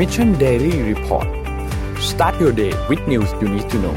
[0.00, 1.28] Mission Daily Report
[2.10, 3.96] start your day with news you need to know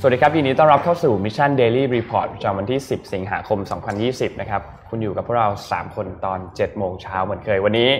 [0.00, 3.58] สวัสดีครับยินดีต้อนรับเข้าสู่ Mission Daily Report ประจำวันที่ 10 สิงหาคม
[3.98, 7.90] 2020 นะครับ คุณอยู่กับพวกเรา 3 คนตอน 7 โมงเช้าเหมือนเคยวันนี้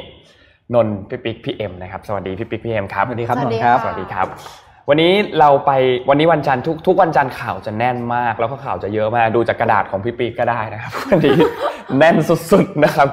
[0.75, 4.27] นนท์พี่ปิ๊กพี่เอ็มนะครับ สวัสดีพี่ปิ๊กพี่เอ็มครับ สวัสดีครับสวัสดีนนท์ครับค่ะสวัสดีครับ
[4.89, 5.71] วันนี้เราไป
[6.09, 11.37] วันนี้วันจันทร์ทุกทุกวันจันทร์ข่าวจะแน่นมาก แล้วก็ข่าวจะเยอะมาก ดูจากกระดาษของพี่ปิ๊กก็ได้นะครับวันนี้
[11.99, 13.09] แน่นสุดๆนะครับ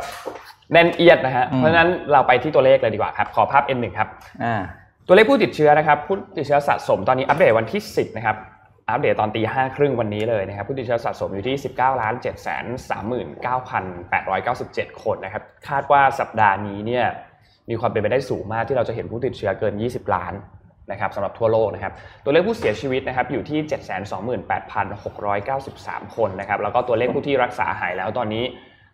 [0.72, 4.08] แน่นเอียดนะฮะอืมเพราะฉะนั้นเราไปที่ตัวเลขเลยดีกว่าครับ ขอภาพ N1 ครับ
[4.44, 4.62] อ่า
[5.08, 8.38] ตัวเลขผู้ติดเชื้อนะครับ ผู้ติดเชื้อสะสมตอนนี้อัปเดตวันที่ 10 นะครับ
[8.89, 12.27] อัปเดตตอนตีห้าครึ่งวันนี้เลยนะครับ ผู้ติดเชื้อสะสมอยู่ที่ 19ล้าน7 3
[13.45, 13.48] 9
[14.12, 17.05] 8 9 7 คนนะครับ คาดว่าสัปดาห์นี้เนี่ย
[17.70, 20.34] มีความเป็นไปได้สูงมากที่เราจะเห็นผู้ติดเชื้อเกิน 20 ล้าน
[20.91, 23.59] นะครับสำหรับทั่วโลกนะครับตัวเลขผู้เสียชีวิตนะครับอยู่ที่
[24.84, 28.44] 728,693 คนนะครับแล้วก็ตัวเลขผู้ที่รักษาหายแล้วตอนนี้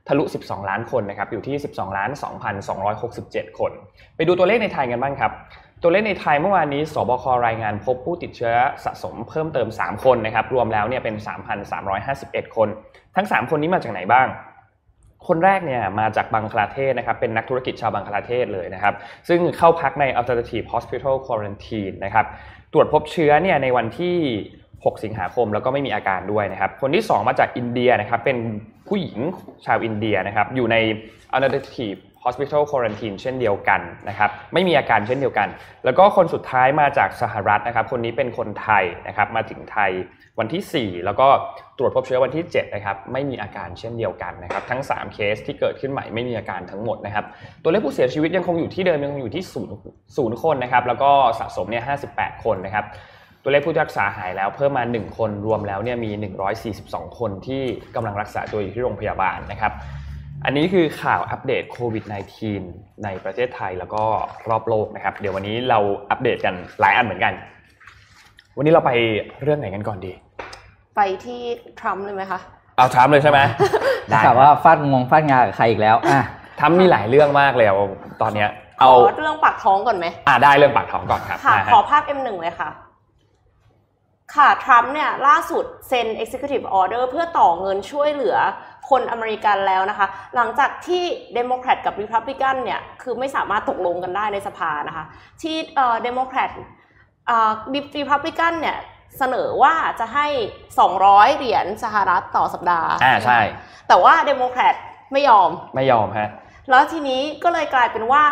[0.09, 2.09] ทะลุ 12 ล้านคนนะครับอยู่ที่ 12ล้าน
[2.89, 3.71] 2,267 คน
[4.15, 5.31] ไปดูตัวเลขในไทยกันบ้างครับ
[5.83, 11.15] ตัวเลขในไทยเมื่อวานนี้ สบครายงานพบผู้ติดเชื้อสะสมเพิ่มเติม 3 คนนะครับรวมแล้วเนี่ยเป็น
[11.85, 12.67] 3,351 คน
[13.15, 14.27] ทั้ง 3 คนนี้มาจากไหนบ้าง
[15.27, 18.93] คนแรกเนี่ยมาจากบังคลาเทศนะครับเป็นนักธุรกิจชาวบังคลาเทศเลยนะครับ
[19.27, 22.25] ซึ่งเข้าพักใน Alternative Hospital Quarantine นะครับ
[22.73, 24.17] ตรวจพบเชื้อเนี่ยในวันที่
[24.83, 28.37] 6 สิงหาคมแล้วก็ไม่มีอาการด้วยนะครับคนที่ 2 มาจากอินเดียนะครับเป็น
[28.87, 29.17] ผู้หญิง
[29.65, 30.75] ชาวอินเดียนะครับอยู่ใน
[31.35, 35.47] Alternative Hospital Quarantine เช่นเดียวกันนะครับไม่มีอาการเช่นเดียวกัน
[35.85, 39.91] แล้วก็คนสุดท้ายมาจากสหรัฐนะครับคนนี้เป็นคนไทยนะครับมาถึงไทย
[40.39, 41.27] วันที่ 4 แล้วก็
[41.77, 47.25] ตรวจพบเชื้อวันที่7นะครับไม่มีอาการเช่นเดียวกันนะครับทั้ง 3 เคสที่เกิดขึ้นใหม่ไม่มีอาการทั้งหมดนะครับ
[47.63, 49.75] ตัวเลขผู้เสียชีวิตยังคงอยู่ที่เดิมยังคงอยู่ที่ศูนย์
[50.17, 51.83] ศูนย์คนนะครับแล้วก็สะสมเนี่ย
[52.13, 52.85] 58คนนะครับ
[53.43, 56.11] ตัวเลขผู้รักษาหายแล้วเพิ่มมา 1 คนรวมแล้วเนี่ยมี
[56.65, 57.61] 142 คนที่
[57.95, 59.71] กำลังรักษาตัวอยู่ที่โรงพยาบาลนะครับ
[60.45, 62.03] อันนี้คือข่าวอัปเดตโควิด
[62.53, 64.03] -19 ในประเทศไทยแล้วก็
[64.49, 65.79] รอบโลกนะครับ เดี๋ยววันนี้เรา
[66.09, 67.33] อัปเดตกันหลายอันเหมือนกัน
[68.57, 68.91] วันนี้เราไป
[69.43, 70.13] เรื่องไหนกันก่อนดี
[70.95, 71.41] ไปที่
[71.79, 72.39] ทรัมป์เลยไหมคะ
[72.77, 73.39] เอาทรัมป์เลยใช่ไหม
[74.09, 76.19] ได้ข่าวว่าฟาดงงฟาดงากับใครอีกแล้วอะ
[76.59, 77.75] ทรัมป์มีหลายเรื่องมากเลยอะ
[78.21, 82.69] ตอนเนี้ยขเอาอเรื่องปากท้องก่อนไหมอ่าได้เรื่องปากท้องก่อนครับค่ะนะฮะขอภาพ M1 เลยค่ะ
[84.35, 88.37] ค่ะ ทรัมป์เนี่ยล่าสุดเซ็น Executive Order เพื่อต่อเงินช่วยเหลือ
[88.89, 91.03] คนอเมริกันแล้วนะคะ หลังจากที่
[91.33, 95.05] เดโมแครตกับริพับลิกันเนี่ยคือไม่สามารถตกลงกันได้ในสภานะคะ
[95.41, 96.49] ที่เอ่อเดโมแครต
[97.27, 97.51] เอ่อ
[97.97, 98.77] ริพับลิกันเนี่ย
[99.17, 100.27] เสนอว่าจะให้
[100.81, 103.39] 200 เหรียญสหรัฐต่อสัปดาห์อ่าใช่
[103.87, 104.75] แต่ว่าเดโมแครต
[105.13, 106.29] ไม่ยอมไม่ยอมฮะ
[106.69, 108.23] แล้วทีนี้ก็เลยกลายเป็นว่า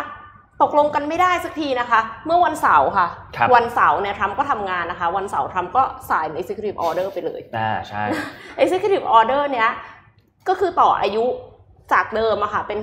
[0.62, 8.02] ตกลงกันไม่ได้สักทีนะคะ เมื่อวันเสาร์ค่ะครับวันเสาร์เนี่ยทรัมป์ก็ทำงานนะคะ วันเสาร์ทรัมป์ก็สาย executive order ไปเลยอ่าใช่
[8.62, 9.70] executive order เนี้ย
[10.48, 11.24] ก็คือต่ออายุ
[11.92, 12.78] จากเดิมอะค่ะ เป็น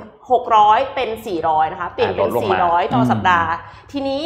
[0.46, 1.10] 600 เป็น
[1.42, 3.50] 400 นะคะ เปลี่ยนเป็นอ่าลดลงมา400 ต่ออมสัปดาห์
[3.92, 4.22] ทีนี้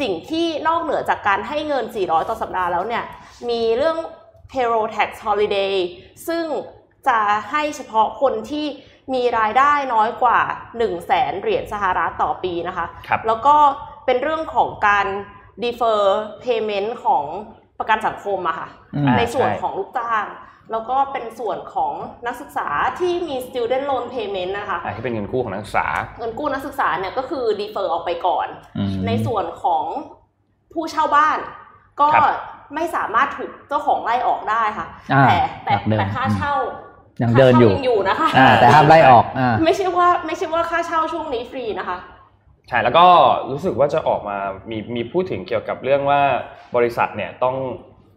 [0.00, 3.04] สิ่งที่นอกเหนือจากการให้เงิน 400 ต่อสัปดาห์แล้วเนี่ย
[3.48, 3.96] มีเรื่อง
[4.52, 5.74] payroll tax holiday
[6.28, 6.44] ซึ่ง
[7.08, 7.18] จะ
[7.50, 8.66] ให้เฉพาะคนที่
[9.14, 13.56] มีรายได้น้อยกว่า 1 0 0 0 0แสนเหรียญสหรัฐต่อปีนะคะครับแล้วก็
[14.06, 15.06] เป็นเรื่องของการ
[15.62, 16.00] defer
[16.44, 17.24] payment ของ
[17.78, 20.26] ประกันสังคมอะค่ะอืมในส่วนใช่ของลูกจ้าง
[20.72, 21.92] แล้วก็เป็นส่วนของ
[22.26, 22.68] นักศึกษา
[23.00, 25.86] ที่มี student loan payment นะคะอ่าที่เป็นเงินกู้ของนักศึกษา
[26.18, 28.48] เงินกู้นักศึกษาเนี่ยก็คือ defer ออกไปก่อน
[28.78, 29.84] อืมในส่วนของ
[30.72, 31.38] ผู้เช่าบ้าน
[32.00, 32.36] ก็ครับ
[32.74, 36.54] ไม่สามารถถูกเจ้าของไล่ออกได้ค่ะอ่าแต่แต่แบบเดิมแต่ค่าเช่า
[37.22, 41.98] ยังเดินอยู่ค่าช่ายังอยู่นะคะอ่าแต่ห้ามไล่ออกอ่าไม่ใช่ว่าไม่ใช่ว่าค่าเช่าช่วงนี้ฟรีนะคะ
[42.68, 43.06] ใช่แล้วก็
[43.50, 44.36] รู้สึกว่าจะออกมา
[44.70, 46.20] มีมีพูดถึงเกี่ยวกับเรื่องว่า
[46.76, 47.56] บริษัทเนี่ยต้อง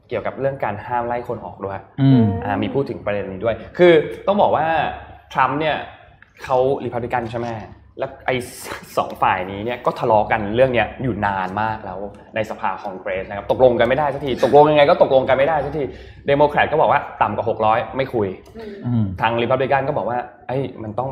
[0.09, 3.93] เกี่ยวกับเรื่องการห้ามไล่คนออกด้วยอืมอ่ามีพูดถึงประเด็นนี้ด้วย คือ
[4.27, 4.65] ต้องบอกว่า
[5.33, 5.77] ทรัมป์เนี่ย
[6.43, 7.47] เขาริพับลิกันใช่ไหม
[7.99, 8.35] แล้วไอ้
[8.97, 11.99] สองฝ่ายนี้เนี่ยก็ทะเลาะกันเรื่องเนี้ยอยู่นานมากแล้ว
[12.35, 15.83] ในสภาคองเกรสนะครับตกลงกันไม่ได้สักทีตกลงยังไงก็ตกลงกันไม่ได้สักที
[16.27, 18.27] เดโมแครตก็บอกว่าต่ำกว่า 600 ไม่คุย
[18.85, 21.09] อืมทางริพับลิกันก็บอกว่าไอ้ยมันต้อง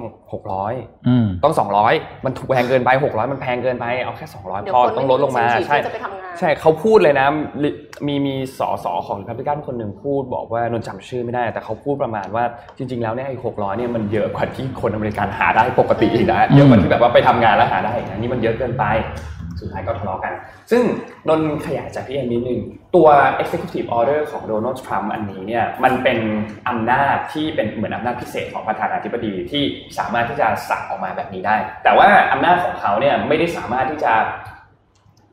[0.53, 1.53] 600อืมต้อง
[1.89, 7.27] 200 มันถูกแพงเกินไป 600 มันแพงเกินไปเอาแค่ 200เดี๋ยวพอคนต้องลดลงมาไม่มี incentive ใช่ที่จะไปทำงานใช่เขาพูดเลยนะ
[7.63, 7.69] ลิ
[8.07, 12.43] มีมีสอสอของริพับลิกันคนหนึ่งพูดบอกว่านนท์จำชื่อไม่ได้ แต่เขาพูดประมาณว่า
[12.77, 18.85] จริง ๆ แล้วเนี่ยไอ้600เนี่ยมันเยอะกว่าที่คนอเมริกันหาได้ปกติอีกนะเยอะกว่าที่แบบว่าไปทำงานแล้วหาได้อีกนะนี่มันเยอะเกินไป
[19.59, 20.33] สุดท้ายก็ทะเลาะกัน
[20.71, 20.83] ซึ่ง
[21.29, 22.59] นนขยายจากพี่เอ็มนิดนึง
[22.95, 23.07] ตัว
[23.41, 26.19] executive order ของโดนัลด์ทรัมป์อันนี้เนี่ยมันเป็น
[26.69, 29.63] อำนาจที่เป็นเหมือนอำนาจพิเศษของประธานาธิบดีที่
[29.97, 34.13] สามารถที่จะสั่งออกมาแบบนี้ได้ แต่ว่าอำนาจของเขาเนี่ยไม่ได้สามารถที่จะ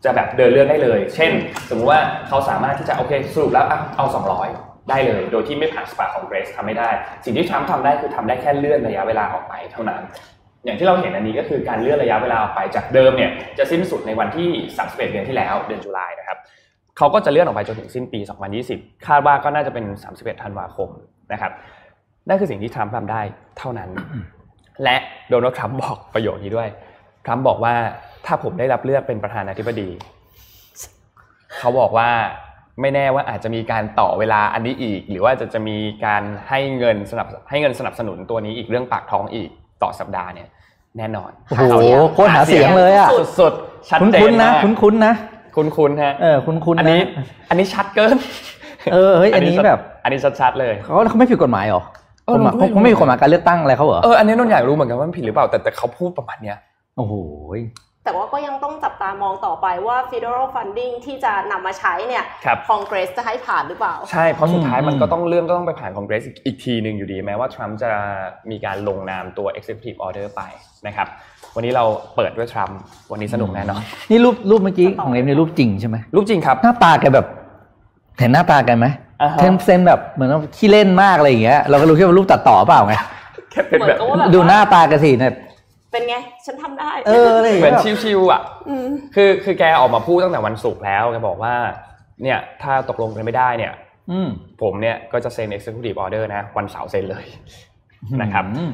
[0.04, 1.32] จะแบบเดินเรื่องได้เลย เช่น
[1.68, 4.04] สมมุติว่าเขาสามารถที่จะโอเคสรุปแล้วอะเอา
[4.46, 6.90] 200 ได้เลย โดยที่ไม่ผ่านสปาคองเกรสทำไม่ได้
[7.24, 10.02] สิ่งที่ทรัมป์ทำได้คือทำได้แค่เลื่อนระยะเวลาออกไปเท่านั้น
[10.64, 14.48] อย่างที่เราเห็นอันนี้ก็คือการเลื่อนระยะเวลาออกไปจากเดิมเนี่ยจะสิ้นสุดในวันที่
[14.78, 16.38] 31เดือนที่แล้วเดือนตุลานะครับ
[16.98, 18.20] เขาก็จะเลื่อนออกไปจนถึงสิ้นปี
[18.62, 19.84] 2020 คาดว่าก็น่าจะเป็น
[20.14, 20.88] 31 ธันวาคม
[21.32, 21.52] นะครับ
[22.28, 23.20] นั่นคือสิ่งที่ทรัมป์ทำได้
[23.58, 23.90] เท่านั้น
[24.84, 24.96] และ
[25.30, 26.68] โดนัลด์ทรัมป์บอกประโยคนี้ด้วย
[27.26, 27.74] ทรัมป์บอกว่า
[28.26, 29.88] ถ้าผมได้รับเลือกเป็นประธานาธิบดี
[31.58, 32.10] เขาบอกว่า
[32.80, 35.76] ไม่แน่ว่าอาจจะมีการต่อเวลาอันนี้อีก หรือว่าจะจะมี
[36.06, 39.50] การให้เงินสนับให้เงินสนับสนุนตัวนี้อีกเรื่องปากท้องอีก
[39.82, 40.48] ต่อสัปดาห์เนี่ย
[40.98, 41.64] แน่นอนโอ้โห
[42.12, 43.08] โคตรหาเสียงเลยอะ
[43.40, 45.14] สุดๆชัดคุ้นเจคุ้นนๆนะมากคุ้นคุ้นๆนะ
[45.56, 47.02] คุ้นคุ้นๆฮะเออคุ้นคุ้นๆอันนะนี้
[47.48, 48.16] อันนี้ชัดเกิน
[48.92, 51.82] เออเฮ้ยอันนี้แบบ อันนี้ชัดๆเลยเขาเขาไม่ผิดกฎหมายเหรอ
[52.26, 56.56] เออกฎหมายเราก็ไม่รู้เขาไม่มีกฎหมายการเลือกตั้งอะไรเขาเหรอเอออันนี้นนท์อยากรู้เหมือนกันว่ามันผิดหรือเปล่าแต่แต่เขาพูดประมาณเนี้ย
[56.96, 57.14] โอ้โห
[58.10, 67.90] แต่ว่าก็ยังต้องจับตามองต่อไปว่า federal funding ที่จะนำมาใช้เนี่ยครับคองเกรสจะให้ผ่านหรือเปล่า ใช่ เพราะสุดท้ายอืมมันก็ต้องเรื่องก็ต้องไปผ่านคอนเกรสอีกอีกทีหนึ่งอยู่ดีแม้ว่าทรัมป์จะ
[68.50, 70.42] มีการลงนามตัว executive order ไป
[70.86, 71.06] นะครับ
[71.54, 71.84] วันนี้เรา
[72.16, 72.78] เปิดด้วยทรัมป์
[73.12, 73.80] วันนี้สนุกแน่นอน
[74.10, 77.26] นี่รูปรูปเมื่อกี้ของเอ็มนี่รูปจริงใช่ไหมรูปจริงครับ หน้าตาแกแบบ
[78.18, 78.86] เห็นหน้าตาแกันไหม
[79.22, 82.94] อ่าฮะเทมเซนแบบเหมือนว่าขี้เล่นมากอะไรอย่างเงี้ยเราก็รู้แค่ว่ารูปตัดต่อเปล่าไง
[83.50, 85.32] แค่เป็นเหมือแบนบกับว่าแบบดูหน้าตาแกสิเนี่ย
[85.92, 86.16] เป็นไง
[86.46, 91.54] ฉันทำได้ เอออะไรอย่างเหมือนเงี้ยชิวๆอะอืมคือคือแกออกมาพูดตั้งแต่วันศุกร์แล้วแกบอกว่า
[92.22, 93.72] เนี่ย ถ้าตกลงกันไม่ได้เนี่ย
[94.10, 94.28] อืม
[94.62, 97.24] ผมเนี่ยก็จะเซ็น executive order นะ วันเสาร์เซ็นเลย
[98.22, 98.72] นะครับอืม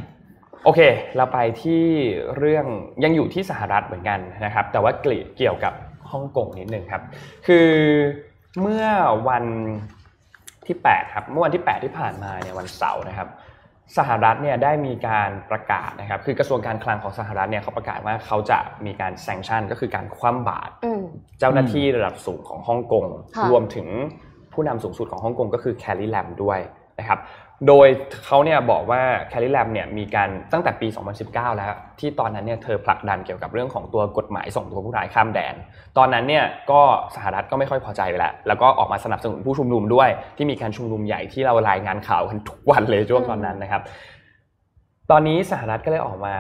[0.65, 0.81] โอเค
[1.17, 1.85] เราไปที่
[2.39, 2.67] เรื่อง
[3.05, 4.93] ยังอยู่ที่สหรัฐเหมือนกันนะครับ แต่ว่า
[5.37, 5.75] เกี่ยวกับ
[6.13, 7.03] ฮ่องกงนิดนึงครับ
[7.47, 7.69] คือ
[8.61, 8.85] เมื่อ
[9.29, 9.45] วัน
[10.67, 13.29] ที่ 8 ครับ เมื่อวันที่ 8 ที่ผ่านมาเนี่ยวันเสาร์นะครับ
[13.97, 21.03] สหรัฐเนี่ยได้มีการประกาศนะครับ คือกระทรวงการคลังของสหรัฐเนี่ยเขาประกาศว่าเขาจะมีการแซงชั่นก็คือการคว่ำบาตรอืม
[21.39, 23.05] เจ้าหน้าที่ระดับสูงของฮ่องกง
[23.37, 23.89] ค่ะรวมถึง
[24.53, 26.59] ผู้นำสูงสุดของฮ่องกงก็คือแคลรี่แลมด้วย
[26.99, 27.19] นะครับ
[27.69, 27.87] โดย
[28.27, 30.89] เขาเนี่ยบอกว่าแคลรี่แลมเนี่ยมีการตั้งแต่ปี
[31.23, 35.55] 2019 แล้ว ที่ตอนนั้นเนี่ยเธอผลักดันเกี่ยวกับเรื่องของตัวกฎหมายส่งตัวผู้ร้ายข้ามแดน
[35.99, 36.81] ตอนนั้นเนี่ยก็
[37.17, 43.83] สหรัฐก็ไม่ค่อยพอใจไปแล้ว แล้วก็ออกมาสนับสนุนผู้ชุมนุมด้วย ที่มีการชุมนุมใหญ่ที่เรารายงานข่าวกันทุกวันเลยช่วงตอนนั้นนะครับ
[45.11, 46.35] ตอนนี้สหรัฐก็เลยออกมา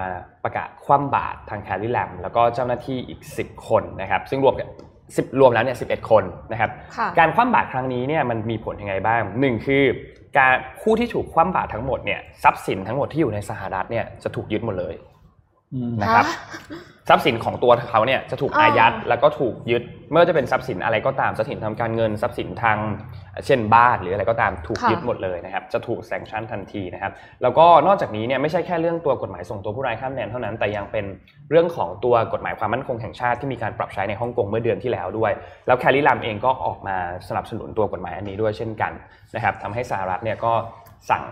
[0.44, 4.68] ประกาศคว่ำบาตรทางแคลรี่แลมแล้วก็เจ้าหน้าที่อีก 10 คนนะครับ ซึ่งรวมกัน
[5.04, 9.82] 10รวมแล้วเนี่ย11คนนะครับค่ะการคว่ำบาตรครั้งนี้เนี่ยมันมีผลยังไงบ้างหนึ่งคือ
[10.38, 14.94] การคู่ที่ถูกคว่ำบาตรทั้งหมดเนี่ยทรัพย์สินทั้งหมดที่อยู่ในสหรัฐเนี่ยจะถูกยึดหมดเลย
[16.02, 16.76] นะครับฮะ
[17.08, 22.78] ทรัพย์สินของตัวเขาเนี่ยจะถูกอ่าอายัดแล้วก็ถูกยึดไม่ว่าจะเป็นทรัพย์สินอะไรก็ตามทรัพย์สินทางการเงินทรัพย์สินทาง
[23.46, 31.04] เช่นบ้านหรืออะไรก็ตามถูกค่ะยึดหมดเลยนะครับ จะถูกแซงชั่นทันทีนะครับ แล้วก็นอกจากนี้เนี่ยไม่ใช่แค่เรื่องตัวกฎหมายส่งตัวผู้ร้ายข้ามแดนเท่านั้น แต่ยังเป็น
[31.50, 35.32] เรื่องของตัวกฎหมายความมั่นคงแห่งชาติที่มีการปรับใช้ในฮ่องกงเมื่อเดือนที่แล้วด้วย
[35.66, 36.96] แล้วแคลรี่ลามเองก็ออกมา
[37.28, 38.92] สนับสนุนตัวกฎหมายอันนี้ด้วยเช่นกัน
[39.34, 40.52] นะครับทำให้สหรัฐเนี่ยก็
[41.10, 41.22] สั่ง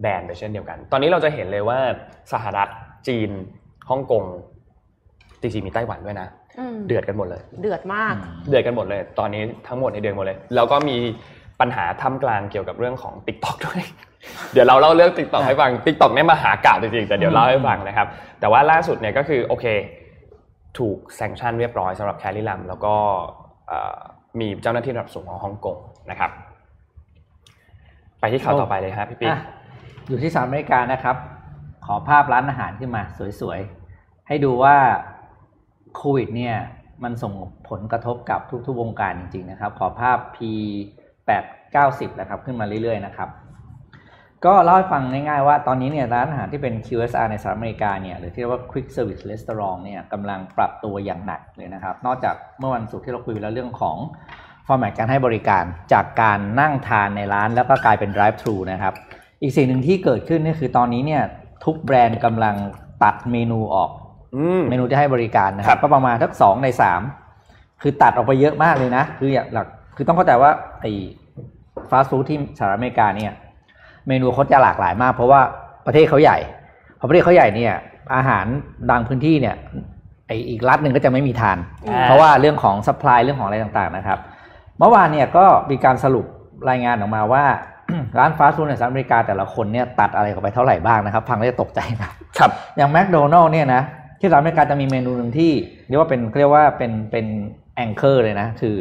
[0.00, 1.78] แบนไปเช่นเดียวกัน ตอนนี้เราจะเห็นเลยว่า
[2.32, 2.68] สหรัฐ
[3.08, 3.30] จีน
[3.90, 4.24] ฮ่องกง
[5.40, 6.28] จริงๆมีไต้หวันด้วยนะ
[6.58, 8.14] อืมเดือดกันหมดเลย เดือดมาก
[8.48, 10.96] เดือดกันหมดเลย ตอนนี้ทั้งหมดในเดือนหมดเลย แล้วก็มี
[11.60, 13.80] ปัญหาท่ามกลางเกี่ยวกับเรื่องของ t ิ k t o k ด้วย
[14.52, 17.08] เดี๋ยวเราเล่าเรื่อง t ิ k t o k ให้ฟัง t ิ k t o k เนี่ยมาหากาบจริงๆ
[17.08, 18.06] แต่เดี๋ยวเล่าให้ฟังนะครับ
[18.40, 19.66] แต่ว่าล่าสุดเนี่ยก็คือโอเค
[20.78, 22.94] ถูกแซงชั่นเรียบร้อยสำหรับแคลรี่ลัมแล้วก็
[23.68, 23.98] เอ่อ
[24.40, 25.76] มีเจ้าหน้าที่ระดับสูงของฮ่องกง
[26.10, 26.30] นะครับ
[28.20, 29.40] ไปที่ข่าวต่อไปเลยฮะพี่ปิ๊กอะ
[30.08, 31.16] อยู่ที่สหรัฐอเมริกานะครับ
[31.86, 33.02] ขอภาพร้านอาหารขึ้นมา
[33.40, 34.76] สวยๆ ให้ดูว่า
[35.96, 36.56] โควิดเนี่ย
[37.04, 37.32] มันส่ง
[37.70, 40.38] ผลกระทบกับทุกๆวงการจริงๆนะครับ ขอภาพ P
[41.26, 43.28] 8 9 0นะครับขึ้นมาเรื่อยๆนะครับ
[44.44, 53.96] ก็เล่าให้ฟังง่ายๆว่าตอนนี้เนี่ยร้านอาหารที่เป็น QSR ในสหรัฐอเมริกาเนี่ยหรือที่เรียกว่า Quick Service Restaurant เนี่ยกำลังปรับตัวอย่างหนักเลยนะครับ นอกจากเมื่อวันศุกร์ที่เราคุยไปแล้วเรื่องของ
[54.66, 58.94] ฟอร์แมตการให้บริการจากการนั่งทานในร้านแล้วก็กลายเป็น drive thru นะครับ
[59.42, 61.22] อีกสิ่งหนึ่งที่เกิดขึ้นนี่คือตอนนี้เนี่ย
[61.66, 62.56] ทุกแบรนด์กำลัง
[63.02, 63.90] ตัดเมนูออก
[64.36, 67.00] อืมเมนูที่ให้บริการนะคครัรับบก็ประมาณทักสองในสาม
[67.82, 70.92] คือตัดออกไปเยอะมากเลยนะ คืออย่างหลักคือต้องเข้าใจว่าไอ้
[71.90, 73.32] ฟาสต์ฟู้ดที่สหรัฐอเมริกาเนี่ย
[74.08, 75.40] เมนูเขาจะหลากหลายมาก เพราะว่า
[75.86, 76.38] ประเทศเขาใหญ่
[76.98, 77.74] พอประเทศเขาใหญ่เนี่ย
[78.14, 78.46] อาหาร
[78.90, 79.56] บางพื้นที่เนี่ย
[80.26, 81.58] ไออีกรัฐหนึ่งก็จะไม่มีทาน
[81.88, 84.18] อ่าเพราะว่าเรื่องของสป라이เรื่องของอะไรต่างๆนะครับ
[84.78, 86.26] เมื่อวานเนี่ยก็มีการสรุป
[86.70, 87.44] รายงานออกมาว่า
[88.18, 93.82] ร้านฟาสต์ฟู้ดในสหรัฐอเมริกาแต่ละคนเนี่ยตัดอะไรออกไปเท่าไหร่บ้างนะครับ ฟังแล้วจะตกใจนะครับ อย่างแมคโดนัลล์เนี่ยนะ
[94.20, 95.52] ที่สหรัฐอเมริกาจะมีเมนูหนึ่งที่
[95.88, 97.26] เรียกว่าเป็นเรียกว่าเป็นเป็น
[97.76, 98.74] แองเกอร์เลยนะ คือ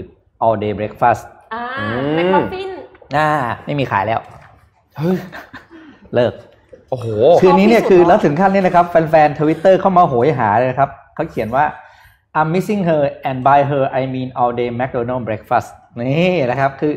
[0.46, 2.70] all day breakfast อ่าอืมแมคมัฟฟิน
[3.18, 3.30] อ่า
[3.66, 4.20] ไม่มีขายแล้ว
[4.98, 5.18] เฮ้ย
[6.16, 6.34] เลิก
[6.90, 7.08] โอ้โห
[7.42, 11.66] คืนนี้เนี่ยชอบที่สุดคือเหรอแล้วถึงขั้นนี้นะครับ แฟนๆทวิตเตอร์เข้ามาโหยหาเลยนะครับเขาเขียนว่า
[12.40, 15.70] I'm missing her and by her I mean all day McDonald breakfast
[16.00, 16.94] นี่นะครับ คือ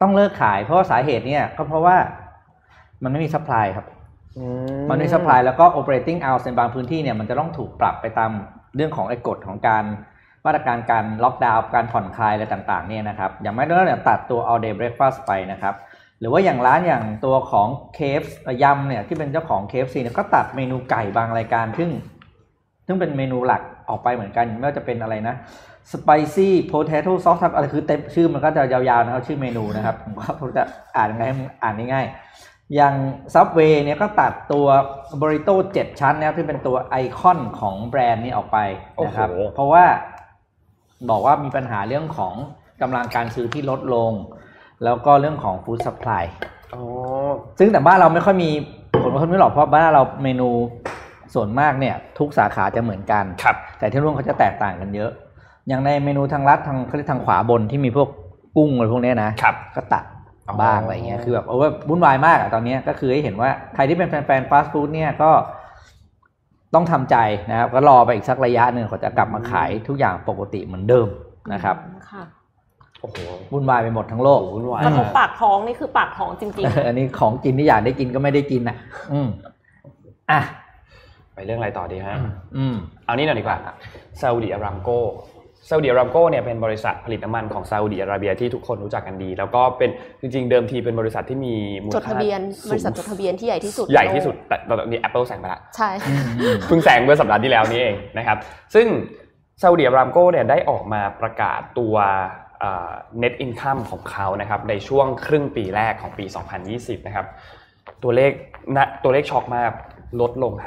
[0.00, 1.96] ต้องเลิกขายเพราะว่าสาเหตุเนี่ยก็เพราะว่า
[3.02, 3.86] มันไม่มี supply ครับ
[4.90, 8.30] มันมี supply แล้วก็ operating hours ในบางพื้นที่เนี่ยมันจะต้องถูกปรับไปตาม
[8.76, 9.84] เรื่องของไอ้กฎของการ
[10.44, 15.74] มาตรการการล็อกดาวน์การผ่อนคลายอะไรต่างๆเนี่ยนะครับอย่างไม่ต้องเนี่ยตัดตัว all day breakfast ไปนะครับ
[16.20, 18.22] หรือว่าอย่างร้านอย่างตัวของเคฟ
[18.62, 21.90] ยำเนี่ยที่เป็นเจ้าของเคฟซีเนี่ยก็ตัดเมนูไก่บางรายการซึ่ง
[22.86, 25.34] ซึ่งเป็นเมนูหลักออกไปเหมือนกันไม่ว่าจะเป็นอะไรนะ
[25.92, 30.12] spicy potato sauce อะไรคือเต็มชื่อมันก็จะยาวๆนะครับชื่อเมนูนะครับผม
[30.48, 30.64] ก็จะ
[30.96, 32.94] อ่านยังไงให้มันอ่านง่ายๆอย่าง
[33.34, 34.66] Subway เนี่ยก็ตัดตัว
[35.20, 38.58] burrito 7ชั้นนะครับที่เป็นตัวไอคอนของแบรนด์นี้ออกไป
[39.04, 39.84] นะครับโอ้โหเพราะว่า
[41.10, 42.34] บอกว่ามีปัญหาเรื่องของ
[42.82, 44.12] กำลังการซื้อที่ลดลง
[44.84, 46.24] แล้วก็เรื่องของ food supply
[46.74, 46.82] อ๋อ
[47.58, 48.50] ซึ่งแต่บ้านเราไม่ค่อยมี
[49.02, 50.48] ผลกระทบนี้หรอกเพราะบ้านเราเมนู
[51.34, 55.10] ส่วนมากเนี่ย ทุกสาขาจะเหมือนกันครับแต่ที่นู่นเขาจะแตกต่างกันเยอะ
[55.68, 58.08] อย่างในเมนูทางรัฐทางเขาเรียกทางขวาบนที่มีพวก
[58.56, 60.04] กุ้งอะไรพวกเนี้ยนะครับก็ตัด
[60.48, 65.30] อ๋อบ้างอะไรเงี้ยคือแบบโอ้ว่าวุ่นวายมากอะตอนเนี้ยก็คือให้เห็นว่าใครที่เป็นแฟนๆฟาสต์ฟู้ดเนี่ยก็
[66.74, 67.16] ต้องทำใจ
[67.50, 71.08] นะครับ ก็รอไปอีกสักระยะหนึ่งเขาจะกลับมาขายทุกอย่างปกติเหมือนเดิม
[71.52, 71.76] นะครับ
[72.10, 72.22] ค่ะ
[73.00, 73.16] โอ้โห
[73.52, 78.76] วุ่นวายไปหมดทั้งโลกวุ่นวายกระทบมากปากท้องนี่คือปากท้องจริงอันนี้ของกินที่อยากได้กินก็ไม่ได้กินอะ
[79.12, 79.28] อืม
[80.30, 80.40] อะ
[81.34, 82.16] ไปเรื่องอะไรต่อดีฮะ
[82.56, 83.58] อืมเอานี่หน่อยดีกว่า
[84.20, 84.90] ซาอุดิอารามโก
[85.68, 91.54] ซาอุดิอารามโกเนี่ยเป็นบริษัทผลิตน้ำมันของซาอุดิอาระเบียที่ทุกคนรู้จักกันดี แล้วก็เป็นจริง ๆ เดิมทีเป็นบริษัทที่มี
[91.84, 95.90] มูลๆจดค่าทะเบียนบสูงริษัทจดทะเบียนที่ใหญ่ที่สุด ใหญ่ที่สุดแต่ตอนนี้ Apple แซงไปละใช่
[96.68, 98.38] เพิ่งแซงเมื่อสัปดาห์ที่แล้วนี้เองนะครับ
[98.74, 98.86] ซึ่ง
[99.62, 101.94] ซาอุดิอารามโกเนี่ยได้ออกมาประกาศตัว
[102.60, 102.90] เอ่อ
[103.22, 106.24] net income ของเขานะครับในช่วงครึ่งปีแรกของปี
[106.66, 107.26] 2020 นะครับ
[108.02, 108.30] ตัวเลข
[108.76, 109.70] ณตัวเลขช็อกมาก
[110.20, 110.62] ลดลง 50%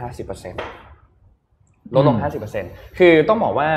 [1.95, 2.23] ลดลงอืม
[2.63, 3.69] 50%คือต้องบอกว่า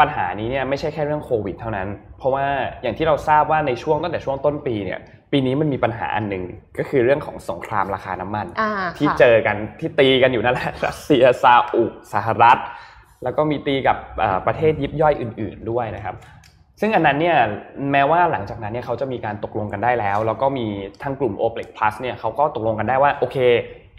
[0.00, 1.88] ปัญหานี้เนี่ยไม่ใช่แค่เรื่องโควิดเท่านั้น
[2.18, 2.46] เพราะว่า
[2.82, 5.00] อย่างที่เราทราบว่าในช่วงตั้งแต่ช่วงต้นปีเนี่ย
[5.32, 6.42] ปีนี้มันมีปัญหาอันหนึ่ง
[6.78, 12.58] ก็คือเรื่องของสงครามราคาน้ำมันอ่าที่ค่ะเจอกันที่ตีกันอยู่นั่นแหละรัสเซียซาอุสหรัฐ
[13.22, 16.16] แล้วก็มีตีกับเอ่อประเทศยิบย่อยอื่น ๆด้วยนะครับ
[16.80, 17.36] ซึ่งอันนั้นเนี่ย
[17.92, 20.66] แม้ว่าหลังจากนั้นเนี่ยเขาจะมีการตกลงกันได้แล้ว แล้วก็มี
[21.02, 23.36] ทั้งกลุ่ม OPEC Plus เนี่ยเขาก็ตกลงกันได้ว่าโอเค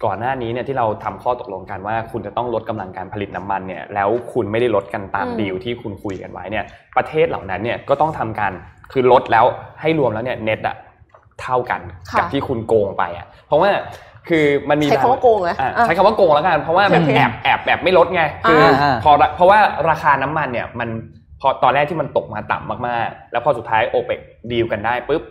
[0.06, 6.66] ก่อนหน้านี้เนี่ยที่เราทำข้อตกลงกันว่า คุณจะต้องลดกำลังการผลิตน้ำมันเนี่ยแล้วคุณไม่ได้ลดกันตามอืมดีลที่คุณคุยกันไว้เนี่ย
[6.98, 8.52] ประเทศเหล่านั้นเนี่ยก็ต้องทำการ
[8.92, 9.46] คือลดแล้ว
[9.82, 10.76] ให้รวมแล้วเนี่ยเน็ตอะ
[11.42, 13.70] เท่ากันค่ะกับที่คุณโกงไปอะเพราะว่า
[14.30, 20.90] คือมันมีใช้คำว่าโกงไหมอะอะใช้คำว่าโกงแล้วกันเพราะว่าแบบโอเคแอบแอบแบบไม่ลดไงคืออ่าพอเพราะว่าราคาน้ำมันเนี่ยมัน
[21.42, 24.20] พอตอนแรกที่มันตกมาต่ำมากๆ แล้วพอสุดท้ายโอเปก
[24.52, 25.22] ดีลกันได้ปุ๊บ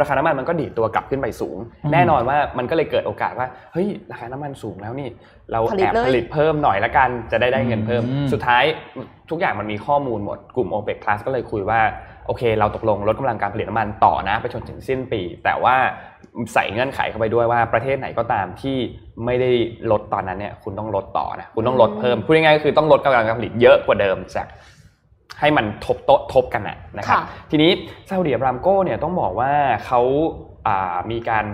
[0.00, 5.08] ราคาน้ำมันมันก็ดีดตัวกลับขึ้นไปสูงอืมแน่นอนว่ามันก็เลยเกิดโอกาสว่าเฮ้ยราคาน้ำมันสูงแล้วนี่
[5.52, 8.64] เราผลิตแอบเลยผลิตเพิ่มหน่อยละกันจะได้ได้เงินเพิ่มอืมสุดท้าย
[9.30, 11.80] ทุกอย่างมันมีข้อมูลหมดกลุ่ม OPEC Plus ก็เลยคุยว่า
[12.26, 15.76] โอเค เราตกลงลดกำลังการผลิตน้ำมันต่อนะไปจนถึงสิ้นปี แต่ว่า
[16.54, 18.76] ใส่เงื่อนไขเข้าไปด้วยว่าประเทศไหนก็ตามที่
[19.24, 19.50] ไม่ได้
[19.90, 24.46] ลดตอนนั้นเนี่ยคุณต้องลดต่อนะคุณต้องลดเพิ่มพูดง่ายๆก็คือต้องลดกำลังการผลิตเยอะกว่าเดิมจาก
[25.40, 27.70] ให้มันทบโต๊ะทบกันนะนะครับค่ะทีนี้
[28.08, 29.52] ซาอุดิอารามโกเนี่ยต้องบอกว่า
[29.86, 30.00] เขา
[30.66, 31.44] อ่ามีการ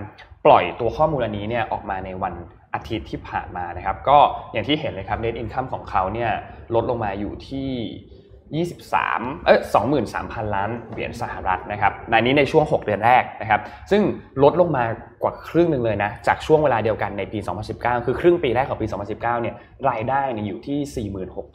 [0.46, 2.34] ปล่อยตัวข้อมูลอันนี้เนี่ยออกมาในวัน
[2.74, 4.18] อาทิตย์ที่ผ่านมานะครับ ก็
[4.52, 6.30] อย่างที่เห็นเลยครับ net income ของเขาเนี่ย
[6.74, 9.60] ลดลงมาอยู่ที่23เอ้ย
[10.06, 14.02] 23,000 ล้านเหรียญสหรัฐนะครับในนี้ในช่วง 6 เดือนแรกนะครับ ซึ่ง
[14.42, 14.84] ลดลงมา
[15.22, 17.38] กว่าครึ่งหนึ่งเลยนะ จากช่วงเวลาเดียวกันในปี
[17.72, 19.54] 2019 คือครึ่งปีแรกของปี 2019 เนี่ย
[19.90, 21.08] รายได้เนี่ยอยู่ที่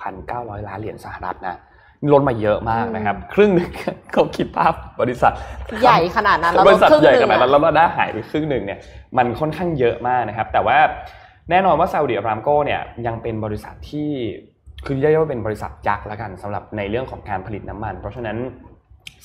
[0.08, 1.60] 46,900 ล้านเหรียญสหรัฐนะ
[2.12, 3.72] ลดมาเยอะมากนะครับ ครึ่งหนึ่ง
[4.14, 5.34] เขาคิดภาพบริษัท
[5.82, 8.80] ใหญ่ขนาดนั้นแล้วบลริดษัทครึ่งใหญ่หนึ่ขงนาดนั้นอะแล้วเราได้หายไปครึ่งหนึ่งเนี่ย
[9.18, 10.78] มันค่อนข้างเยอะมากนะครับ แต่ว่า
[11.50, 14.10] แน่นอนว่าซาอุดิอารามโกเนี่ยยังเป็นบริษัทที่
[14.86, 18.38] คือเรียกว่าเป็นบริษัทยักษ์แล้วกันสำหรับในเรื่องของการผลิตน้ำมัน เพราะฉะนั้น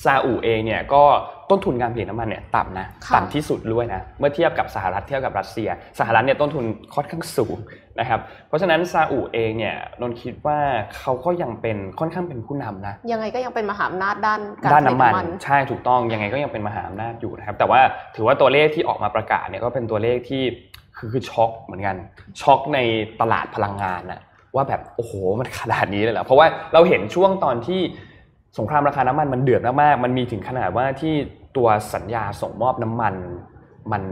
[0.03, 1.03] ซาอุเองเนี่ยก็
[1.49, 5.69] ต้นทุนการผลิตน้ำมันเนี่ยต่ำนะค่ะต่ำที่สุดด้วยนะเมื่อเทียบกับสหรัฐเทียบกับรัสเซีย
[5.99, 6.63] สหรัฐเนี่ยต้นทุน
[6.95, 7.57] ค่อนข้างสูง
[7.99, 10.59] นะครับเพราะฉะนั้นซาอุเองเนี่ยนนท์คิดว่า
[10.99, 17.79] เขาก็ยังเป็นค่อนข้างเป็นผู้นำนะยังไงก็ยังเป็นมหาอำนาจด้านการด้านผลิตน้ำมันน้ำมันใช่ถูกต้องยังไงก็ยังเป็นมหาอำนาจอยู่นะครับแต่ว่า
[18.15, 20.43] ถือว่าตัวเลขที่ออกมาประกาศเนี่ยก็เป็นตัวเลขที่
[20.97, 21.95] คือคือช็อกเหมือนกัน
[22.41, 22.79] ช็อกใน
[23.21, 24.21] ตลาดพลังงานนะ
[24.55, 27.81] ว่าแบบโอ้โหมันขนาดนี้เลยเหรอเพราะว่าเราเห็นช่วงตอนที่
[28.57, 31.13] สงครามราคาน้ำมันมันเดือดมากๆมันมีถึงขนาดว่าที่
[31.57, 33.13] ตัวสัญญาส่งมอบน้ำมัน
[33.91, 34.03] มัน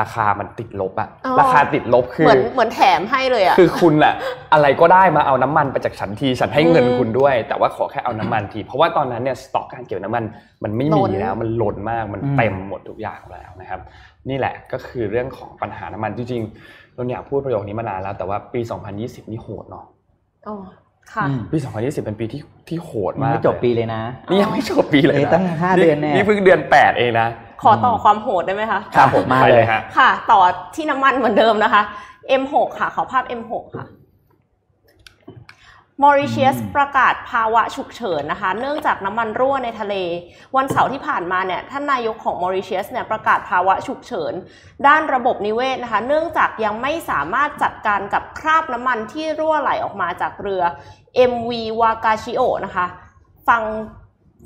[0.00, 4.14] ราคามันติดลบอะอ๋อราคาติดลบคือเหมือนเหมือนแถมให้เลยอะคือคุณอะ
[4.52, 10.24] อะไรก็ได้มาเอาน้ำมันไปจากฉันทีฉันให้เงินอืมคุณด้วย แต่ว่าขอแค่เอาน้ำมันที เพราะว่าตอนนั้นเนี่ยสต็อกการเก็บน้ำมัน
[10.64, 13.80] มันไม่ล้มีนแล้วมันล้นมากมันอืมเต็มหมดทุกอย่างแล้วนะครับ
[14.28, 18.60] นี่แหละก็คือเรื่องของปัญหาน้ำมันจริงๆเราอยากพูดประโยคนี้มานานแล้วแต่ว่าปี
[18.96, 19.84] 2020 นี่โหดเนาะ
[21.10, 27.28] อ๋อค่ะอืมปี2020เป็นปีที่ที่โหดยังมากไม่จบปีเลยนะ นี่ยังไม่จบปีเลยเอ้ยนะตั้งห้าเดือนแน่นี่เพิ่งเดือน8เองนะ
[27.62, 30.40] ขอต่อความโหดได้ไหมคะครับผมมาไปเลยฮะค่ะ ต่อ
[30.74, 31.82] ที่น้ำมันเหมือนเดิมนะคะ
[32.42, 33.86] M6 ค่ะขอภาพ M6 ค่ะ
[36.02, 39.94] มอริเชียสอืมประกาศภาวะฉุกเฉินนะคะ เนื่องจากน้ำมันรั่วในทะเล
[40.56, 44.32] วันเสาร์ที่ผ่านมาเนี่ยท่านนายกของมอริเชียสเนี่ยประกาศภาวะฉุกเฉิน
[44.86, 50.62] ด้านระบบนิเวศนะคะ เนื่องจากยังไม่สามารถจัดการกับคราบน้ำมันที่รั่วไหลออกมาจากเรือ
[51.30, 52.86] MV Wakachiyo นะคะ
[53.48, 53.62] ฟัง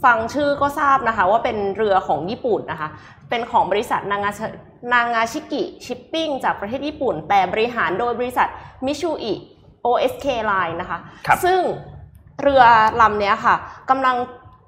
[0.04, 2.88] ฟังชื่อก็ทราบนะคะ ว่าเป็นเรือของญี่ปุ่นนะคะ
[3.30, 4.40] เป็นของบริษัทนางาช
[4.92, 8.48] นางาชิกิชิปปิ้งจากประเทศญี่ปุ่น แต่บริหารโดยบริษัท
[8.86, 9.34] มิชูอิ
[9.88, 11.60] OSK Line นะคะครับซึ่ง
[12.42, 12.62] เรือ
[13.00, 13.54] ลำเนี้ยค่ะ
[13.90, 14.16] กำลัง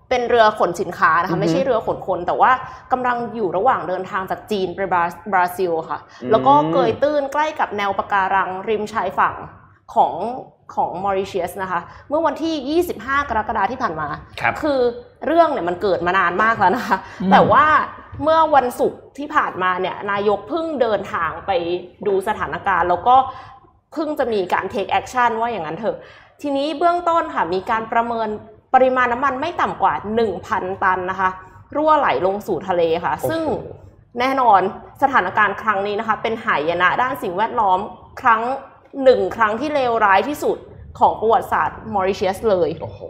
[0.09, 2.51] เป็นเรือขนสินค้านะอือคะฮึไม่ใช่เรือขนคน แต่ว่า
[2.93, 9.35] กำลังอยู่ระหว่างเดินทางจากจีนไปบราบราซิลค่ะอืมแล้วก็เกยตื้นใกล้กับแนวปะการังริมชายฝั่ง
[9.95, 10.15] ของ
[10.75, 14.09] ของมอริเชียสนะคะ เมื่อวันที่ 25 กรกฎาคมที่ผ่านมา
[14.41, 14.81] ครับคือ
[15.27, 17.67] เรื่องเนี่ยมันเกิดมานานมากแล้วนะคะอืมแต่ว่า
[18.23, 21.51] เมื่อวันศุกร์ที่ผ่านมาเนี่ยนายกเพิ่งเดินทางไป
[22.07, 23.17] ดูสถานการณ์ แล้วก็
[23.93, 25.97] เพิ่งจะมีการ take action ว่าอย่างนั้นเถอะ
[26.43, 28.29] ทีนี้เบื้องต้นค่ะมีการประเมิน
[28.75, 29.95] ปริมาณน้ำมันไม่ต่ำกว่า
[30.39, 31.31] 1,000 ตันนะคะ
[31.77, 33.43] รั่วไหลลงสู่ทะเลค่ะโอ้โหซึ่ง
[34.21, 34.61] แน่นอน
[35.03, 37.79] สถานการณ์ครั้งนี้นะคะ เป็นหายนะด้านสิ่งแวดล้อม
[38.21, 38.43] ครั้ง
[39.05, 40.59] หนึ่งครั้งที่เลวร้ายที่สุด
[40.99, 43.01] ของประวัติศาสตร์มอริเชียสเลยโอ้โห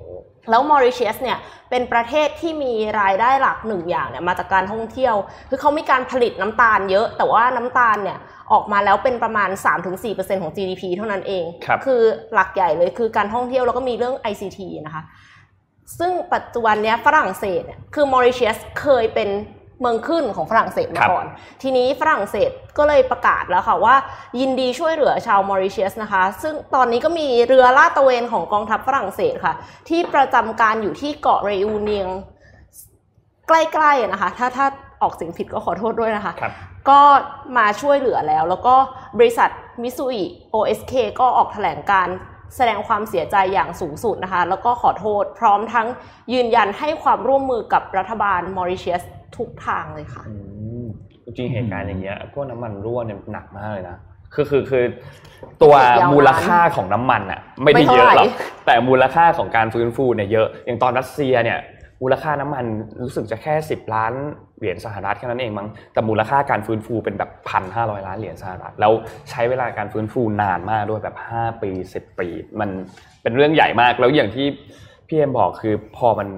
[0.51, 1.39] แล้วมอริเชียสเนี่ย
[1.71, 5.15] เป็นประเทศที่มีรายได้หลักหนึ่งอย่างเนี่ยมาจากการท่องเที่ยว
[5.49, 8.19] คือเขามีการผลิตน้ำตาลเยอะ แต่ว่าน้ำตาลเนี่ย
[8.53, 9.51] ออกมาแล้วเป็นประมาณ
[9.97, 12.03] 3-4%ของ GDP เท่านั้นเองครับอ
[12.35, 15.03] หลักใหญ่เลยคือการท่องเที่ยวแล้วก็มีเรื่อง ICT นะคะ
[15.99, 19.29] ซึ่งปัจจุบันเนี้ยฝรั่งเศสเนี่ยคือมอริเชียสเคยเป็น
[19.81, 21.25] เมืองขึ้นของฝรั่งเศสมาก่อน
[21.63, 23.95] ทีนี้ฝรั่งเศสก็เลยประกาศแล้วค่ะว่า
[24.41, 29.55] ยินดีช่วยเหลือชาวมอริเชียสนะคะ ซึ่งตอนนี้ก็มีเรือลาดตระเวนของกองทัพฝรั่งเศสค่ะ
[29.89, 32.09] ที่ประจำการอยู่ที่เกาะเรอูเนียง
[33.49, 34.67] ใกล้ๆนะคะ ถ้าถ้า
[35.03, 36.53] ออกเสียงผิดก็ขอโทษด้วยนะคะครับ
[36.89, 37.01] ก็
[37.57, 38.75] มาช่วยเหลือแล้ว แล้วก็
[39.19, 39.51] บริษัท
[39.83, 42.17] มิซูอิ OSK ก็ออกแถลงการณ์
[42.57, 45.87] แสดงความเสียใจอย่างสูงสุดนะคะ แล้วก็ขอโทษพร้อมทั้ง
[46.33, 49.03] ยืนยันให้ความร่วมมือกับรัฐบาลมอริเชียส
[49.37, 50.35] ทุกทางเลยค่ะอื
[50.83, 50.85] ม
[51.25, 53.97] จริงๆเหตุการณ์อย่างเงี้ยพวกน้ำมันรั่วเนี่ยหนักมากเลยนะ
[54.35, 54.85] คือคือคือ
[55.63, 58.27] ตัวยาวนานมูลค่าของน้ำมันอะไม่ได้ไม่เท่าเยอะหรอกไหร่
[58.67, 61.59] แต่มูลค่าของการฟื้นฟูเนี่ยเยอะอย่างตอนรัสเซียเนี่ย
[62.03, 62.65] มูลค่าน้ำมัน
[63.03, 64.13] รู้สึกจะแค่สิบล้าน
[64.61, 68.93] เหรียญสหรัฐแค่นั้นเองมั้งแต่มูลค่าการฟื้นฟูเป็นแบบพันห้าร้อยล้านเหรียญสหรัฐแล้ว
[69.31, 72.29] ใช้เวลาการฟื้นฟูนานมากด้วยแบบห้าปีสิบปี
[72.61, 72.71] มัน
[73.23, 74.47] เป็นเรื่องใหญ่มากแล้วอย่างที่
[75.09, 76.29] พี่เอ็มบอกคือพอมัน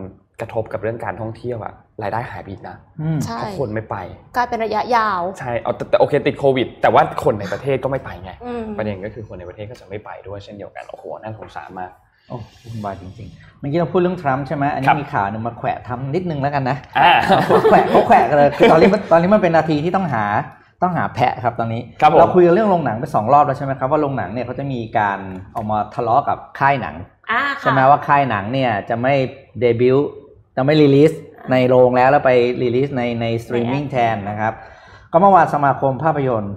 [0.41, 3.97] กระทบกับเรื่องการท่องเที่ยวอะรายได้หายไปอีกนะอืมใช่เพราะคนไม่ไป
[4.37, 11.91] กลายเป็นระยะยาว ใช่เอาแต่แต่โอเคติดโควิด แต่ว่าคนในประเทศก็ไม่ไปไงอืมประเด็นก็คือคนในประเทศก็จะไม่ไปด้วยเช่นเดียวกันโอ้โหน่าสงสารมาก
[12.33, 17.13] โอ้วุ่นวายจริงๆ เมื่อกี้เราพูดเรื่องทรัมป์ใช่ไหมครับอันนี้บมีข่าวหนึ่งมาแขวะทรัมป์นิดนึงแล้วกันนะอ่า
[17.47, 20.25] เขาแขวะเขาแขวะกันเลยคือตอนนี้มันตอนนี้มันเป็นนาทีที่ต้องหา
[20.83, 25.19] ต้องหาแพะครับตอนนี้ครับผมเราคุยกันเรื่องโรงหนังไปสองรอบแล้วใช่ไหมครับว่าโรงหนังเนี่ยเขาจะมีการ
[25.55, 26.95] ออกมาทะเลาะกับค่ายหนัง
[27.31, 29.15] อ่าใช่ไหมค่ะว่าค่ายหนังเนี่ยจะไม่
[29.61, 30.09] เดบิวต์
[30.57, 31.13] จะไม่ release
[31.51, 32.31] ในโรงแล้วแล้วไป
[32.63, 34.53] release ในในสตรีมมิ่งแทนนะครับ
[35.13, 36.55] ก็เมื่อวานสมาคมภาพยนตร์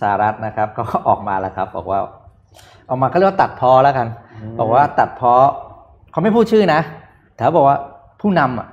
[0.00, 2.00] สหรัฐนะครับ ก็ออกมาแล้วครับ บอกว่า
[2.88, 4.08] ออกมาก็เรียกว่าตัดพอแล้วกัน
[4.58, 5.44] บอกว่าตัดเพราะ
[6.10, 6.80] เขาไม่พูดชื่อนะ
[7.34, 7.78] แต่เขาบอกว่า
[8.20, 8.68] ผู้นำอะ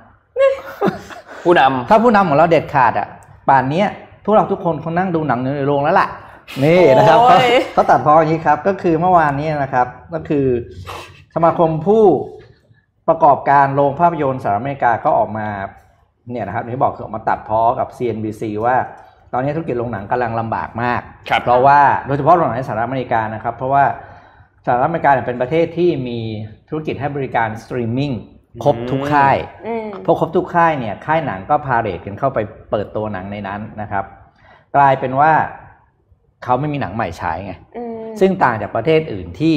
[1.44, 3.08] ผู้นำถ้าผู้นำของเราเด็ดขาดอะ
[3.48, 3.88] ป่านเนี้ย
[4.24, 6.08] พวกเราทุกคนคงนั่งดูหนังในโรงแล้วล่ะ
[6.64, 10.46] นี่นะครับโอ้เขายเขาตัดเพออย่างนี้ครับ ก็คือเมื่อวานนี้นะครับ ก็คือ
[11.34, 12.04] สมาคมผู้
[13.08, 15.46] ประกอบการโรงภาพยนตร์สหรัฐอเมริกาก็ออกมา
[16.30, 18.76] เนี่ยนะครับที่บอกคือออกมาตัดพ้อกับ CNBC ว่า
[19.32, 23.84] ตอนนี้ธุรกิจโรงหนังกำลังลำบากมากครับเพราะว่าโดยเฉพาะโรงหนังในสหรัฐอเมริกานะครับ เพราะว่า
[24.66, 26.18] สหรัฐอเมริกาเนี่ยเป็นประเทศที่มี
[26.68, 28.12] ธุรกิจให้บริการสตรีมมิ่ง
[28.64, 32.38] ครบทุกค่ายอืมพวกครบทุกค่ายเนี่ยค่ายหนังก็พาเหรดกันเข้าไป
[32.70, 34.04] เปิดตัวหนังในนั้นนะครับ
[34.76, 35.32] กลายเป็นว่า
[36.44, 39.56] เขาไม่มีหนังใหม่ฉายไงอืมซึ่งต่างจากประเทศอื่นที่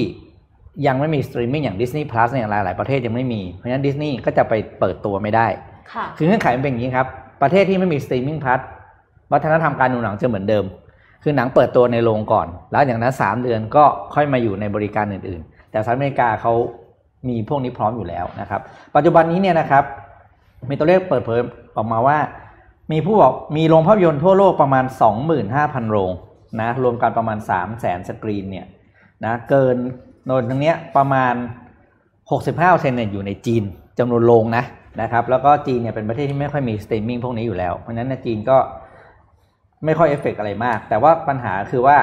[0.88, 5.48] ยังไม่มีสตรีมมิ่งอย่าง Disney Plus เนี่ยหลายๆประเทศยังไม่มี เพราะฉะนั้นดิสนีย์ก็จะไปเปิดตัวไม่ได้
[5.94, 7.08] ค่ะคือเงื่อนไขมันเป็นอย่างนี้ครับ
[7.42, 8.60] ประเทศที่ไม่มีสตรีมมิ่งพลัส
[9.32, 10.66] วัฒนธรรมการดูหนังจะเหมือนเดิม
[11.28, 16.54] คือหนังเปิดตัวในโรงก่อน แล้วอย่างนั้น3เดือนก็ค่อยมาอยู่ในบริการอื่นๆ แต่สหรัฐอเมริกาเขา
[17.30, 18.62] มีพวกนี้พร้อมอยู่แล้วนะครับ
[18.96, 19.84] ปัจจุบันนี้เนี่ยนะครับ
[20.70, 21.40] มีตัวเลขเปิดเผย
[21.76, 22.18] ออกมาว่า
[22.92, 24.86] มีผู้บอกมีโรงภาพยนตร์ทั่วโลกประมาณ
[25.38, 26.12] 25,000 โรง
[26.62, 28.66] นะรวมกันประมาณ 3 0 0 0 0 0 สกรีนเนี่ย
[29.26, 29.76] นะเกิน
[30.26, 31.34] โดนตรงเนี้ยประมาณ
[32.30, 33.64] 65%เนี่ยอยู่ในจีน
[34.00, 34.64] จำนวนโรงนะ
[35.02, 38.58] นะครับแล้วก็จีนเนี่ยเป็นประเทศที่ไม่ค่อยมีสตรีมมิ่งพวกนี้อยู่แล้ว เพราะฉะนั้นในจีนก็
[39.86, 41.98] ไม่ค่อยเอฟเฟกต์อะไรมาก แต่ว่าปัญหาคือว่า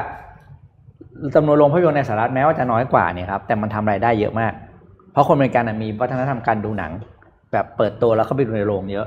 [1.34, 4.52] จำนวนโรงภาพยนตร์ในสหรัฐแม้ว่าจะน้อยกว่าเนี่ยครับแต่มันทำรายได้เยอะมาก
[5.12, 6.92] เพราะคนอเมริกันนะมีวัฒนธรรมการดูหนัง
[7.52, 9.06] แบบเปิดตัวแล้วเข้าไปดูในโรงเยอะ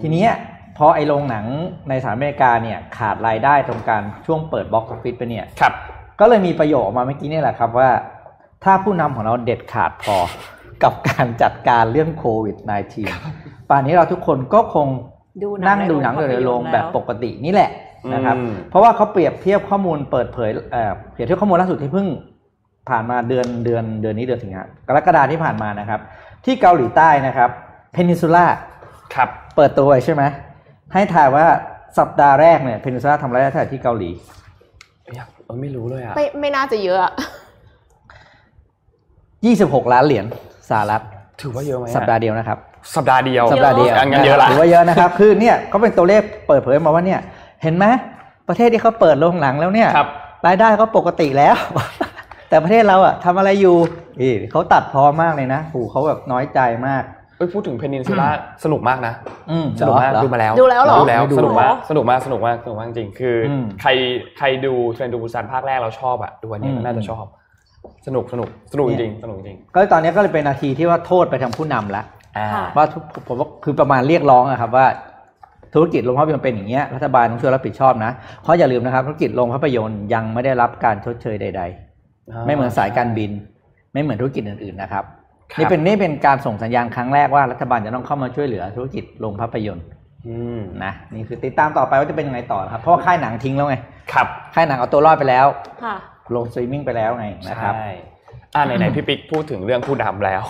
[0.00, 0.30] ทีเนี้ย
[0.76, 1.46] พอไอ้โรงหนัง
[1.88, 5.72] ในสหรัฐอเมริกาเนี่ยขาดรายได้ตรงการช่วงเปิดบ็อกซ์ออฟฟิศไปเนี่ยครับ
[6.20, 7.90] ก็เลยมีประโยคออกมาเมื่อกี้นี่แหละครับว่า
[8.64, 10.16] ถ้าผู้นำของเราเด็ดขาดพอ
[10.82, 12.56] กับการจัดการเรื่องโควิด
[13.12, 14.86] -19 ป่านนี้เราทุกคนก็คง
[15.42, 17.70] ดูหนังนั่งในดูหนังโรงในโรงภาพยนตร์แบบแล้วปกตินี่แหละ
[18.14, 22.06] นะครับอืมเพราะว่าเขาเปรียบเทียบข้อมูลเปิดเผยเอ่อเปรียบเทียบข้อมูลล่าสุดที่เพิ่ง
[22.88, 26.00] ผ่านมาเดือนเดือนเดือนนี้เดือนสิงหากรกฎาที่ผ่านมานะครับ
[26.44, 27.50] ที่เกาหลีใต้นะครับ
[27.92, 28.46] เพนินซูล่า
[29.14, 30.22] ครับเปิดตัวไว้ใช่ไหม
[30.92, 31.46] ให้ถ่ายว่า
[31.98, 34.10] สัปดาห์แรกเนี่ยเพนินซูล่าทำรายได้เท่าไหร่ที่เกาหลี
[35.14, 37.12] อยากเออไม่รู้เลยอะไม่ไม่น่าจะเยอะอะ
[39.08, 40.26] 26ล้านเหรียญ
[40.70, 41.02] สหรัฐ
[41.40, 42.58] ถือว่าเยอะไหมอะสัปดาห์เดียวนะครับ
[42.96, 47.20] สัปดาห์เดียวสัปดาห์เดียวงั้นเยอะละถือว่าเยอะนะครับ คือเนี่ยก็เป็นตัวเลขเปิดเผยมาว่าเนี่ย
[47.62, 47.86] เห็นไหม
[48.48, 50.08] ประเทศที่เขาเปิดโรงหนังแล้วเนี่ยครับ
[50.46, 51.56] รายได้ก็ปกติแล้ว
[52.48, 53.76] แต่ประเทศเราอะทำอะไรอยู่
[54.20, 57.02] นี่เขาตัดพอมากเลยนะโหเขาแบบน้อยใจมาก
[57.36, 58.28] เอ้ยพูดถึง Peninsula
[58.64, 59.14] สนุกมากนะ
[59.50, 63.90] อืมสนุกมากเหรอดูมาแล้วดูแล้วเหรอดูแล้วไม่ดูสนุกมากเหรอสนุกมากสนุกมากสนุกมากจริงๆคืออมใคร
[64.38, 67.24] ใครดู Train to Busan ภาคแรกเราชอบอะดูอันนี้อืมก็น่าจะชอบ
[68.06, 72.04] สนุกสนุกสนุกจริงๆสนุกจริงก็ตอนนี้ก็เลยเป็นนาทีที่ว่าโทษไปทางผู้นำแล้ว
[72.36, 74.86] อ่าค่ะว่าทุกผมว่าคือประมาณเรียกร้องอะครับว่า
[75.74, 81.62] ธุรกิจโรงภาพยนตร์เป็นอย่างเงี้ยรัฐบาลต้องช่วยรับผิดชอบนะเพราะอย่าลืมนะครับธุรกิจโรงภาพยนตร์ยังไม่ได้รับการชดเชยใด
[82.04, 83.30] ๆ ไม่เหมือนสายการบิน
[83.92, 85.04] ไม่เหมือนธุรกิจอื่นๆนะครับ
[85.52, 89.86] ครับนี่เป็นนี่เป็นการส่งสัญญาณครั้งแรกว่ารัฐบาลจะต้องเข้ามาช่วยเหลือธุรกิจโรงภาพยนตร์
[90.28, 93.76] อืมนะนี่คือติดตามต่อไปว่าจะเป็นยังไงต่อนะครับเพราะว่าค่ายหนังทิ้งแล้วไง
[94.12, 95.46] ครับค่ายหนังเอาตัวรอดไปแล้ว
[95.84, 95.96] ค่ะ
[96.36, 97.90] ลงสตรีมมิ่งไปแล้วไงนะครับใช่
[98.54, 100.42] อ่าไหนๆพี่ปิ๊กพูดถึงเรื่องผู้นำแล้ว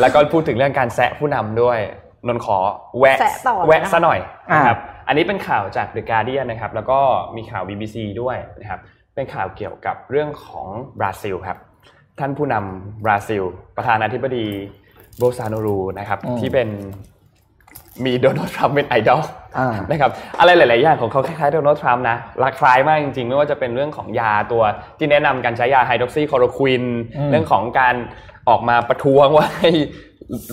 [0.00, 1.78] แล้วก็พูดถึงเรื่องการแซะผู้นำด้วย
[2.26, 2.56] นนท์ขอ
[2.98, 4.18] แวะแซะต่อเลยนะแวะซะหน่อย
[4.50, 4.78] อ่านะครับ
[5.08, 6.98] อันนี้เป็นข่าวจาก The Guardian นะครับแล้วก็
[7.36, 8.80] มีข่าว BBC ด้วยนะครับ
[9.14, 10.66] เป็นข่าวเกี่ยวกับเรื่องของ
[10.98, 11.58] บราซิลครับ
[12.18, 13.42] ท่านผู้นำบราซิล
[13.76, 14.46] ประธานาธิบดี
[15.18, 16.68] โบลโซนาโรนะครับอืมที่เป็น
[18.04, 19.22] มีโดนัลด์ทรัมป์เป็นไอดอล
[19.58, 24.62] อ่านะครับอะไรหลาย ๆ อย่างของเขาคล้าย ๆ โดนัลด์ทรัมป์นะรักคล้ายมากจริง ๆ ไม่ว่าจะเป็นเรื่องของยาตัว
[24.98, 26.84] ที่แนะนำการใช้ยาไฮดรอกซีคลอโรควิน
[27.16, 27.94] อืมเรื่องของการ
[28.48, 29.70] ออกมาประท้วงว่าให้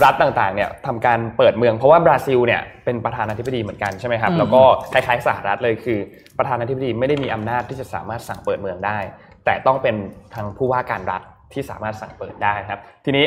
[0.04, 4.62] รัฐต่างๆเนี่ยทำการเปิดเมืองเพราะว่าบราซิลเนี่ยเป็นประธานาธิบดีเหมือนกันใช่ไหมครับแล้วก็
[4.94, 6.00] คล้ายๆสหรัฐเลยคือ
[6.38, 9.00] ประธานาธิบดีไม่ได้มีอำนาจที่จะสามารถสั่งเปิดเมืองได้
[9.46, 9.96] แต่ต้องเป็น
[10.34, 11.22] ทางผู้ว่าการรัฐ
[11.54, 13.26] ที่สามารถสั่งเปิดได้ครับ ทีนี้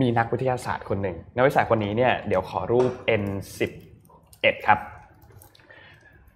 [0.00, 2.90] มีนักวิทยาศาสตร์คนหนึ่งนักวิทยาศาสตร์คนนี้เนี่ยเดี๋ยวขอรูป
[3.22, 4.78] N11 ครับ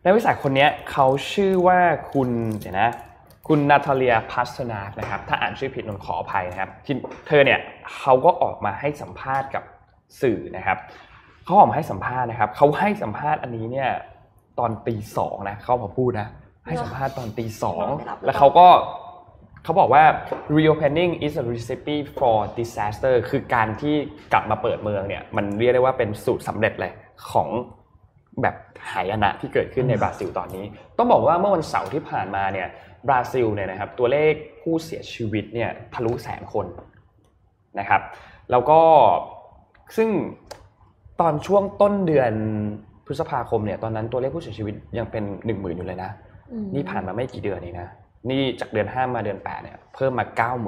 [0.05, 1.81] นักวิทยาศาสตร์คนเนี้ยเขาชื่อว่า
[2.13, 2.91] คุณเดี๋ยวนะ
[3.53, 6.95] คุณนาตาเลียพัสนาคนะครับ ถ้าอ่านชื่อผิดนนขออภัยนะครับที่
[7.27, 7.61] เธอเนี่ย
[7.99, 9.65] เขาก็ออกมาให้สัมภาษณ์กับ
[10.23, 10.79] สื่อนะครับ
[11.45, 13.91] เขาออกมาให้สัมภาษณ์นะครับเขาให้สัมภาษณ์อันนี้เนี่ย
[14.59, 16.29] ตอนตีสองนะเขามาพูดนะ
[16.67, 17.87] ให้สัมภาษณ์ตอนตีสอง
[18.25, 18.69] แล้วเขาก็
[19.65, 20.05] เขาบอกว่า
[20.57, 23.95] reopening is a recipe for disaster คือการที่
[24.33, 26.93] กลับมาเปิดเมืองเนี่ยมันเรียกได้ว่าเป็นสูตรสำเร็จเลย
[27.31, 27.49] ของ
[28.43, 28.57] แบบ
[28.93, 30.65] หายนะที่เกิดขึ้นในบราซิลตอนนี้
[30.99, 32.69] ต้องบอกว่าเมื่อวันเสาร์ที่ผ่านมาเนี่ย
[33.09, 34.33] บราซิลเนี่ยนะครับตัวเลข
[34.63, 36.67] ผู้เสียชีวิตเนี่ยทะลุแสนคน
[37.79, 38.01] นะครับ
[38.51, 38.81] แล้วก็
[39.97, 40.09] ซึ่ง
[41.21, 42.33] ตอนช่วงต้นเดือน
[43.07, 46.11] พฤษภาคมเนี่ยตอนนั้นตัวเลขผู้เสียชีวิตยังเป็นหนึ่งหมื่นอยู่เลยนะ
[46.75, 47.89] นี่ผ่านมาไม่กี่เดือนเองนะ
[48.31, 50.25] นี่จากเดือน5มาเดือน8เนี่ยเพิ่มมา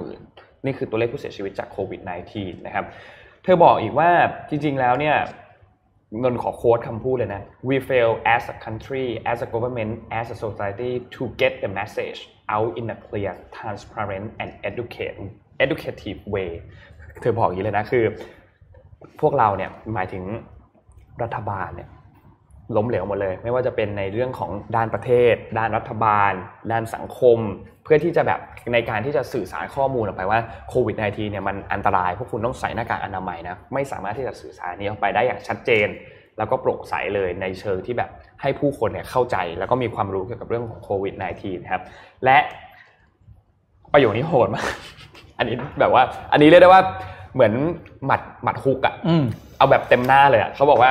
[0.06, 2.00] 90,000นี่คือตัวเลขผู้เสียชีวิตจากโควิด
[2.34, 2.84] -19 นะครับ
[3.42, 4.10] เธอบอกอีกว่า
[4.48, 5.16] จริงๆแล้วเนี่ย
[6.22, 11.70] นนขอโค้ดคำพูดเลยนะ we fail as a country as a government as a society to get the
[11.78, 12.20] message
[12.54, 15.16] out in a clear transparent and educate
[15.64, 16.50] educative way
[17.20, 18.04] เธอบอกอย่างนี้เลยนะคือ
[19.20, 20.24] พวกเราเนี่ยหมายถึง
[21.22, 21.88] รัฐบาลเนี่ย
[22.76, 26.32] ล้มเหลวหมดเลย ไม่ว่าจะเป็นในเรื่องของด้านประเทศ ด้านรัฐบาล
[26.72, 27.38] ด้านสังคม
[27.84, 28.40] เพื่อที่จะแบบ
[28.72, 35.88] ในการที่จะสื่อสารข้อมูลออกไปว่าโควิด -19 เนี่ยมันอันตรายพวกคุณต้องใส่หน้ากากอนามัยนะไม่สามารถที่จะสื่อสารนี้ออกไปได้อย่างชัดเจน
[36.38, 38.10] แล้วก็โปร่งใสเลยในเชิงที่แบบ
[38.42, 41.82] ให้ผู้คนเนี่ยเข้าใจ แล้วก็มีความรู้เกี่ยวกับเรื่องของโควิด -19 นะครับ
[42.24, 42.38] และ
[43.92, 44.66] ประโยคนี้โหดมาก
[45.38, 46.82] อันนี้แบบว่า อันนี้เรียกได้ว่า
[47.34, 47.52] เหมือน
[48.06, 49.24] หมัดหมัดฮุกอะอืม
[49.56, 50.90] เอาแบบเต็มหน้าเลยอะเขาบอกว่า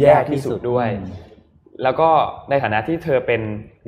[0.00, 1.08] แย่ที่สุดด้วยอืม
[1.82, 2.08] แล้วก็
[2.50, 3.40] ในฐานะที่เธอเป็น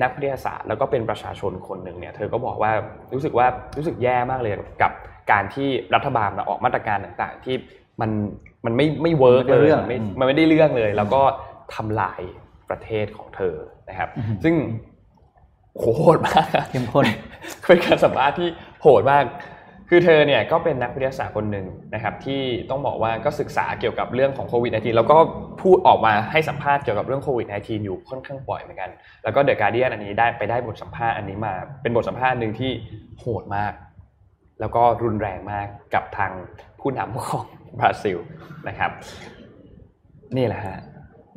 [0.03, 2.73] นักวิทยาศาสตร์ แล้วก็เป็นประชาชนคนหนึ่งเนี่ยเธอก็บอกว่า
[3.13, 4.93] รู้สึกว่ารู้สึกแย่มากเลยกับ
[5.31, 7.57] การที่รัฐบาลมาออกมาตรการต่างๆ ที่
[8.01, 8.11] มัน
[8.65, 11.23] มันไม่ไม่ work มันไม่เลได้ยเรื่องเลยมันไม่อืมมันไม่ได้เรื่องเลย แล้วก็
[11.75, 12.21] ทำลาย
[12.71, 13.57] ประเทศของเธอ
[13.89, 14.55] นะครับอือหือซึ่ง
[15.79, 17.07] โหโหดมากอะเข้มข้น
[17.67, 18.49] เป็นการสัมภาษณ์ที่
[18.83, 19.25] โหดมาก
[19.95, 25.17] คือเธอเนี่ยก็เป็นนักวิทยาศาสตร์คนหนึ่งนะครับที่ต้องบอกว่าก็ศึกษาเกี่ยวกับเรื่องของโควิด -19 แล้วก็
[25.63, 28.91] พูดออกมาให้สัมภาษณ์เกี่ยวกับเรื่องโควิด -19 อยู่ค่อนข้างบ่อยเหมือนกัน
[29.25, 32.71] แล้วก็เดอะการเดียนอันนี้ได้ไปได้บทสัมภาษณ์อันนี้มา เป็นบทสัมภาษณ์หนึ่งที่
[33.19, 33.73] โหดมาก
[34.61, 36.33] แล้วก็รุนแรงมากกับทาง
[36.81, 37.47] ผู้นำของ
[37.79, 38.19] บราซิล
[38.69, 38.91] นะครับ
[40.37, 40.79] นี่แหละฮะ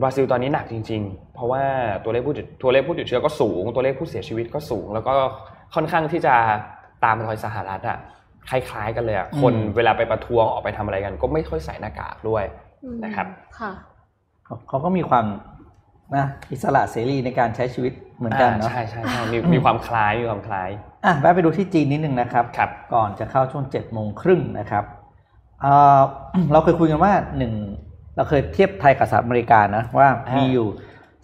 [0.01, 1.63] บราซิลตอนนี้หนักจริง ๆ เพราะว่า
[2.03, 5.13] ตัวเลขผู้ติดตัวเลขผู้ติดเชื้อก็สูง ตัวเลขผู้เสียชีวิตก็สูง แล้วก็
[5.75, 6.35] ค่อนข้างที่จะ
[7.03, 7.99] ตามรอยสหรัฐอะ
[8.49, 12.43] คล้ายๆกันเลยอะคนอืมเวลาไปประท้วงออกไปทำอะไรกัน ก็ไม่ค่อยใส่หน้ากากด้วย
[13.03, 13.27] นะครับ
[13.59, 13.71] ค่ะ
[14.45, 15.25] เขาเขาก็มีความ
[16.15, 20.69] นะอิสระเสรีในการใช้ชีวิตเหมือนกันเนาะใช่ใช่ใช่มีมีความคล้ายมีความคล้าย
[21.05, 24.83] อะแวะไปดูที่จีนนิดนึงนะครับครับ ก่อนจะเข้าช่วงเจ็ดโมงครึ่งนะครับ
[25.61, 25.99] เอ่อ
[26.51, 27.53] เราเคยคุยกันว่าหนึ่ง
[28.15, 30.67] เราเคยเทียบไทยกับสหรัฐอเมริกานะว่าอ่ามีมีอยู่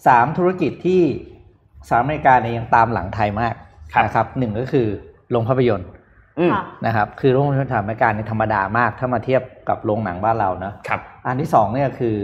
[0.08, 1.02] สามธุรกิจที่
[1.88, 3.54] สหรัฐอเมริกาเนี่ยยังตามหลังไทยมาก
[3.94, 4.88] ครับนะครับหนึ่งก็คือ
[5.32, 6.01] โรงภาพยนตร์อืมค่ะ
[6.86, 12.16] นะครับคือโรงภาพยนตร์สหรัฐอเมริกาเนี่ยธรรมดามาก ถ้ามาเทียบกับโรงหนังบ้านเราเนอะครับอันที่สองเนี่ยคือ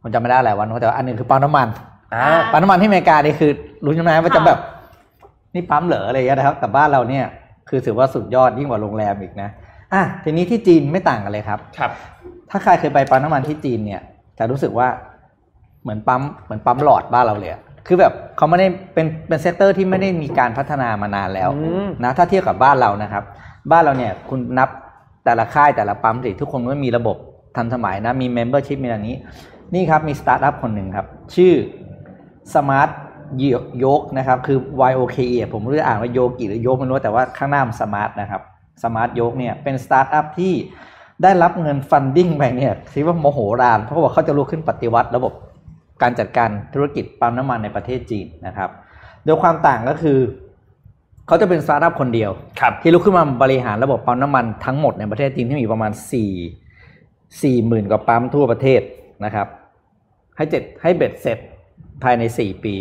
[0.00, 1.68] ผมจำไม่ได้หลายวันแต่ว่าอันหนึ่งคือปั๊มน้ำมัน
[2.14, 3.50] อ่าอ่าปั๊มน้ำมันที่อเมริกานี่คือ
[3.84, 4.58] รู้ใช่ไหมว่าจะค่ะแบบ
[5.54, 7.24] นี่ปั๊มเหรออะไรอย่างเงี้ยนะครับแต่บ้านเราเนี่ย
[7.68, 9.48] คือถือว่าสุดยอดยิ่งกว่าโรงแรมอีกนะ
[9.92, 11.90] อะทีนี้ที่จีนไม่ต่างกันเลยครับ ครับ
[12.50, 14.00] ถ้าใครเคยไปปั๊มน้ำมันที่จีนเนี่ย
[14.38, 14.88] จะรู้สึกว่า
[15.82, 23.24] เหมือนปั๊มเหมือนปั๊มหลอดบ้านเราเลยอะ คือแบบเขาไม่ได้เป็นเป็น sector ที่ไม่ได้มีการพัฒนามานานแล้วอืมนะถ้าเทียบกับบ้านเรานะครับ
[23.70, 24.68] บ้านเราเนี่ยคุณนับ
[25.24, 27.16] แต่ละค่ายแต่ละปั๊มสิทุกคนก็มีระบบ
[27.56, 29.18] ทันสมัยนะมี membership มีอะไรนี้
[29.74, 31.52] นี่ครับมีสตาร์ทอัพคนหนึ่งครับ ชื่อ
[32.54, 32.90] Smart
[33.80, 34.58] โยกนะครับคือ
[34.90, 38.42] Y O K E ผมไม่รู้จะอ่านว่าโยกิหรือโยกไม่รู้แต่ว่าข้างหน้ามัน Smart นะครับ
[38.82, 40.52] Smart โยกเนี่ยเป็นสตาร์ทอัพที่
[41.22, 45.32] ได้รับเงิน funding ไปเนี่ยคิดว่ามโหฬารเพราะว่าเขาจะลุกขึ้นปฏิวัติระบบ
[46.02, 48.70] การจัดการธุรกิจปั๊มน้ำมันในประเทศจีนนะครับ
[49.24, 50.18] โดยความต่างก็คือ
[51.26, 52.30] เขาจะเป็นสตาร์ทอัพคนเดียว
[52.60, 56.30] ครับที่ลุกขึ้นมาบริหารระบบปั๊มน้ำมันทั้งหมดในประเทศจีนที่มีประมาณสี่
[57.42, 58.80] สี่หมื่นกว่าปั๊มทั่วประเทศ
[59.24, 59.46] นะครับ
[60.36, 61.38] ให้เจ็ดให้เบ็ดเสร็จ
[62.02, 62.74] ภายในสี่ปี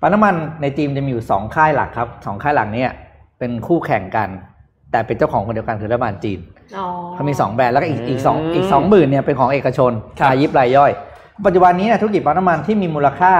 [0.00, 2.90] ปั๊มน้ำมันในจีนจะมีอยู่สองค่ายหลักครับสองค่ายหลักเนี่ย
[3.38, 4.28] เป็นคู่แข่งกัน
[4.90, 6.38] แต่เป็นเจ้าของคนเดียวกันคือรัฐบาลจีน
[6.78, 10.92] อ๋อเขามีสองแบรนด์แล้วก็อีกอีกสองอืมอีกสองหมื่นเนี่ยเป็นของเอกชนครับรายยิบรายย่อย
[11.46, 13.34] ปัจจุบันนี้เนยธุรกิจปั๊มน้ำมันที่มีมูลค่า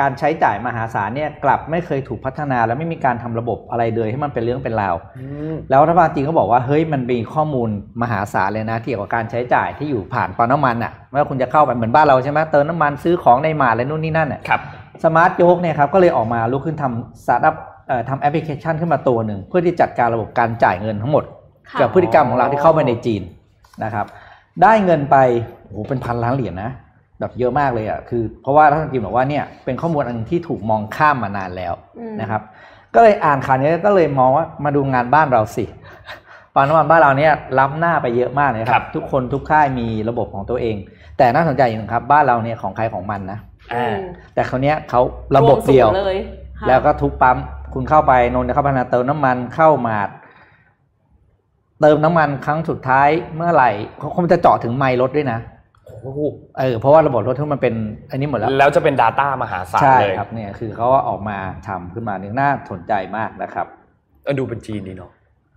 [0.00, 7.68] การใช้จ่ายมหาศาลเนี่ยกลับไม่เคยถูกพัฒนาและไม่มีการทำระบบอะไรเลยให้มันเป็นเรื่องเป็นราวอืมแล้วรัฐบาลจีนก็บอกว่าเฮ้ยมันมีข้อมูล
[8.02, 14.60] มหาศาลเลยนะเกี่ยวกับการใช้จ่ายที่อยู่ผ่านปั๊มน้ำมันอะไม่ว่าคุณจะเข้าไปเหมือนบ้านเราใช่ไหมเติมน้ำมันซื้อของในมาร์ทอะไรนู่นนี่นั่นอะครับ
[15.04, 17.54] Smart โยกเนี่ยครับก็เลยออกมาลุกขึ้นทำสตาร์ทอัพ
[17.88, 21.24] เอ่อทำแอปพลิเคชันขึ้นมาตัวหนึ่งเพื่อที่จัดการระบบการจ่ายเงินทั้งหมด
[21.70, 23.22] ค่ะกับพฤติกรรมของเราที่เข้าไปในจีน
[23.84, 24.06] นะครับ
[24.62, 25.16] ได้เงินไป
[25.64, 26.70] โอ้โหเป็นพันล้านเหรียญนะ
[27.20, 32.42] แบบเยอะมากเลยอะคือ เพราะว่ารัฐบาลจีนบอกว่าเนี่ยเป็นข้อมูลอันหนึ่งที่ถูกมองข้ามมานานแล้วอืมนะครับ
[32.94, 35.64] ก็เลยอ่านข่าวนี้ก็เลยมองว่ามาดูงานบ้านเราสิ
[36.54, 40.76] ปั๊มน้ำมันบ้านเราเนี่ยล้ำหน้าไปเยอะมากเลยคครัรับบทุกคนทุกค่ายมีระบบของตัวเอง
[41.18, 43.38] แต่น่าสนใจอย่างหนึงครับ บ้านเราเนี่ยของใครของมันนะ
[43.74, 43.94] อ่า
[44.34, 45.00] แต่คราวเนี้ยเขา
[45.36, 46.16] ระบบเดียวรมศูนเลย
[46.58, 47.38] ค่ะแล้วก็ทุกปั๊ม
[47.74, 50.08] คุณเข้าไปนนท์จะเข้าไปนาเติมน้ำมันเข้ามาด
[51.80, 55.53] เติมน้ำมันครั้งสุดท้ายเมื่อไหร่เขาคงจะเจาะถึงไมล์รถด้วยนะโอ้โห
[56.58, 57.74] เออเพราะว่าระบบรถทุกมันเป็น
[58.10, 61.36] อันนี้หมดแล้ว แล้วจะเป็น Data มหาศาลใช่เลยครับเนี่ยคือเขาก็ออกมา
[61.68, 63.66] ทำขึ้นมาเนี่ยน่าสนใจมากนะครับ
[64.24, 65.12] เออดูเป็นจีนดีเนาะ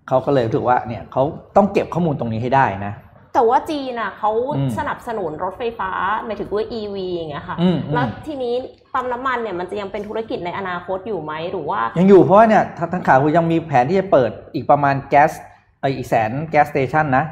[0.08, 1.24] เขาก็เลยรู้สึกว่าเนี่ยเขา
[1.56, 2.94] ต้องเก็บข้อมูลตรงนี้ให้ได้นะ
[3.34, 5.92] แต่ว่าจีนอะเขาอืมสนับสนุนรถไฟฟ้า
[6.26, 8.54] หมายถึงว่า EV อย่างเงี้ยค่ะอืมอืมแล้วทีนี้
[8.94, 15.32] ปั๊มน้ำมันเนี่ยมันจะยังเป็นธุรกิจในอนาคตอยู่ไหมหรือว่า ยังอยู่เพราะว่าเนี่ยทางทางข่าวคือยังมีแผนที่จะเปิดอีกประมาณแก๊ส
[15.80, 17.26] เอออีกแสนแก๊สสเตชันนะ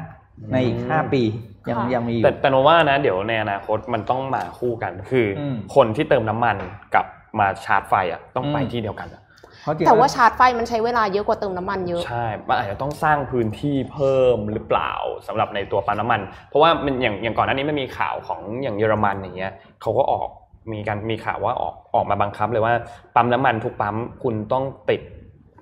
[0.52, 1.22] ในอีกห้าปี
[1.68, 6.56] ยังค่ะยังมีอยู่แต่แต่โนว่านะ เดี๋ยวในอนาคตมันต้องมาคู่กัน คืออมคนที่เติมน้ำมัน
[6.94, 7.06] กับ
[7.38, 9.22] มาชาร์จไฟอะต้องไปอืมที่เดียวกันอะ
[9.62, 14.92] เพระจริงแต่ว่าล้ชาร์จไฟมันใช้เวลาเยอะกว่าเติมน้ำมันเยอะ ใช่ มันอาจจะต้องสร้างพื้นที่เพิ่มหรือเปล่า
[15.26, 19.52] สำหรับในตัวปั๊มน้ำมัน เพราะว่ามันอย่างอย่างก่อนหน้านี้มันมีข่าวของอย่างเยอรมันอย่างเงี้ย
[19.82, 20.28] เขาก็ออก
[20.72, 22.74] มีการมีข่าวว่าออกออกมาบังคับเลยว่า
[23.14, 25.02] ปั๊มน้ำมันทุกปั๊มคุณต้องติด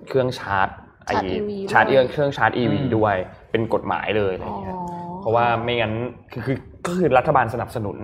[0.07, 0.67] เครื่องชาร์จ
[1.05, 3.15] ไอ้ชาร์จ EV ชาร์จด้วยเครื่องชาร์จ EV อืมด้วย
[3.51, 5.93] เป็นกฎหมายเลยอะไรอ๋อเงี้ยเพ ราะว่าไม่งั้น
[6.31, 7.97] คือคือก็คือรัฐบาลสนับสนุน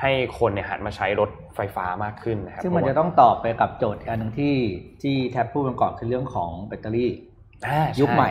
[0.00, 4.54] ให้คนเนี่ยหันมาใช้รถไฟฟ้ามากขึ้นนะครับซึ่งมันจะต้องตอบไปกับโจทย์อีกอันหนึ่งที่
[5.02, 7.10] ที่แท็บพูดกันก่อนคือเรื่องของแบตเตอรี่
[7.66, 8.30] อ่าใช่ยุคใหม่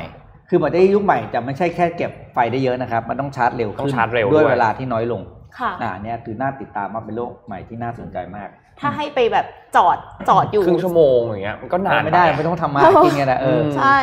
[0.49, 5.21] คือแบตเตอรี่ยุคใหม่จะไม่ใช่แค่เก็บไฟได้เยอะนะครับ มันต้องชาร์จเร็วต้องขึ้นชาร์จเร็วด้วยด้วยเวลาที่น้อยลง
[5.59, 9.97] ค่ะอ่าเนี่ยคือน่าติดตามมากเป็นโลกใหม่ที่น่าสนใจมากถ้าให้ไปแบบจอด
[10.29, 13.97] จอดอยู่ครึ่งชั่วโมงอย่างเงี้ยมันก็นานไม่ได้ปไม่ต้องทำมาหากินไงนะเออใช่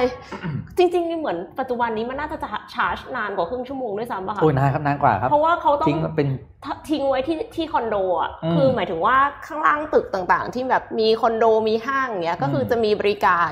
[0.78, 2.36] จริงๆเหมือนปัจจุบันนี้มันน่าจะ
[2.74, 6.28] ชาร์จนานกว่าครึ่งชั่วโมงด้วยซ้ำป่ะคะโอ้ยนานครับนานกว่าครับเพราะว่าเขาต้องทิ้งเป็น
[6.90, 13.50] ทิ้งไว้ที่ที่คอนโดอะอืมคือหมายถึงว่าข้างล่างตึกต่างๆ ที่แบบมีคอนโดมีห้างเงี้ยก็คือจะมีบริการ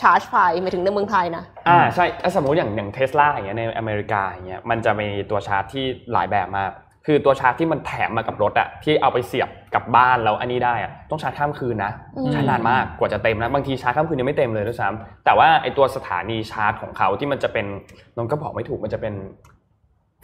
[0.00, 6.70] ชาร์จไฟหมายถึงในเมืองไทยนะอ่าใช่ถ้าสมมติอย่างอย่างเทสลาอย่างเงี้ยในอเมริกาอย่างเงี้ยมันจะมีตัวชาร์จที่หลายแบบมาก
[7.06, 17.66] คือตัวชาร์จที่มันแถมมากับรถอะที่เอาไปเสียบกับบ้านแล้วอันนี้ได้อะต้องชาร์จข้ามคืนนะอืมใช้นานมากกว่าจะเต็มนะบางทีชาร์จข้ามคืนยังไม่เต็มเลยด้วยซ้ำแต่ว่าไอตัวสถานีชาร์จของเขาที่มันจะเป็น
[18.16, 19.14] น้องก็บอกไม่ถูกมันจะเป็น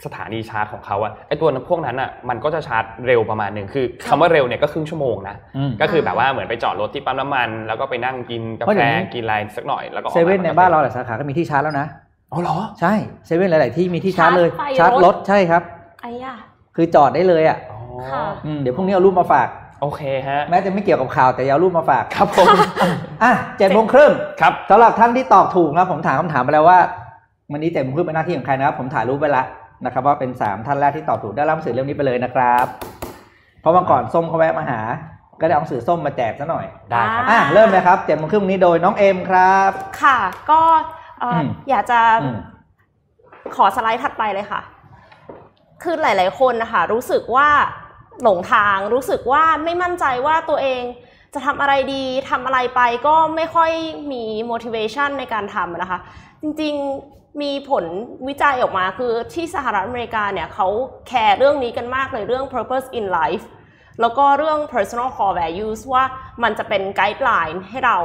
[0.05, 11.87] สถานีชาร์จของเขาอะไอตัวพวกนั้นอะมันก็จะชาร์จเร็วประมาณหนึ่งคือคำว่าเร็วเนี่ยก็ครึ่งชั่วโมงนะอืมก็คือแบบว่าเหมือนไปจอดรถที่ปั๊มน้ำมัน แล้วก็ไปนั่งกินกาเพราะแฟเดี๋ยวนี้กินอะไรสักหน่อยแล้วก็ออกเซเว่นในบ้านเราหลายสาขาก็มีที่ชาร์จแล้วนะ
[12.31, 12.93] อ๋อเหรอใช่
[13.25, 15.63] เซเว่นหลาย ๆ ที่มีที่ชาร์จเลยชาร์จไฟชาร์จรถรถใช่ครับ
[16.01, 16.33] ไอ้ย่า
[16.75, 17.79] คือจอดได้เลยอะอ๋อ
[18.11, 19.47] ค่ะอืมเดี๋ยวพรุ่งนี้เอารูปมาฝาก
[19.81, 22.47] โอเคฮะ แม้จะไม่เกี่ยวกับข่าวแต่เอารูปมาฝากครับผม
[23.23, 26.79] อะเจ็ดโมงครึ่งครับสำหรับท่านที่ตอบถูกนะผมถามคำถามไปแล้วว่า
[27.51, 29.43] วันนี้เจ็ดโมงครึ่งเป็นหน้าที่ของใครนะครับผมถ่ายรูปไปละ
[29.85, 32.65] นะครับว่าเป็นสามท่านแรกที่ตอบถูกได้รับหนังสือเล่มนี้ไปเลยนะครับ
[33.61, 34.79] เพราะวันก่อนส้มเขาแวะมาหา
[35.39, 40.17] ก็ได้เอาหนังสือส้มมาแจกซะหน่อยได้ครับอะเริ่มเลยครับเจ็ดโมงครึ่งวันนี้โดยน้องเอ็มครับ ค่ะ
[40.51, 40.61] ก็
[41.19, 42.37] เอ่ออมอยากจะอืม
[43.55, 44.61] ขอสไลด์ถัดไปเลยค่ะ
[45.83, 47.49] คือหลาย ๆ คนนะคะรู้สึกว่า
[48.23, 50.81] หลงทางรู้สึกว่าไม่มั่นใจว่าตัวเอง
[51.33, 53.71] จะทำอะไรดีทำอะไรไปก็ไม่ค่อย
[54.11, 55.99] มี motivation ในการทำนะคะ
[56.41, 57.85] จริงๆมีผล
[58.27, 60.67] วิจัยออกมาคือที่สหรัฐอเมริกาเนี่ยเขา
[61.07, 63.45] แคร์เรื่องนี้กันมากเลยเรื่อง purpose in life
[64.01, 66.03] แล้วก็เรื่อง personal core values ว่า
[66.43, 67.97] มันจะเป็นไกด์ไลน์ให้เรา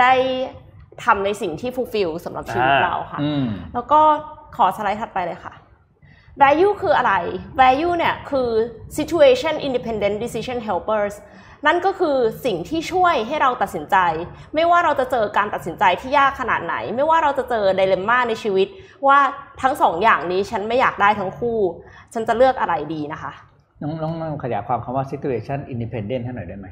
[0.00, 0.12] ได้
[1.04, 4.00] ทำในสิ่งที่ fulfill สำหรับชีวิตอ่าเราค่ะอืมแล้วก็
[4.56, 5.52] ขอสไลด์ถัดไปเลยค่ะ
[6.42, 7.14] value คืออะไร
[7.60, 8.48] value เนี่ยคือ
[8.98, 11.14] situation independent decision helpers
[11.66, 13.96] นั่นก็คือสิ่งที่ช่วยให้เราตัดสินใจ
[14.54, 18.68] ไม่ว่าเราจะเจอการตัดสินใจที่ยากขนาดไหน ไม่ว่าเราจะเจอไดเลมม่าในชีวิต
[19.06, 19.18] ว่า
[19.62, 21.58] ทั้งสองอย่างนี้ฉันไม่อยากได้ทั้งคู่
[22.14, 23.32] ฉันจะเลือกอะไรดีนะคะ
[23.82, 26.66] น้องน้องน้องขยายความคำว่า situation independent ให้หน่อยได้ไหม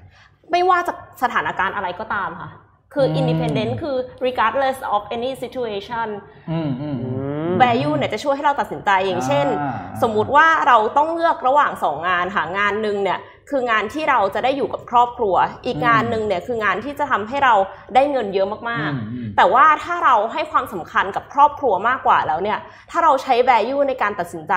[0.51, 0.93] ไม่ว่าจะ
[1.23, 2.51] สถานการณ์อะไรก็ตามค่ะ
[2.95, 3.97] คืออม independent คือ
[4.27, 6.09] regardless of any situation
[6.51, 7.15] อืมอืมอืม
[7.63, 15.35] value เนี่ยจะช่วยให้เราตัดสินใจอย่างเช่นอ่าสมมุติว่าเราต้องเลือกระหว่างสองงานหางานหนึ่งเนี่ยคืองานที่เราจะได้อยู่กับครอบครัว
[15.67, 17.55] อีกงานหนึ่งเนี่ยคืองานที่จะทำให้เรา
[17.95, 22.59] ได้เงินเยอะมากอืมอืมๆแต่ว่าถ้าเราให้ความสำคัญกับครอบครัวมากกว่าแล้วเนี่ย
[22.91, 24.55] ถ้าเราใช้ value ในการตัดสินใจ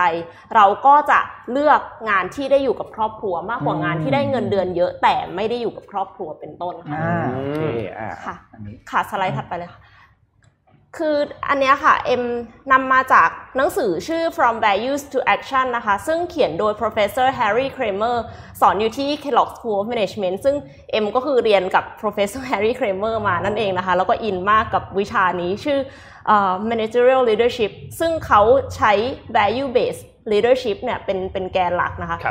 [0.55, 1.19] เราก็จะ
[1.51, 7.61] เลือกงานที่ได้อยู่กับครอบครัวมากกว่างานที่ได้เงินเดือนเยอะแต่ไม่ได้อยู่กับครอบครัวเป็นต้นค่ะอ่าโอเค
[7.99, 9.81] อ่าค่ะอันนี้ค่ะ สไลด์ถัดไปเลยค่ะ
[10.97, 11.15] คือ
[11.49, 12.23] อันเนี้ยค่ะเอ็ม
[12.71, 18.15] นำมาจากหนังสือชื่อ From Values to Action นะคะ ซึ่งเขียนโดย Professor Harry Kramer
[18.61, 20.55] สอนอยู่ที่ Kellogg School of Management ซึ่ง
[20.91, 25.79] เอ็มก็คือเรียนกับ Professor Harry Kramer มานั่นเองนะคะ แล้วก็อินมากกับวิชานี้ชื่อ
[26.27, 28.41] เอ่อ Managerial Leadership ซึ่งเขา
[28.75, 28.91] ใช้
[29.37, 32.27] Value Based Leadership เนี่ยเป็นเป็นแกนหลักนะคะค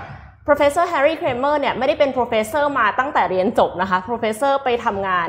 [0.47, 5.29] professor Harry Kramer เนี่ยไม่ได้เป็น professor มาตั้งแต่เรียนจบนะคะ professor ไปทำงาน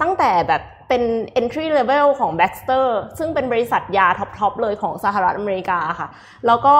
[0.00, 1.02] ตั้งแต่แบบเป็น
[1.40, 2.86] entry level ของ Baxter
[3.18, 6.08] ซึ่งเป็นบริษัทยา top ๆเลยของสหรัฐอเมริกาค่ะ
[6.46, 6.74] แล้วก็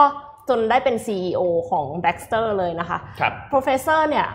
[0.48, 1.40] จนได้เป็น CEO
[1.70, 4.26] ของ Baxter เลยนะคะครับ professor เนี่ย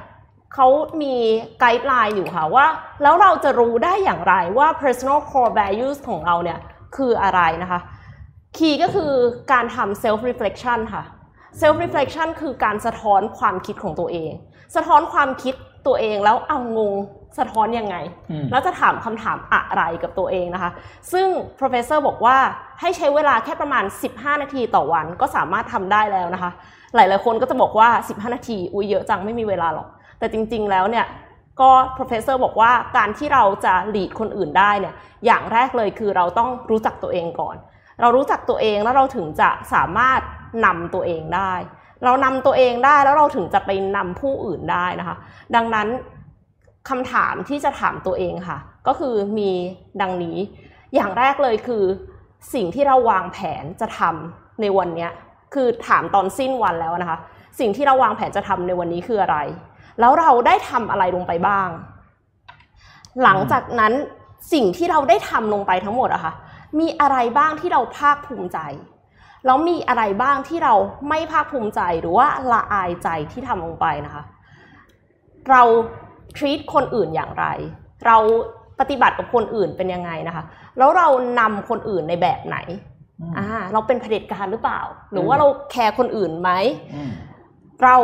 [0.54, 0.68] เขา
[1.02, 1.16] มี
[1.60, 2.68] guideline อยู่ค่ะว่า
[3.04, 6.60] แล้วเราจะรู้ได้อย่างไรว่า personal core values ของเราเนี่ย
[6.96, 7.80] คืออะไรนะคะ
[8.58, 9.12] key ก็คือ
[9.52, 11.04] การทำ self reflection ค่ะ
[11.60, 14.32] self reflection คือการสะท้อนความคิดของตัวเอง
[14.76, 15.56] สะท้อนความคิด
[15.88, 16.94] ตัวเองแล้วเอางง
[17.38, 17.96] สะท้อนยังไง
[18.32, 20.72] อืมแล้วจะถามคำถามอะไรกับตัวเองนะคะ
[21.12, 21.28] ซึ่ง
[21.60, 22.38] professor บอกว่า
[22.82, 26.52] ให้ใช้เวลาแค่ประมาณ 15 นาทีต่อวันก็สามารถทำได้แล้วนะคะ
[26.96, 29.88] หลาย ๆ คนก็จะบอกว่า 15 นาที อุ้ยเยอะจังไม่มีเวลาหรอก
[30.20, 31.06] แต่จริง ๆ แล้วเนี่ย
[31.62, 34.94] ก็ professor บอกว่าการที่เราจะ lead คนอื่นได้เนี่ย
[35.26, 37.56] อย่างแรกเลยคือเราต้องรู้จักตัวเองก่อน
[38.02, 40.22] เรารู้จักตัวเองแล้วเราถึงจะสามารถ
[40.66, 41.54] นำตัวเองได้
[42.04, 45.16] เรานำตัวเองได้แล้วเราถึงจะไปนำผู้อื่นได้นะคะ
[45.56, 45.88] ดังนั้น
[46.90, 49.52] คำถามที่จะถามตัวเองค่ะ ก็คือมี
[50.02, 50.38] ดังนี้
[50.96, 51.84] อย่างแรกเลยคือ
[52.54, 55.08] สิ่งที่เราวางแผนจะทำในวันนี้
[55.54, 57.18] คือถามตอนสิ้นวันแล้วนะคะ
[57.60, 59.38] สิ่งที่เราวางแผนจะทำในวันนี้คืออะไร
[60.00, 61.70] แล้วเราได้ทำอะไรลงไปบ้าง
[63.24, 63.94] หลังจากนั้น
[64.54, 66.34] สิ่งที่เราได้ทำลงไปทั้งหมดอะค่ะ
[66.80, 68.60] มีอะไรบ้างที่เราภาคภูมิใจ
[69.46, 70.74] แล้วมีอะไรบ้างที่เรา
[71.10, 74.24] ไม่ภาคภูมิใจหรือว่าละอายใจที่ทำลงไปนะคะ
[75.50, 75.62] เรา
[76.38, 77.46] treat คนอื่นอย่างไร
[78.06, 78.18] เรา
[78.80, 80.44] ปฏิบัติกับคนอื่นเป็นยังไงนะคะ
[80.78, 81.08] แล้วเรา
[81.40, 82.58] นำคนอื่นในแบบไหน
[83.22, 86.52] อืมอ่าเราเป็นเผด็จการหรือเปล่า หรือว่าเราแคร์คนอื่นไหม
[86.96, 87.12] อืม
[87.84, 87.96] เรา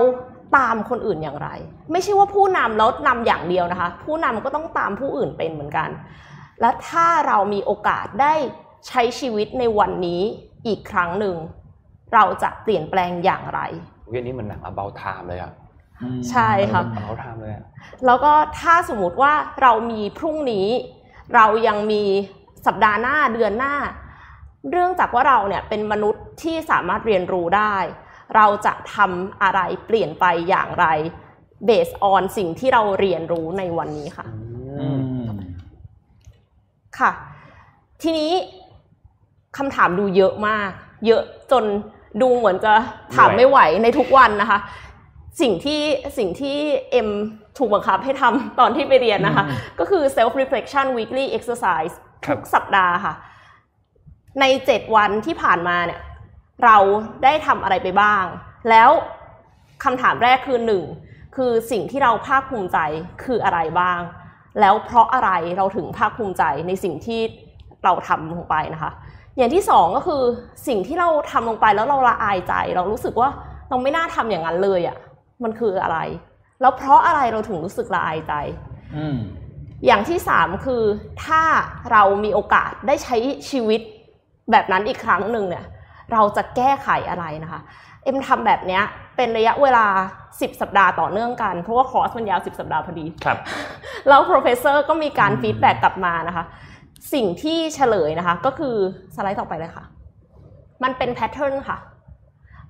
[0.58, 1.50] ตามคนอื่นอย่างไร
[1.92, 5.90] ไม่ใช่ว่าผู้นำแล้วนำอย่างเดียวนะคะ ผู้นำก็ต้องตามผู้อื่นเป็นเหมือนกัน
[6.62, 8.34] และถ้าเรามีโอกาสได้
[8.88, 10.22] ใช้ชีวิตในวันนี้
[10.68, 11.36] อีกครั้งหนึ่ง
[12.14, 13.60] เราจะเปลี่ยนแปลงอย่างไร
[14.10, 15.52] เรื่องนี้เหมันหนัง about time เลยอะ
[16.30, 17.64] ใช่ค่ะ about time เลยอะ
[18.06, 20.68] แล้วก็ถ้าสมมุติว่าเรามีพรุ่งนี้
[21.36, 22.04] เรายังมี
[22.66, 23.76] สัปดาห์หน้าเดือนหน้า
[24.72, 27.76] เรื่องจากว่าเราเนี่ยเป็นมนุษย์ที่สามารถเรียนรู้ได้
[28.36, 30.86] เราจะทำอะไรเปลี่ยนไปอย่างไร
[31.70, 34.26] based on สิ่งที่เราเรียนรู้ในวันนี้ค่ะ
[34.80, 35.00] อืม
[37.00, 37.12] ค่ะ
[38.02, 38.32] ทีนี้
[39.58, 40.70] คำถามดูเยอะมาก
[41.08, 41.64] เยอะจน
[42.22, 42.74] ดูเหมือนจะ
[43.16, 44.60] ถามไม่ไหวในทุกวันนะคะ
[45.42, 45.82] สิ่งที่
[46.18, 46.58] สิ่งที่
[46.92, 47.10] เอ็ม
[47.58, 51.94] ถูกบังคับให้ทำตอนที่ไปเรียนนะคะอืมก็คือ self reflection weekly exercise
[52.26, 53.14] ครัทุบกสัปดาห์ค่ะ
[54.40, 56.00] ในเจ็ดวันที่ผ่านมาเนี่ย
[56.64, 56.78] เรา
[57.24, 58.24] ได้ทำอะไรไปบ้าง
[58.70, 58.90] แล้ว
[59.84, 60.84] คำถามแรกคือหนึ่ง
[61.36, 62.78] คือสิ่งที่เราภาคภูมิใจ
[63.24, 64.00] คืออะไรบ้าง
[64.60, 67.20] แล้วเพราะอะไรเราถึงภาคภูมิใจในสิ่งที่
[67.84, 68.92] เราทำลงไปนะคะ
[69.38, 70.22] อย่างที่สองก็คือ
[70.68, 73.30] สิ่งที่เราทำลงไปแล้วเราละอายใจ เรารู้สึกว่า
[73.70, 74.98] เราไม่น่าทำอย่างนั้นเลยอะ่ะ
[75.44, 76.00] มันคืออะไร
[76.62, 78.34] แล้วเพราะอะไรเราถึงรู้สึกละอายใจ
[78.96, 79.18] อืม
[79.86, 80.84] อย่างที่สามคือ
[81.26, 81.42] ถ้า
[81.92, 83.18] เรามีโอกาสได้ใช้
[83.50, 83.82] ชีวิต
[84.52, 85.66] แบบนั้นอีกครั้งหนึ่งเนี่ย
[86.12, 87.62] เราจะแก้ไขอะไรนะคะ
[88.04, 88.84] เอ็มทำแบบเนี้ย
[89.22, 89.86] เป็นระยะเวลา
[90.28, 93.38] 10 สัปดาห์ต่อเนื่องกัน เพราะว่าคอร์สมันยาว 10 สัปดาห์พอดีครับ
[94.08, 96.44] แล้ว professor ก็มีการ feedback กลับมานะคะ
[97.14, 98.76] สิ่งที่เฉลยนะคะ ก็คือ
[99.16, 99.86] สไลด์ต่อไปเลยค่ะ
[100.84, 101.78] มันเป็น pattern ค่ะ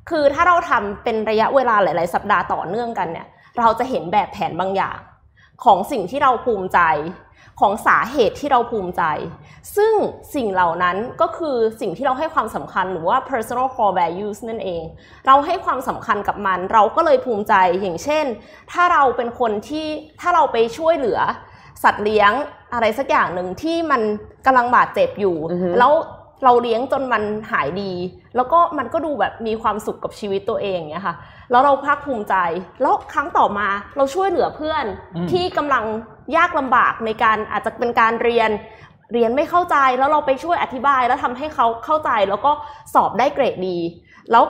[0.10, 3.28] คือถ้าเราทำเป็นระยะเวลาหลาย ๆ สัปดาห์ต่อเนื่องกันเนี่ย
[3.60, 4.98] เราจะเห็นแบบแผนบางอย่าง
[5.66, 6.80] ของสิ่งที่เราภูมิใจ
[7.60, 9.04] ของสาเหตุที่เราภูมิใจ
[9.76, 9.94] ซึ่ง
[10.36, 14.84] สิ่งเหล่านั้นก็คือสิ่งที่เราให้ความสำคัญหรือว่า personal core values นั่นเอง
[15.28, 18.26] เราให้ความสำคัญกับมัน เราก็เลยภูมิใจอย่างเช่น
[18.72, 19.88] ถ้าเราเป็นคนที่
[20.22, 21.20] ถ้าเราไปช่วยเหลือ
[21.84, 22.32] สัตว์เลี้ยง
[22.74, 24.02] อะไรสักอย่างหนึ่งที่มัน
[24.46, 25.94] กำลังบาดเจ็บอยู่อือฮึแล้ว
[26.44, 27.92] เราเลี้ยงจนมันหายดี
[28.36, 31.16] แล้วก็มันก็ดูแบบมีความสุขกับชีวิตตัวเองเนี่ยค่ะ
[31.52, 32.36] แล้วเราภาคภูมิใจ
[32.82, 34.86] แล้วครั้งต่อมาเราช่วยเหลือเพื่อน
[35.16, 35.84] อืมที่กำลัง
[36.38, 38.50] ยากลำบากในการอาจจะเป็นการเรียน
[39.14, 42.52] เรียนไม่เข้าใจแล้วเราไปช่วยอธิบายแล้วทำให้เขาเข้าใจแล้วก็
[42.94, 43.78] สอบได้เกรดดี
[44.32, 44.44] แล้ว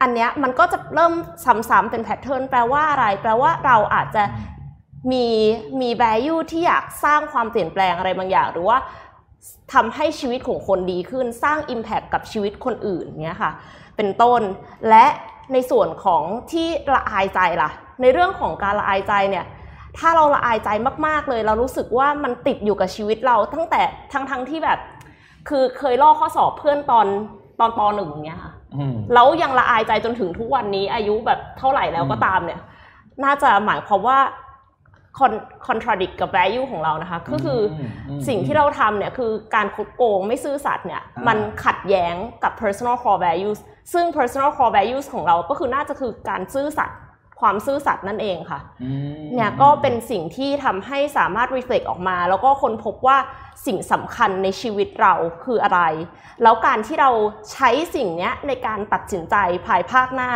[0.00, 1.12] อันเนี้ยมันก็จะเริ่ม
[1.44, 4.24] ซ้ำๆเป็นแพทเทิร์นแปลว่าอะไร แปลว่าเราอาจจะ
[5.12, 5.26] มี
[5.80, 8.78] มี value ที่อยากสร้างความเปลี่ยนแปลงอะไรบางอย่าง หรือว่า
[9.72, 13.52] ทำให้ชีวิตของคนดีขึ้นสร้าง Impact กับชีวิตคนอื่นเนี้ยค่ะ
[13.96, 14.40] เป็นต้น
[14.88, 15.06] และ
[15.52, 16.22] ในส่วนของ
[16.52, 19.46] ที่ละอายใจล่ะ ในเรื่องของการละอายใจเนี่ย
[19.98, 20.68] ถ้าเราละอายใจ
[21.06, 23.82] มากๆเลย เรารู้สึกว่ามันติดอยู่กับชีวิตเราตั้งแต่
[24.12, 24.78] ทั้งทั้งที่แบบ
[25.48, 27.06] คือเคยลอกข้อสอบเพื่อนตอน
[27.60, 32.60] ตอนปหนึ่งเนี้ยค่ะอืมแล้วยังละอายใจจนถึงทุกวันนี้อายุแบบเท่าไหร่แล้วก็ตามเนี่ย
[33.24, 34.18] น่าจะหมายความว่า
[35.18, 43.58] con- contradict กับ value ของเรานะคะ ก็คืออมอืมสิ่งที่เราทำเนี่ยคือการคดโกงไม่ซื่อสัตย์เนี่ยอ่ามัมันขัดแย้งกับ personal core values
[43.92, 46.98] ซึ่ง personal core values ของเราก็คือน่าจะคือการซื่อสัตย์
[47.40, 48.90] ความซื่อสัตย์นั่นเองค่ะอื
[49.20, 53.18] มเนี่ยก็เป็นสิ่งที่ทำให้สามารถ reflect ออกมา แล้วก็คนพบว่า
[53.66, 55.80] สิ่งสำคัญในชีวิตเราคืออะไร
[56.42, 57.10] แล้วการที่เรา
[57.52, 59.36] ใช้สิ่งเนี้ยในการตัดสินใจ
[59.66, 60.30] ภายภาคหน้า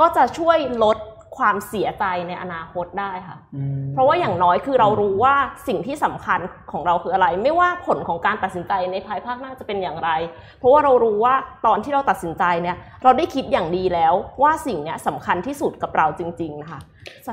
[0.00, 0.98] ก็จะช่วยลด
[1.38, 5.34] ความเสียใจในอนาคตได้ค่ะอืมเพราะว่าอย่างน้อยคือเรารู้ว่า
[5.68, 6.40] สิ่งที่สำคัญ
[6.72, 10.10] ของเราคืออะไร ไม่ว่าผลของการตัดสินใจในภายภาคหน้าจะเป็นอย่างไร
[10.58, 11.34] เพราะว่าเรารู้ว่า
[11.66, 16.80] ตอนที่เราตัดสินใจเนี่ย เราได้คิดอย่างดีแล้วว่าสิ่งเนี้ยสำคัญที่สุดกับเราจริงๆนะคะ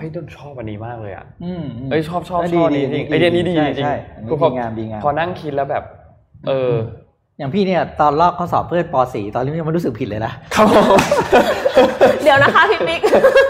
[0.01, 5.84] เฮ้ยต้นชอบอันนี้มากเลยอะอืมมเอ้ยชอบชอบเอ้ยชอบดีดีจริงดีไอเดียนี้ดีใช่จริงใช่อันนี้คือพอดีงามดีงามพอนั่งคิดแล้วแบบ
[6.47, 6.76] เออ
[7.38, 11.00] อย่างพี่เนี่ยตอนลอกข้อสอบเพื่อนป .4 ตอนนี้ยังไม่รู้สึกผิดเลยนะครับผม
[12.24, 13.02] เดี๋ยวนะคะพี่ปิ๊ก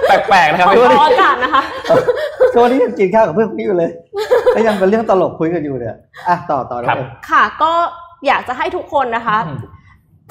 [0.07, 0.67] แปลกๆนะครับ
[0.97, 1.61] ขออากาศนะคะ
[2.53, 3.91] ช่วงนี้ยังกินข้าวกับเพื่อนคนนี้อยู่เลย
[4.53, 5.95] แล้วยังเป็นเรื่องตลกคุยกันอยู่เนี่ย
[6.27, 7.71] อะต่อต่อครับเลยค่ะ ก็
[8.27, 9.57] อยากจะให้ทุกคนนะคะอืม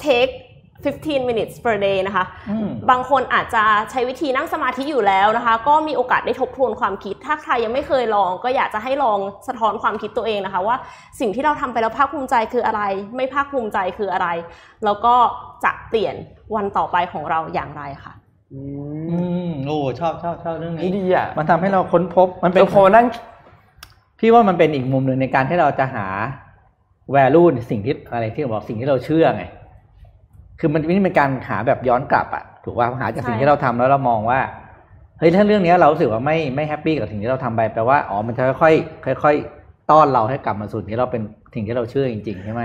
[0.05, 0.33] take
[0.93, 10.75] 15 minutes per day นะคะอืมบางคนอาจจะใช้วิธีนั่งสมาธิอยู่แล้วนะคะ ก็มีโอกาสได้ทบทวนความคิด ถ้าใครยังไม่เคยลอง ก็อยากจะให้ลองสะท้อนความคิดตัวเองนะคะ ว่า
[11.19, 12.81] สิ่งที่เราทำไปแล้วภาคภูมิใจคืออะไร
[13.15, 14.27] ไม่ภาคภูมิใจคืออะไร
[14.85, 15.15] แล้วก็
[15.63, 16.15] จะเปลี่ยน
[16.55, 18.13] วันต่อไปของเราอย่างไรค่ะ
[18.53, 18.61] อื
[19.09, 19.17] อื
[19.47, 23.05] มมโอ้ชอบชอบชอบเรื่องนี่นี้ดีอะมันทำให้เราค้นพบ มันเป็เป็นนพอมานั่ง
[24.19, 26.07] พี่ว่ามันเป็นอีกมุมหนึ่งในการที่เราจะหา
[27.15, 29.43] value ในสิ่งที่อะไรที่เราบอกสิ่งที่เราเชื่อไง
[30.59, 34.39] คือมันนี่เป็นการหาแบบย้อนกลับอะถูกว่าหาจากใช่สิ่งที่เราทำแล้วเรามองว่า
[35.19, 41.21] เฮ้ยถ้าเรื่องเนี้ยเรารู้สึกว่าไม่ไม่แฮปปี้กับสิ่งที่เราทำไปแปลว่าอ๋อมันจะค่อยๆค่อยๆต้อนเราให้กลับมาสู่สิ่งที่เราเป็น
[41.53, 42.61] สิ่งที่เราเชื่อจริงๆใช่ไหม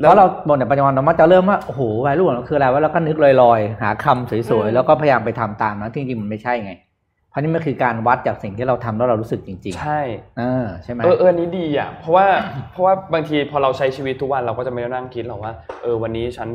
[0.00, 6.72] แล้แล้ววเราบนแต่ปัจจุบันเรามักจะเริ่มว่าโอ้โห value ของเราคืออะไรว่าเราก็นึกลอยๆ หาคำสวยอืมๆแล้วก็พยายามไปทำตามนะที่จริงๆมันไม่ใช่ไง
[7.30, 12.26] เพราะนี่มันคือการวัดจากสิ่งที่เราทำแล้วเรารู้สึกจริงใช่ๆเออใช่ไหมเออเอออันนี้ดีอะเพราะว่า
[12.72, 15.52] เพราะว่าบางทีพอเราใช้ชีวิตทุกวันเราก็จะไม่ได้นั่งคิดหรอกว่า
[15.82, 16.48] เออวันนี้ฉัน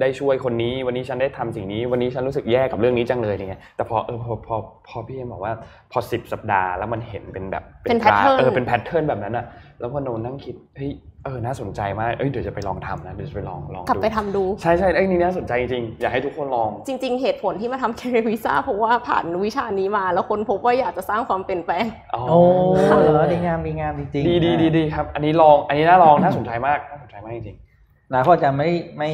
[0.00, 4.56] ได้ช่วยคนนี้ วันนี้ฉันได้ทำสิ่งนี้ วันนี้ฉันรู้สึกแย่กับเรื่องนี้จังเลยอย่างเงี้ยแต่พอเออพอพอ
[4.88, 5.52] พอพี่เอ็มบอกว่า
[5.92, 9.44] พอสิบสัปดาห์แล้วมันเห็นเป็นแบบเป็นกราฟ pattern เออเป็นแพทเทิร์นแบบนั้นอะ
[9.80, 10.90] แล้วพอโนนั่งคิดเฮ้ย
[11.24, 21.84] เออน่าสนใจมากเอ้ยเดี๋ยวจะไปลองทำนะเดี๋ยวจะไปลองลองกลับดูไปทำดูใช่ใช่ไอ้ยนี่น่าสนใจจริงๆอยากให้ทุกคนลอง จริง ๆ เหตุผลที่มาทำ career visa เพราะว่าผ่านวิชานี้มา แล้วคนพบว่าอยากจะสร้างความเปลี่ยนแปลง
[22.14, 27.56] อ๋อโอ้เหรอดีงามดีงามจริงๆดีดีดีดีครับ อันนี้ลองอันนี้น่าลองน่าสนใจมากน่าสนใจมากจริง
[28.10, 29.10] หลายคนอาจจะไม่ไม่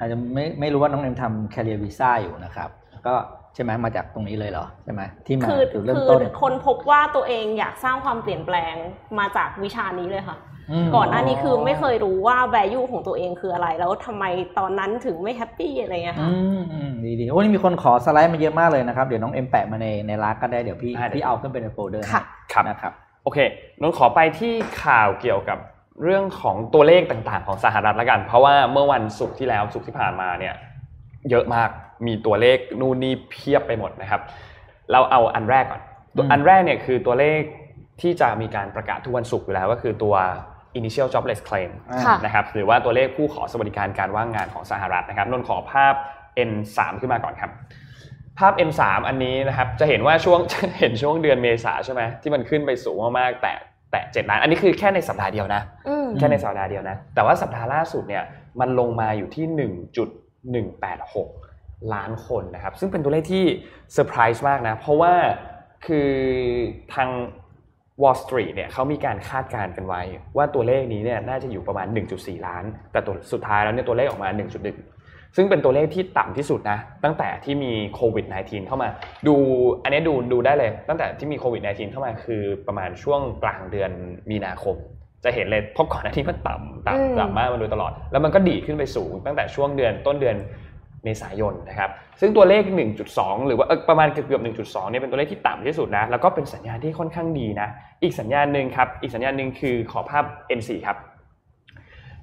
[0.00, 2.68] อาจจะไม่ไม่รู้ว่าน้องเอ็มทำ career visa อยู่นะครับ
[3.06, 3.14] ก็
[3.54, 8.74] ใช่ไหมมาจากตรงนี้เลยเหรอใช่ไหมที่มาคือจุดเริ่มคือต้นค้นพบว่าตัวเองอยากสร้างความเปลี่ยนแปลง
[9.18, 10.38] มาจากวิชานี้เลยค่ะ
[10.84, 14.24] มก่อนหน้านี้คือไม่เคยรู้ว่า value ของตัวเองคืออะไร แล้วทำไม
[14.58, 22.22] ตอนนั้นถึงไม่ happy อะไรเงี้ยอืค่ะมอืมดีดีโอ้นี่มีคนขอสไลด์มาเยอะมากเลยนะครับ เดี๋ยวน้องเอ็มแปะมาในในไลฟ์ก็ได้เดี๋ยวพี่อ่าเดี๋ยวพี่เอาขึ้นไปในโฟลเดอร์ค่ะ
[22.52, 22.92] ครับนะครับ
[23.24, 23.38] โอเค
[23.80, 24.52] นนท์ขอไปที่
[24.84, 25.58] ข่าวเกี่ยวกับ
[26.02, 30.54] เรื่องของตัวเลขต่างๆ ของสหรัฐละกัน เพราะว่าเมื่อวันศุกร์ที่แล้วศุกร์ที่ผ่านมาเนี่ย
[31.30, 31.68] เยอะมาก
[32.06, 34.20] มีตัวเลขนู่นนี่เพียบไปหมดนะครับ
[34.92, 35.82] เราเอาอันแรกก่อน
[36.16, 37.40] ตัวอืมอันแรกเนี่ยคือตัวเลข
[38.00, 40.14] ที่จะมีการประกาศทุกวันศุกร์อยู่แล้วก็คือตัว
[40.78, 45.94] initial jobless claim อ่าค่ะนะครับหรือว่าตัวเลขผู้ขอสวัสดิการการว่างงานของสหรัฐนะครับนนท์ขอภาพ
[46.50, 47.50] N3 ขึ้นมาก่อนครับ
[48.38, 50.40] ภาพ N3 อันนี้นะครับจะเห็นว่าช่วง
[50.80, 53.52] เห็นช่วงเดือนเมษาใช่ไหมที่มันขึ้นไปสูงมากๆแต่
[53.90, 58.24] แต่เจ็ดล้าน อันนี้คือแค่ในสัปดาห์เดียวนะอืมแค่ในสัปดาห์เดียวนะ แต่ว่าสัปดาห์ล่าสุดเนี่ย
[58.60, 59.70] มันลงมาอยู่ที่
[61.00, 63.44] 1.186 ล้านคนนะครับ ซึ่งเป็นตัวเลขที่
[63.92, 65.12] เซอร์ไพรส์มากนะ เพราะว่า
[65.86, 66.10] คือ
[66.94, 67.08] ทาง
[68.02, 70.02] Wall Street เนี่ยเขามีการคาดการณ์กันไว้
[70.36, 71.86] ว่าตัวเลขนี้เนี่ยน่าจะอยู่ประมาณ
[72.16, 74.99] 1.4 ล้าน แต่ตัวสุดท้ายแล้วเนี่ยตัวเลขออกมา 1.1
[75.36, 78.88] ซึ่งเป็นตัวเลขที่ต่ำที่สุดนะ ตั้งแต่ที่มีโควิด -19 เข้ามา
[79.26, 79.34] ดู
[79.82, 83.90] อันนี้ดูดูได้เลย ตั้งแต่ที่มีโควิด -19 เข้ามาคือประมาณช่วงกลางเดือน
[84.30, 84.76] มีนาคม
[85.24, 90.36] จะเห็นเลยเพราะก่อนหน้านี้มันต่ำอืมต่ำต่ำมากมาโดยตลอด แล้วมันก็ดีดขึ้นไปสูง ตั้งแต่ช่วงเดือนต้นเดือน
[91.04, 92.62] เมษายนนะครับ ซึ่งตัวเลข
[93.06, 97.68] 1.2 หรือว่าเอ่อประมาณเกือบๆ1.2 เนี่ยเป็นตัวเลขที่ต่ำที่สุดนะ แล้วก็เป็นสัญญาณที่ค่อนข้างดีนะ
[98.02, 100.24] อีกสัญญาณหนึ่งครับ อีกสัญญาณหนึ่งคือขอภาพ
[100.58, 100.96] N4 ครับ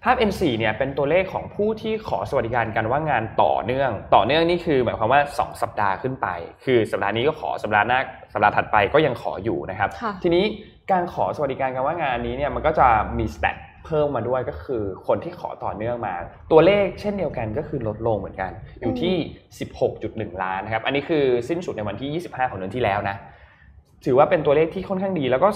[0.04, 6.28] ภาพ N4 เนี่ยเป็นตัวเลขของผู้ที่ขอสวัสดิการการว่างงานต่อเนื่อง ต่อเนื่องนี่คือหมายความว่า 2 สัปดาห์ขึ้นไป
[6.66, 8.00] คือสัปดาห์นี้ก็ขอสัปดาห์หน้า
[8.34, 10.46] สัปดาห์ถัดไปก็ยังขออยู่นะครับค่ะทีนี้
[10.92, 12.88] การขอสวัสดิการการว่างงานนี้เนี่ยมันก็จะ
[13.20, 16.16] มี stat เพิ่มมาด้วยก็คือคนที่ขอต่อเนื่องมา
[16.52, 19.16] ตัวเลขเช่นเดียวกันก็คือลดลงเหมือนกัน อยู่ที่
[19.78, 23.16] 16.1 ล้านนะครับ อันนี้คือสิ้นสุดในวันที่ 25 ของเดือนที่แล้วนะ
[24.06, 25.50] ถือว่าเป็นตัวเลขที่ค่อนข้างดีแล้วก็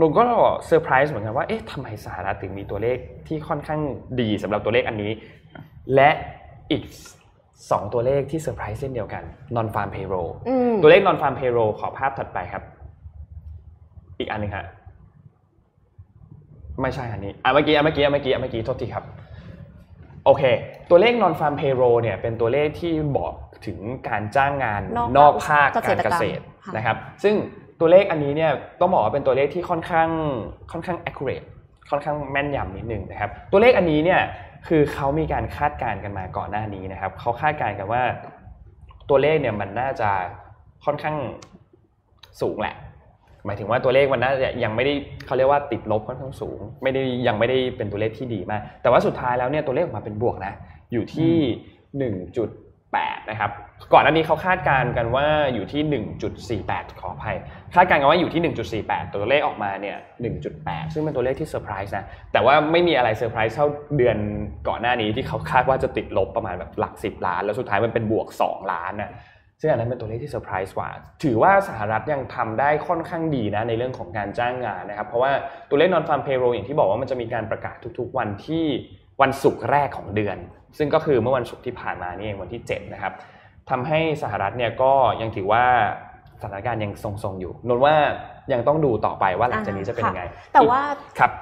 [0.00, 0.24] ลุงก็
[0.66, 2.96] เซอร์ไพรส์เหมือนกันว่าเอ๊ะทำไมสหรัฐถึงมีตัวเลข
[3.28, 3.80] ที่ค่อนข้าง
[4.20, 5.12] ดีสำหรับตัวเลขอันนี้
[5.94, 6.10] และ
[6.70, 6.84] อีก
[7.38, 9.22] 2 ตัวเลขที่เซอร์ไพรส์เช่นเดียวกัน
[9.56, 12.62] non farm payroll อืมตัวเลข non farm payroll ขอภาพถัดไปครับ
[14.18, 14.66] อีกอันหนึงฮะ
[16.80, 19.04] ไม่ใช่อันนี้อะเมื่อกี้อะเมื่อกี้อะเมื่อกี้อะเมื่อกี้โทษทีครับ
[20.24, 20.42] โอเค
[20.90, 23.34] ตัวเลข non farm payroll เนี่ย เป็นตัวเลขที่บอก
[23.66, 23.78] ถึง
[24.08, 27.34] การจ้างงานนอกนอกภาคเกษตรกรรมเกษตรค่ะนะครับ ซึ่ง
[27.80, 28.50] ตัวเลขอันนี้เนี่ย
[28.80, 30.08] ต้องบอกว่าเป็นตัวเลขที่ค่อนข้าง
[30.72, 31.46] ค่อนข้าง accurate
[31.90, 34.20] ค่อนข้างแม่นยำนิดนึงนะครับ ตัวเลขอันนี้เนี่ย
[34.68, 38.02] คือเขามีการคาดการณ์กันมาก่อนหน้านี้นะครับเขาคาดการณ์กันว่า
[39.10, 40.10] ตัวเลขเนี่ยมันน่าจะ
[40.84, 41.16] ค่อนข้าง
[42.40, 42.74] สูงแหละ
[43.46, 44.94] หมายถึงว่าตัวเลขมันน่าจะยังไม่ได้
[45.26, 50.54] เขาเรียกว่าติดลบค่อนข้างสูง ไม่ได้ยังไม่ได้เป็นตัวเลขที่ดีมาก แต่ว่าสุดท้ายแล้วเนี่ยตัวเลขออกมาเป็นบวกนะ
[50.92, 51.34] อยู่ที่
[52.94, 53.50] 1.8 นะครับ
[53.92, 57.36] ก่อนหน้านี้เขาคาดการณ์กันว่าอยู่ที่ 1.48 ขออภัย
[57.74, 59.96] คาดการณ์กันว่าอยู่ที่ 1.48 ตัวเลขออกมาเนี่ย
[60.46, 63.66] 1.8 ซึ่งเป็นตัวเลขที่เซอร์ไพรส์นะ แต่ว่าไม่มีอะไรเซอร์ไพรส์เท่า
[63.96, 64.16] เดือน
[64.68, 69.12] ก่อนหน้านี้ที่เขาคาดว่าจะติดลบประมาณแบบหลัก 10 ล้าน แล้วสุดท้ายมันเป็นบวก 2 ล้านนะ
[69.60, 70.90] ซึ่งอันนั้นเป็นตัวเลขที่เซอร์ไพรส์กว่า
[71.24, 75.32] ถือว่าสหรัฐยังทำได้ค่อนข้างดีนะในเรื่องของการจ้างงานนะครับ เพราะว่า
[75.68, 78.64] ตัวเลข non farm payroll อย่างที่บอกว่ามันจะมีการประกาศทุกๆ วันที่
[79.22, 80.38] วันศุกร์แรกของเดือน
[80.78, 83.12] ซึ่งก็คือเมื่อวันศุกร์ที่ผ่านมานี่เองวันที่ 7 นะครับ
[83.70, 85.64] ทำให้สหรัฐเนี่ยก็ยังถือว่า
[86.42, 87.94] สถานการณ์ยังทรงๆอยู่นนว่า
[88.52, 90.80] ยังต้องดูต่อไปว่าหลังจากนี้จะเป็นยังไง แต่ว่า
[91.18, 91.32] ครับ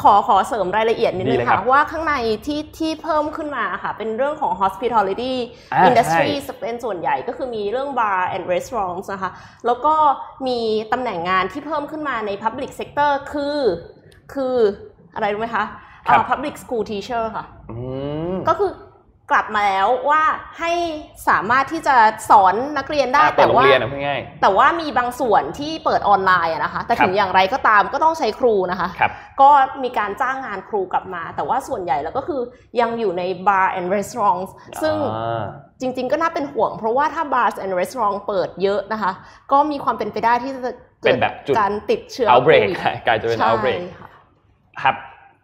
[0.00, 2.14] ขอขอเสริมรายละเอียดนิดดีนึงเลยครัค่ะบว่าข้างใน
[2.46, 5.34] ที่ที่เพิ่มขึ้นมาค่ะ เป็นเรื่องของ hospitality
[5.72, 9.30] อ่า industry ใช่เป็นส่วนใหญ่ก็คือมีเรื่อง bar and restaurants นะคะ
[9.66, 9.94] แล้วก็
[10.46, 10.58] มี
[10.92, 13.58] ตำแหน่งงานที่เพิ่มขึ้นมาใน public sector คือ
[14.34, 14.56] คือ
[15.14, 15.64] อะไรรู้ไหมคะ
[16.08, 17.76] ครับอ่า public school teacher ค่ะ อื
[18.34, 18.70] ม ก็คือ
[19.32, 20.22] กลับมาแล้วว่า
[20.58, 20.72] ให้
[21.28, 21.96] สามารถที่จะ
[22.30, 29.50] สอนนักเรียนได้อ่าเปิแต่ดโรงว่า เรียนอะพูดง่าย แต่ว่ามีบางส่วนที่เปิดออนไลน์อะนะคะ แต่ครับถึงอย่างไรก็ตามก็ต้องใช้ครูนะคะครับ ก็
[29.82, 32.40] มีการจ้างงานครูกลับมา แต่ว่าส่วนใหญ่แล้วก็คือ
[32.80, 34.50] ยังอยู่ใน bar and restaurants
[34.82, 35.42] ซึ่งอ่า
[35.80, 39.12] จริงๆก็น่าเป็นห่วง เพราะว่าถ้า bars and restaurant เปิดเยอะนะคะ
[39.52, 40.60] ก็มีความเป็นไปได้ที่จะ
[41.02, 44.08] เป็เกิดนแบบจุด การติดเชื้อ outbreak โควิดกลายจะเป็นใช่ outbreak ค่ะ
[44.82, 44.96] ครับ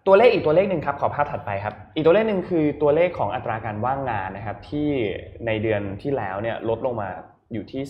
[0.06, 4.88] ตัวเลขอีกตัวเลขหนึ่งครับขอภาพถัดไปครับ อีกตัวเลขหนึ่งคือตัวเลขของอัตราการว่างงานนะครับที่
[5.46, 7.08] ในเดือนที่แล้วเนี่ยลดลงมา
[7.52, 7.82] อยู่ที่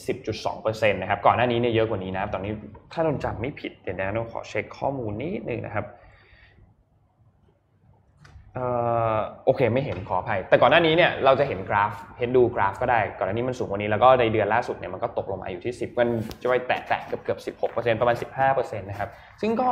[0.42, 2.52] 10.2%นะครับก่อนหน้านี้เนี่ยเยอะกว่านี้นะครับตอนนี้
[2.92, 5.84] ถ้าเราจำไม่ผิดเดี๋ยวนะต้องขอเช็คข้อมูลนิดนึงนะครับ
[9.44, 16.09] โอเคไม่เห็นขออภัย แต่ก่อนหน้านี้เนี่ยเราจะเห็นกราฟเห็นดูกราฟก็ได้ก่อนหน้านี้มันสูงกว่านี้แล้วก็ในเดือนล่าสุดเนี่ยมันก็ตกลงมาอยู่ที่ 10 มัน
[16.42, 19.09] จะไปแตะแตะเกือบเกือบ16%ประมาณ15%นะครับ
[19.40, 19.70] ซึ่งก็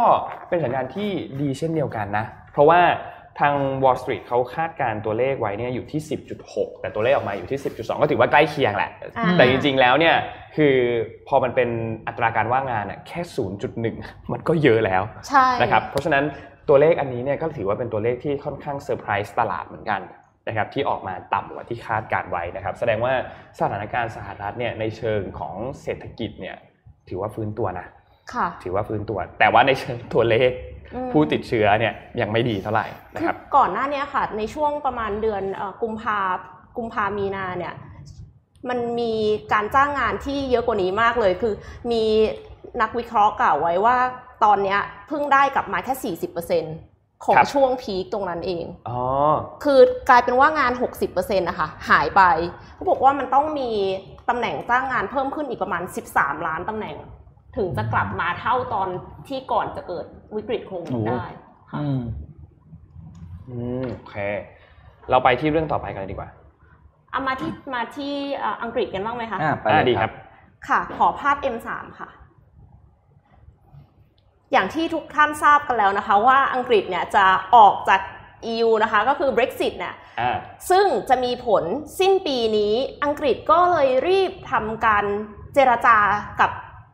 [0.49, 1.11] เป็นสัญญาณที่
[1.41, 2.81] ดีเช่นเดียวกันนะ เพราะว่า
[3.41, 6.01] ทาง Wall Street เขาคาดการณ์ตัวเลขไว้เนี่ยอยู่ที่
[6.41, 10.17] 10.6 แต่ตัวเลขออกมาอยู่ที่ 10.2 ก็ถือว่าใกล้เคียงแหละอ่าแต่จริงๆ แล้วเนี่ย
[10.57, 10.75] คือ
[11.29, 11.69] พอมันเป็น
[12.07, 13.21] อัตราการว่างงานน่ะแค่
[13.77, 16.25] 0.1 มันก็เยอะแล้วใช่นะครับ เพราะฉะนั้น
[16.69, 20.01] ตัวเลขอันนี้เนี่ยก็ถือว่าเป็นตัวเลขที่ค่อนข้างเซอร์ไพรส์ตลาดเหมือนกัน
[20.49, 23.13] นะครับที่ออกมาต่ำกว่าที่คาดการณ์ไว้นะครับ แสดงว่า
[23.59, 26.57] สถานการณ์สหรัฐเนี่ยในเชิงของเศรษฐกิจเนี่ย
[27.09, 27.87] ถือว่าฟื้นตัวนะ
[28.35, 30.51] ค่ะถือว่าฟื้นตัว แต่ว่าในเชิงตัวเลข
[30.95, 36.19] อืมผู้ติดเชื้อเนี่ยยังไม่ดีเท่าไหร่นะคืคอรับก่อนหน้านี้ค่ะในช่วงประมาณเดือนเอ่อกุมภา
[36.77, 37.75] กุมภามีนาเนี่ย
[38.69, 39.13] มันมี
[39.53, 41.55] การจ้างงานที่เยอะกว่านี้มากเลย คือ
[41.93, 42.05] มี
[42.83, 43.97] นักวิเคราะห์กล่าวไว้ว่า
[44.45, 46.15] ตอนเนี้ยเพิ่งได้กลับมาแค่
[46.71, 49.01] 40%ของครับช่วงพีคตรงนั้นเองอ๋อ
[49.65, 50.73] คือกลายเป็นว่างาน
[51.07, 52.23] 60%นะคะหายไป
[52.75, 53.71] เขาบอกว่ามันต้องมี
[54.29, 55.83] ตำแหน่งจ้างงานเพิ่มขึ้นอีกประมาณ
[56.15, 56.97] 13 ล้านตำแหน่ง
[57.57, 58.89] ถึงจะกลับมาเท่าตอน
[59.29, 60.05] ที่ก่อนจะเกิด
[60.37, 61.25] วิกฤตโควิดโอ้ได้
[61.71, 62.01] ค่ะอืม
[63.49, 64.17] อืมโอเค
[65.11, 66.31] เราไปที่เรื่องต่อไปกันเลยดีกว่า
[67.11, 70.13] เอามาที่มาที่เอ่ออังกฤษกันบ้างไหมคะอ่าไปอ่าเลยดีครับ
[70.69, 71.69] ค่ะ ขอภาพ M3
[72.01, 72.09] ค่ะ
[74.53, 77.25] อย่างที่ทุกท่านทราบกันแล้วนะคะว่าอังกฤษเนี่ยจะ
[77.57, 78.01] ออกจาก
[78.53, 80.37] EU นะคะก็คือ Brexit เนี่ยอ่า
[80.71, 81.65] ซึ่งจะมีผล
[82.01, 82.75] สิ้นปีนี้
[83.05, 85.05] อังกฤษก็เลยรีบทำการ
[85.55, 85.97] เจรจา
[86.41, 86.51] กับ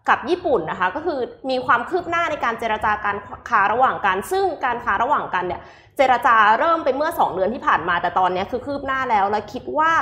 [0.08, 3.16] กับญี่ปุ่นนะคะก็คือมีความคืบหน้าในการเจรจาการ
[3.48, 5.60] ค้าระหว่างกัน ซึ่งการค้าระหว่างกันเนี่ย
[5.96, 9.92] เจรจาเริ่มไปเมื่อ 2 เดือนที่ผ่านมาแต่ตอนนี้คือคืบหน้าแล้วและคิดว่า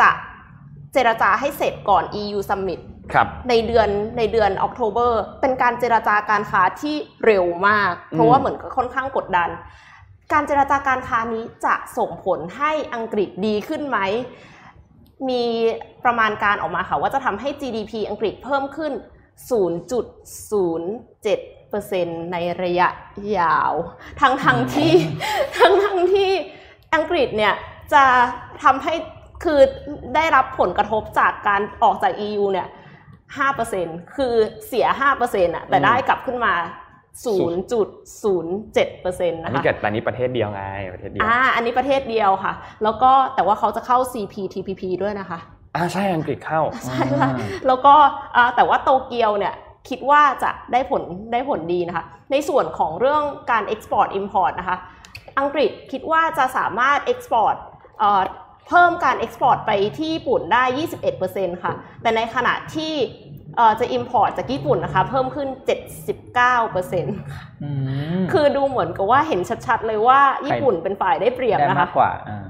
[0.00, 0.10] จะ
[0.92, 2.95] เจรจาให้เสร็จก่อน EU Summit ครับ
[3.48, 3.88] ในเดือน
[4.18, 9.48] ในเดือนออกโทเบอร์เป็นการเจรจาการค้าที่เร็วมาก เพราะว่าเหมือนกับค่อนข้างกดดัน
[10.32, 13.98] การเจรจาการค้านี้จะส่งผลให้อังกฤษดีขึ้นไหม
[15.28, 15.44] มี
[16.04, 18.92] ประมาณการออกมาค่ะว่าจะทำให้ GDP อังกฤษเพิ่มขึ้น
[19.52, 22.88] 0.07%ในระยะ
[23.38, 23.72] ยาว
[24.20, 24.92] ทั้งทั้งที่
[25.58, 26.30] ทั้งทั้งที่
[26.94, 27.54] อังกฤษเนี่ย
[27.92, 28.04] จะ
[28.62, 28.94] ทำให้
[29.44, 29.60] คือ
[30.14, 32.68] ได้รับผลกระทบจากการออกจาก EU เนี่ย
[33.34, 34.34] 5%คือ
[34.66, 34.86] เสีย
[35.20, 36.54] 5%อะแต่ได้กลับขึ้นมา
[37.24, 40.62] 0.07%อันนะคะนี้เกิดตอนนี้ประเทศเดียวไง
[40.94, 42.52] ประเทศเดียวอ่าอันนี้ประเทศเดียวค่ะ
[42.82, 45.38] แล้วก็แต่ว่าเขาจะเข้า CPTPP ด้วยนะคะ
[45.76, 47.30] อ่าใช่อังกฤษเข้าใช่ค่ะ
[47.66, 47.94] แล้วก็
[48.36, 49.54] อ่าแต่ว่าโตเกียวเนี่ย
[49.88, 51.02] คิดว่าจะได้ผล
[51.32, 54.76] ได้ผลดีนะคะ ในส่วนของเรื่องการ Export Import นะคะ
[55.40, 57.56] อังกฤษคิดว่าจะสามารถ Export
[58.68, 60.62] เอ่อเพิ่มการ Export ไปที่ญี่ปุ่นได้
[61.12, 62.92] 21%ค่ะ แต่ในขณะที่
[63.56, 65.48] เอ่อจะ Import จากญี่ปุ่นนะคะ เพิ่มขึ้น
[66.16, 67.70] 79%อื
[68.18, 72.44] มคือดูเหมือนกับว่าเห็นชัดๆ เลยว่าญี่ปุ่นเป็นฝ่ายได้เปรียบได้นะมาคะกกว่าอ่า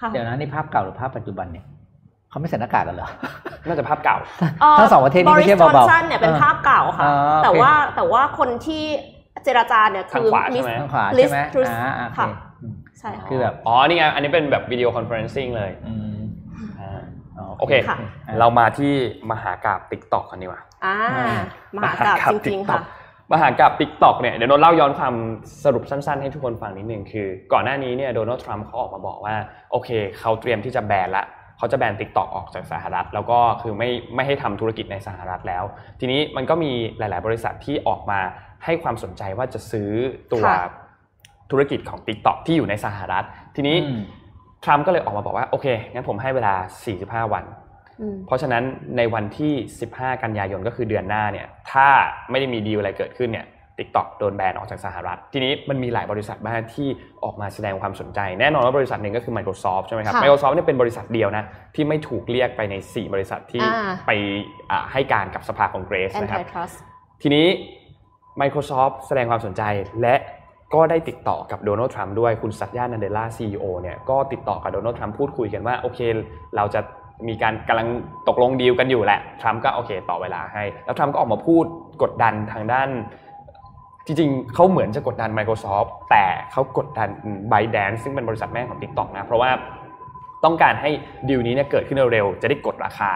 [0.00, 1.64] ค่ะเดี๋ยวนะนี่ภาพเก่าหรือภาพปัจจุบันเนี่ย
[2.30, 3.08] เขาไม่ใส่หน้ากากกันเหรอ
[3.66, 4.16] น่าจะภาพเก่า
[4.78, 8.84] ทั้งสองประเทศนี้ไม่ใช่บริสจอเบานสันเนี่ยเป็นเออภาพเก่าค่ะอ๋อแต่โอเคว่าแต่ว่าคนที่
[9.44, 12.34] เจรจาเนี่ยคือทางขวาใช่ไหมทางขวาลิใช่สไหมทรุสอ่าโอเคค่ะอืม
[13.00, 16.18] ใช่ค่ะคือแบบอ๋อนี่ไงอันนี้เป็นแบบ video conferencing เลยอืม
[16.80, 17.00] อ่า
[17.38, 17.96] อ๋อโอเคค่ะ
[18.26, 18.92] อะเรามาที่
[19.30, 21.32] มหากาพย์ TikTok กันดีกว่าอ่าอ่า
[21.76, 22.82] มหากาพย์จริงๆค่ะ
[23.32, 25.14] มหากาพย์ TikTok เนี่ยเดี๋ยวนนท์เล่าย้อนความ
[25.64, 29.34] สรุปสั้นๆ ให้ทุกคนฟังนิดนึงคือ ก่อนหน้านี้เนี่ยโดนัลด์ทรัมป์เขาออกมาบอกว่า
[29.70, 31.26] โอเคเขาเตรียมที่จะแบนละ
[31.58, 35.64] เขาจะแบน TikTok ออกจากสหรัฐ แล้วก็คือไม่ไม่ให้ทำธุรกิจในสหรัฐแล้ว
[36.00, 38.20] ทีนี้มันก็มีหลาย ๆ บริษัทที่ออกมา
[38.64, 39.90] ให้ความสนใจว่าจะซื้อ
[40.32, 40.60] ตัวค่ะ
[41.50, 43.24] ธุรกิจของ TikTok ที่อยู่ในสหรัฐ
[43.56, 44.02] ทีนี้อืม
[44.64, 46.54] ทรัมป์ก็เลยออกมาบอกว่าโอเคงั้นผมให้เวลา
[46.92, 47.44] 45 วัน
[48.00, 48.62] อืมเพราะฉะนั้น
[48.96, 49.52] ในวันที่
[49.88, 51.88] 15 กันยายนก็คือเดือนหน้าเนี่ยถ้า
[52.30, 53.46] ไม่ได้มีดีลอะไรเกิดขึ้นเนี่ย
[53.78, 56.88] TikTok โดนแบนออกจากสหรัฐ ทีนี้มันมีหลายบริษัทมากที่
[57.24, 61.44] ออกมาแสดงความสนใจ แน่นอนว่าบริษัทหนึ่งก็คือ Microsoft ใช่ไหมครับค่ะ Microsoft เนี่ยเป็นบริษัทเดียวนะ
[61.74, 64.10] ที่ไม่ถูกเรียกไปใน 4 บริษัทที่อ่าไป
[64.70, 66.76] อ่าให้การกับสภาคองเกรสนะครับ antitrust
[67.22, 67.46] ทีนี้
[68.40, 69.62] Microsoft แสดงความสนใจ
[70.02, 70.14] และ
[70.74, 76.00] ก็ได้ติดต่อกับโดนัลด์ทรัมป์ด้วยคุณสัตยานันเดล่าซีอเนี่ยก็ติดต่อกับโดนัลด์ทรัมป์พูดคุยกันว่าโอเค
[76.56, 76.80] เราจะ
[77.28, 77.88] มีการกำลัง
[78.28, 81.64] ตกลงดีลกันอยู่แหละ ทรัมป์ก็โอเคต่อเวลาให้ แล้วทรัมป์ก็ออกมาพูด
[82.02, 82.88] กดดันทางด้าน
[84.06, 87.08] จริงๆ เขาเหมือนจะกดดัน Microsoft แต่เขากดดัน
[87.52, 89.50] b y d a n c e ซึ่งเป็นบริษัทแม่ของ TikTok นะ เพราะว่า
[90.44, 90.90] ต้องการให้
[91.28, 93.10] ดีลนี้เนี่ยเกิดขึ้นเร็วๆ จะได้กดราคา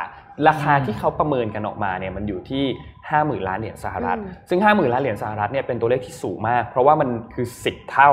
[0.48, 2.64] ราคาที่เขาประเมินกันออกมาเนี่ยมันอยู่ที่
[3.04, 8.10] 50,000ล้านเหรียญสหรัฐอืมซึ่ง50,000ล้านเหรียญสหรัฐเนี่ยเป็นตัวเลขที่สูงมาก เพราะว่ามันคือ10เท่า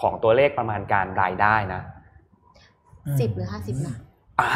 [0.00, 1.82] ของตัวเลขประมาณการรายได้นะ
[3.20, 3.96] สิบหรือห้าสิบนะ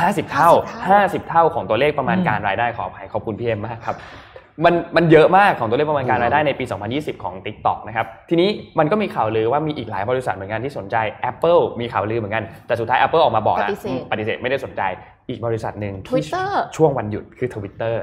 [0.01, 3.99] ห้าสิบเท่า50ห้าสิบเท่าของตัวเลขประมาณการรายได้ขออภัยขอบคุณพี่เอ็มมากครับ
[4.65, 8.49] มันมันเยอะมากของตัวเลขประมาณการรายได้ในปี 2020 ของ TikTok นะครับ ทีนี้
[8.79, 10.97] มันก็มีข่าวลือว่ามีอีกหลายบริษัทเหมือนกันที่สนใจ
[11.31, 14.83] Apple มีข่าวลือเหมือนกัน แต่สุดท้าย Apple ออกมาบอกแล้วปฏิเสธปฏิเสธไม่ได้สนใจ
[15.29, 17.95] อีกบริษัทหนึ่งที่ Twitter ช่วงวันหยุดคือ Twitter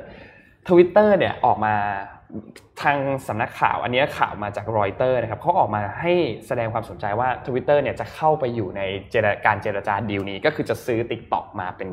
[0.67, 1.75] Twitter เนี่ยออกมา
[2.81, 2.97] ทาง
[3.27, 6.13] สำนักข่าวอันนี้ข่าวมาจากรอยเตอร์นะครับเขาออกมาให้
[6.47, 11.89] แสดงความสนใจว่า Twitter เนี่ยจะเข้าไปอยู่ในเจรการเจรจาดีลนี้ ก็คือจะซื้อ TikTok มาเป็น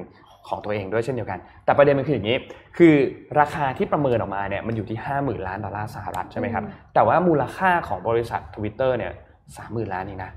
[0.49, 2.37] ของตัวเองด้วยเช่นเดียวกัน แต่ประเด็นมันคืออย่างนี้
[2.79, 2.95] คือ
[3.41, 9.13] ราคาที่ประเมินออกมาเนี่ยมันอยู่ที่ 50,000 ล้านดอลลาร์สหรัฐใช่ไหมครับอืมแต่ว่ามูลค่าของบริษัท Twitter เนี่ย
[9.53, 10.31] 30,000ล้านนี่นะ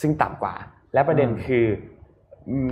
[0.00, 0.54] ซึ่งต่ำกว่า
[0.94, 1.95] และประเด็นอืมคืออืม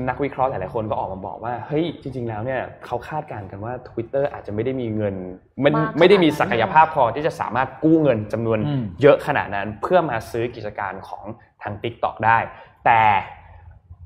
[0.09, 5.15] นักวิเคราะห์หลายๆคนก็ออกมาบอกว่าเฮ้ยจริง ๆ แล้วเนี่ยเขาคาดการณ์กันว่า Twitter อาจจะไม่ได้มีเงิน
[5.65, 11.25] มันมากขนาดนั้นไม่ได้มีศักยภาพพอที่จะสามารถกู้เงินจำนวนอืมเยอะขนาดนั้นเพื่อมาซื้อกิจการของ
[11.63, 12.39] ทาง TikTok ได้
[12.87, 13.03] แต่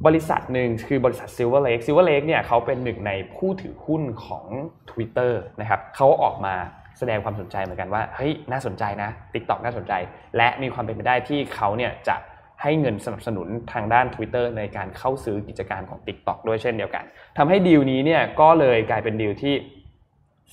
[0.06, 4.44] บริษัทหนึ่งคือบริษัท Silver Lake Silver Lake เนี่ยเขาเป็นหนึ่งในผู้ถือหุ้นของ
[4.90, 6.54] Twitter นะครับเขาออกมา
[6.98, 9.92] แสดงความสนใจเหมือนกันว่าเฮ้ยน่าสนใจนะ TikTok น่าสนใจ
[10.36, 12.16] และมีความเป็นไปได้ที่เขาเนี่ยจะ
[12.62, 17.04] ให้เงินสนับสนุนทางด้าน Twitter ในการเข้าซื้อกิจการของ TikTok ด้วยเช่นเดียวกัน
[17.38, 19.54] ทำให้ดีลนี้เนี่ยก็เลยกลายเป็นดีลที่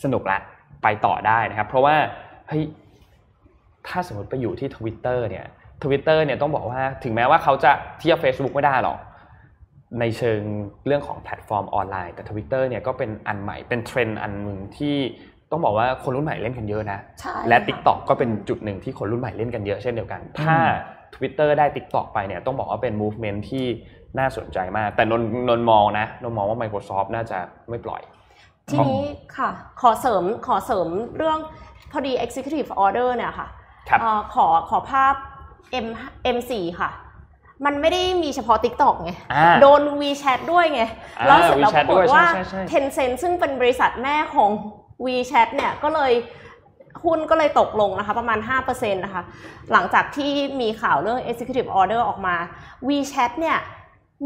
[0.03, 0.39] สนุกละ
[0.83, 1.95] ไปต่อได้นะครับ เพราะว่า
[2.47, 2.63] เฮ้ย
[3.87, 5.45] ถ้าสมมติไปอยู่ที่ทวิตเตอร์เนี่ย
[5.83, 8.99] ทวิตเตอร์เนี่ยต้องบอกว่าถึงแม้ว่าเขาจะเทียบ Facebook ไม่ได้หรอก
[9.99, 10.41] ในเชิง
[10.85, 14.95] เรื่องของแพลตฟอร์มออนไลน์ แต่ Twitter เนี่ยก็เป็นอันใหม่เป็นเทรนด์อันหนึ่งที่
[15.51, 20.55] ต้องบอกว่าคนรุ่นใหม่เล่นกันเยอะนะใช่และค่ะ TikTok ก็เป็นจุดหนึ่งที่คนรุ่นใหม่เล่นกันเยอะเช่นเดียวกัน ถ้า
[21.15, 23.65] Twitter ได้ TikTok ไปเนี่ยต้องบอกว่าเป็น movement ที่
[24.19, 27.39] น่าสนใจมาก แต่นนนนมองนะนนมองว่า Microsoft น่าจะ
[27.69, 28.01] ไม่ปล่อย
[28.69, 29.05] ทีนี้
[29.37, 29.49] ค่ะ
[29.81, 30.87] ขอเสริมขอเสริม
[31.17, 31.39] เรื่อง
[31.91, 33.47] พอดี executive order เนี่ยค่ะ
[33.89, 35.13] ครับเอ่อขอขอภาพ
[35.85, 35.87] M
[36.35, 36.89] M4 ค่ะ
[37.65, 40.81] มันไม่ได้มีเฉพาะ TikTok ไงอ่าโดน WeChat ด้วยไง
[41.19, 44.49] อ่าแล้วเสร็จแล้วป WeChat รากด้ฏวยว่าใช่ใช่ใช่ Tencent ซึ่งเป็นบริษัทแม่ของ
[45.05, 46.11] WeChat เนี่ยก็เลย
[47.03, 49.23] หุ้นก็เลยตกลงนะคะประมาณ 5%นะคะ
[49.71, 50.31] หลังจากที่
[50.61, 52.35] มีข่าวเรื่อง Executive Order ออกมา
[52.87, 53.57] WeChat เนี่ย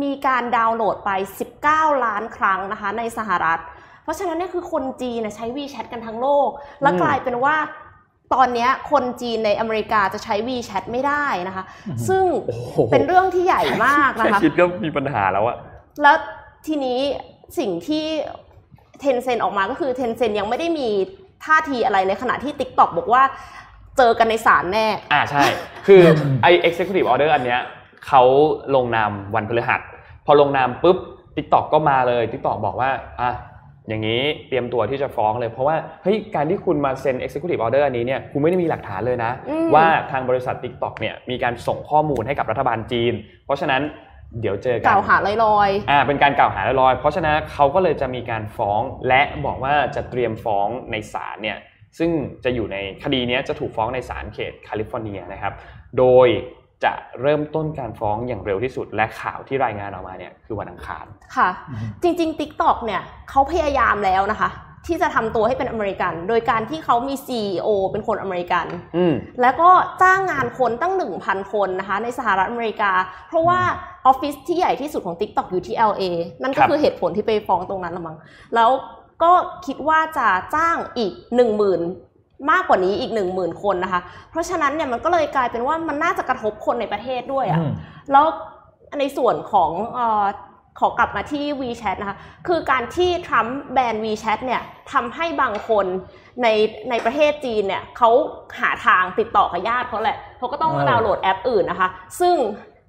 [0.01, 1.11] มีการดาวน์โหลดไป
[1.55, 3.59] 19 ล้านครั้งนะคะในสหรัฐ
[4.03, 6.49] เพราะฉะนั้นเนี่ยคือคนจีนนะใช้ WeChat กันทั้งโลก
[6.81, 7.55] แล้วอืมกลายเป็นว่า
[8.33, 11.63] ตอนเนี้ยคนจีนในอเมริกาจะใช้ WeChat ไม่ได้นะคะ
[12.07, 15.57] ซึ่งโอ้โหเป็นเรื่องที่ใหญ่มากนะแค่คะคิดก็มีปัญหาแล้วอะ
[16.01, 16.15] แล้ว
[16.67, 16.99] ทีนี้
[17.59, 18.05] สิ่งที่
[19.03, 20.89] Tencent ออกมาก็คือ Tencent ยังไม่ได้มี
[21.45, 23.23] ท่าทีอะไรในขณะที่ TikTok บอกว่า
[23.97, 25.43] เจอกันในศาลแน่ อ่าใช่
[25.87, 26.01] คือ
[26.43, 27.61] ไอ executive order อันเนี้ย
[28.07, 28.23] เขา
[28.75, 29.81] ลงนามวันพฤหัส
[30.25, 30.97] พอลงนามปุ๊บ
[31.35, 32.89] TikTok ก็มาเลย TikTok บอกว่า
[33.21, 33.31] อะ
[33.87, 43.13] อย่างนี้เตรียมตัวที่จะฟ้องเลย เพราะว่าเฮ้ยการที่คุณมาเซ็น executive order อันนี้เนี่ยคุณไม่ได้มีหลักฐานเลยนะอืมว่าทางบริษัท TikTok เนี่ยมีการส่งข้อมูลให้กับรัฐบาลจีน
[43.45, 43.81] เพราะฉะนั้น
[44.41, 45.15] เดี๋ยวเจอกักล่าวหา
[45.45, 51.57] ลอยๆอ่าเป็นการกล่าวหาลอยๆเพราะฉะนั้นเขาก็เลยจะมีการฟ้องและบอกว่าจะเตรียมฟ้องในศาลเนี่ย
[51.97, 52.11] ซึ่ง
[52.43, 55.53] จะอยู่ในคดีเนี้ยจะถูกฟ้องในศาลเขตแคลิฟอร์เนียนะครับ
[55.97, 56.27] โดย
[56.83, 61.05] จะเริ่มต้นการฟ้องอย่างเร็วที่สุด และข่าวที่รายงานออกมาเนี่ยคือวันอังคาร
[61.35, 61.49] ค่ะ
[62.03, 64.49] จริงๆ TikTok เนี่ยเขาพยายามแล้วนะคะ
[64.87, 68.65] ที่จะทำตัวให้เป็นอเมริกัน โดยการที่เขามี CEO เป็นคนอเมริกัน
[68.97, 69.69] อืมแล้วก็
[70.01, 72.91] จ้างงานคนตั้ง 1,000 คนนะคะในสหรัฐอเมริกา
[73.27, 73.59] เพราะว่า
[74.07, 76.03] ออฟฟิศที่ใหญ่ที่สุดของ TikTok อยู่ที่ LA
[76.41, 78.17] นั่นก็ครับคือเหตุผลที่ไปฟ้องตรงนั้นละมั้ง
[78.55, 78.69] แล้ว
[79.23, 79.31] ก็
[79.65, 81.13] คิดว่าจะจ้างอีก
[81.81, 84.01] 10,000 มากกว่านี้อีก 10,000 คนนะคะ
[84.31, 87.71] เพราะฉะนั้นเนี่ยมันก็เลยกลายเป็นว่ามันน่าจะกระทบคนในประเทศด้วยอะอืม
[88.11, 88.25] แล้ว
[88.99, 90.25] ในส่วนของเออ
[90.79, 92.17] ขอกลับมาที่ WeChat นะคะ
[92.47, 94.61] คือการที่ทรัมป์แบน WeChat เนี่ย
[94.93, 95.85] ทำให้บางคน
[96.41, 96.47] ใน
[96.89, 98.09] ในประเทศจีนเนี่ยเขา
[98.59, 102.35] หาทางติดต่อกับญาติเขาแหละเขาก็ต้องเออดาวน์โหลดแอปอื่นนะคะ ซึ่ง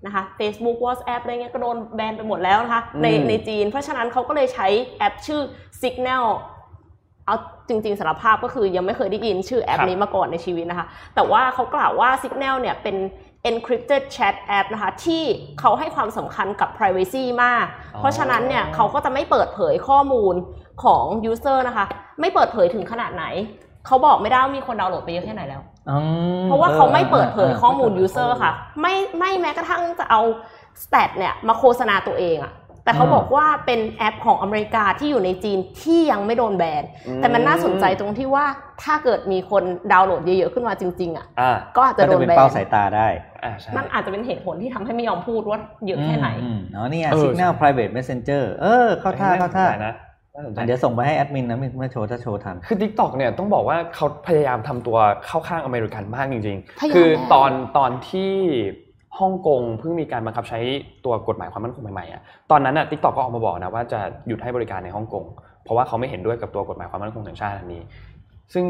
[0.07, 4.69] นะคะ Facebook WhatsApp อะไรเงี้ยก็โดนแบนไปหมดแล้วนะคะ ในอืมในจีน เพราะฉะนั้นเขาก็เลยใช้
[4.99, 5.41] แอปชื่อ
[5.83, 6.25] Signal
[7.27, 7.37] เอา
[7.69, 12.97] จริง ๆสารภาพก็คือยังไม่เคยได้ยินชื่อแอปครับนี้มาก่อนในชีวิตนะคะ แต่ว่าเขากล่าวว่า Signal เนี่ยเป็น
[13.49, 15.23] encrypted chat app นะคะที่
[15.61, 20.35] เขาให้ความสำคัญกับ privacy มากอ๋อเพราะฉะนั้นเนี่ยเขาก็จะไม่เปิดเผยข้อมูล
[20.85, 21.87] ของ user นะคะ
[22.21, 23.25] ไม่เปิดเผยถึงขนาดไหน
[23.87, 25.97] เขาบอกไม่ได้ว่ามีคนดาวน์โหลดไปเยอะแค่ไหนแล้วออื
[26.41, 30.21] มเพราะว่าเขาไม่เปิดเผยออข้อมูลไเปิดเผยูเซอร์ค่ะ ไม่ไม่แม้กระทั่งจะเอา
[30.83, 32.53] สแตทเนี่ยมาโฆษณาตัวเองอะ
[32.85, 36.83] แต่เขาอืมบอกว่าเป็นแอปของอเมริกาที่อยู่ในจีนที่ยังไม่โดนแบน
[37.17, 38.45] แต่มันน่าสนใจตรงที่ว่า
[38.83, 39.63] ถ้าเกิดมีคน
[39.93, 43.09] ดาวน์โหลดเยอะๆขึ้นมาจริง ๆอะอ่าก็อาจจะก็โดจะนเป็นแบเป้านสายตาได้
[43.45, 49.95] อ่าใช่มันอาจจะเป็นเหตุผลที่ทำให้ไม่ยอมพูดว่าเยอะแค่ไหนอืมอ๋อนี่ไงเออ Signal Private Messenger เออ เข้าท่าเข้าท่าน่สนใจนะ
[50.35, 58.35] น่าสนใจอะเดี๋ยวส่งไปให้แอดมินนะไม่โชว์ถ้าโชว์ทัน คือ Tik t o อกเนี่ยต้องบอกว่าเขาพยายามทำตัวเข้าข้างอเมริกันมากพยายามๆคือแล้วตอนตอนที่
[59.19, 60.59] ฮ่องกงเพิ่งมีการบังคับใช้
[61.05, 65.25] ตัวกฎหมายความมั่นคงใหม่ๆอะตอนนั้นอะ TikTok ก็ออกมาบอกนะว่าจะหยุดให้บริการในฮ่องกง
[65.65, 67.83] เพราะว่าเขาไม่เห็นด้วยกับตัวกฎหมายความมั่นคงแห่งชาติอันนี้
[68.55, 68.65] ซึ่ง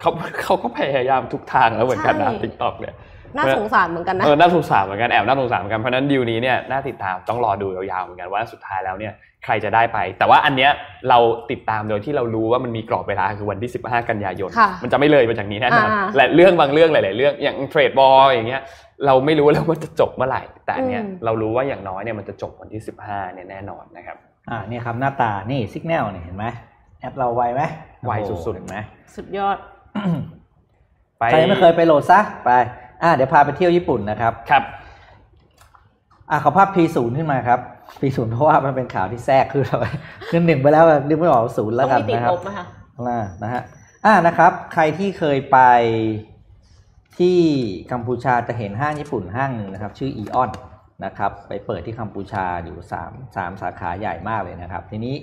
[0.00, 0.10] เขา
[0.44, 2.94] เขาก็พยายามทุกทางแล้วเหมือนกันนะทิกตอกเนี่ย
[3.36, 9.12] น่าสงสารเหมือนกันนะเออน่าสงสารเหมือนกันแอบน่าสงสารเหมือนกันเพราะฉะนั้นดีลนี้เนี่ยน่าติดตามต้องรอดูยาวๆเหมือนกันว่าสุดท้ายแล้วเนี่ย
[9.44, 10.70] ใครจะได้ไป แต่ว่าอันเนี้ย
[11.08, 11.18] เรา
[11.50, 18.62] ติดตามโดยที่เรารู้ว่ามันมีกรอบเวลาคือวันที่ 15 กันยายนค่ะมันจะไม่เลยไปจากนี้แน่นอนอ่าและเรื่องบางเรื่องหลาย ๆ เรื่องอย่างเทรดบอลอย่างเงี้ย
[19.06, 24.16] เราไม่รู้แล้วว่าจะจบเมื่อไหร่ แต่อันเนี้ยอืมเรารู้ว่าอย่างน้อยเนี่ยมันจะจบวันที่ 15เนี่ยแน่นอนนะครับ
[24.50, 26.44] อ่านี่ครับหน้าตานี่ Signal เนี่ยเห็นไหม
[27.00, 27.62] แอปเราไวไหม
[28.06, 28.76] ไวโอ้โหสุดๆเห็นไหม
[29.14, 29.56] สุดยอด
[31.18, 32.50] ไปใครยังไม่เคยไปโหลดซะไป
[33.02, 34.62] อ่าเดี๋ยวพาไปเที่ยวญี่ปุ่นนะครับครับ
[36.30, 37.60] อะขอภาพ P0 ขึ้นมาครับ
[38.00, 39.86] P0 เพราะว่ามันเป็นข่าวที่แทรกขึ้นเราไป
[40.30, 42.66] ขึ้นหนึ่งไปแล้วนึกไม่ออกศูนย์แล้วต้อกังนมีติดนะครับลบนะคะ
[42.98, 43.62] อ่านะฮะ
[44.06, 45.58] อ่านะครับ ใครที่เคยไป
[47.18, 47.38] ที่
[47.92, 50.50] กัมพูชาจะเห็นห้างญี่ปุ่นห้างหนึ่งนะครับ ชื่ออีออน
[51.04, 55.16] นะครับ ไปเปิดที่กัมพูชาอยู่สามสามสาขาใหญ่มากเลยนะครับ ทีนี้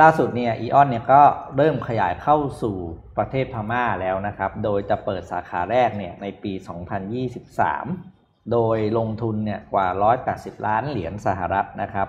[0.00, 1.22] ล่าสุดเนี่ยอีออนเนี่ยก็
[1.56, 2.76] เริ่มขยายเข้าสู่
[3.16, 6.52] ประเทศพม่าแล้วนะครับ โดยจะเปิดสาขาแรกเนี่ยในปี
[7.46, 9.86] 2023 โดยลงทุนเนี่ยกว่า
[10.26, 12.08] 180 ล้านเหรียญสหรัฐนะครับ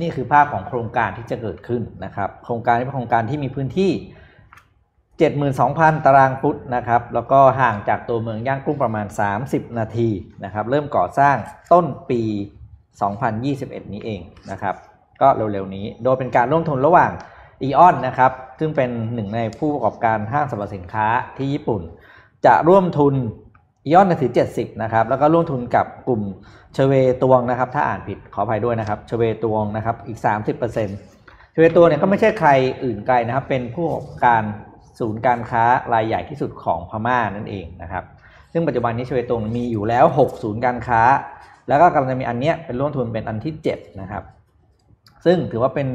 [0.00, 3.90] นี่คือภาพของโครงการที่จะเกิดขึ้นนะครับ โครงการนี้เป็นโครงการที่มีพื้นที่
[5.20, 9.06] 72,000 ตารางฟุตนะครับแล้วก็ห่างจากตัวเมืองย่างกุ้งประมาณ
[9.42, 10.08] 30 นาที
[10.44, 11.36] นะครับเริ่มก่อสร้าง
[11.72, 12.22] ต้นปี
[13.02, 14.74] 2021 นี้เองนะครับ
[15.20, 17.10] ก็เร็วๆนี้ โดยเป็นการร่วมทุนระหว่าง
[17.62, 21.06] อีออนนะครับซึ่งเป็นหนึ่งในผู้ประกอบการห้างสรรพสินค้า
[21.36, 21.82] ที่ญี่ปุ่น
[22.46, 23.14] จะร่วมทุน
[23.86, 26.22] อีออนถือ 70 นะครับแล้วก็ร่วมทุนกับกลุ่ม
[26.74, 26.92] เชเว
[27.22, 32.50] ตวงนะครับถ้าอ่านผิดขออภัยด้วยนะครับเชเวตวงนะครับอีก 30%เชเวตวงเนี่ยก็ไม่ใช่ใคร
[32.84, 34.42] อื่นไกลนะครับเป็นผู้ประกอบการ
[34.98, 38.04] ศูนย์การค้ารายใหญ่ที่สุดของพม่านั่นเองนะครับ
[38.52, 41.02] ซึ่งปัจจุบันนี้เชเวตวงมีอยู่แล้ว 6 ศูนย์การค้า
[41.68, 44.24] แล้วก็กำลังจะมีอันเนี้ยเป็นร่วมทุนเป็นอันที่ 7 นะครับ
[45.24, 45.88] ซึ่งถือว่าเป็น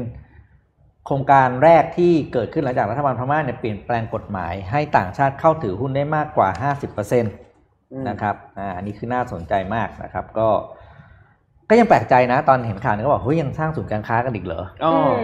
[1.06, 6.72] โครงการแรกที่เกิดขึ้นหลังจากรัฐบาลพม่าเนี่ยเปลี่ยนแปลงกฎหมาย ให้ต่างชาติเข้าถือหุ้นได้มากกว่า
[7.08, 10.48] 50%นะครับ อ่า อันนี้คือน่าสนใจมากนะครับ ก็
[11.68, 15.18] ก็ยังแปลกใจนะ ตอนเห็นข่าวเนี่ยก็บอกเฮ้ยยังสร้างศูนย์การค้ากันอีกเหรออ๋ออม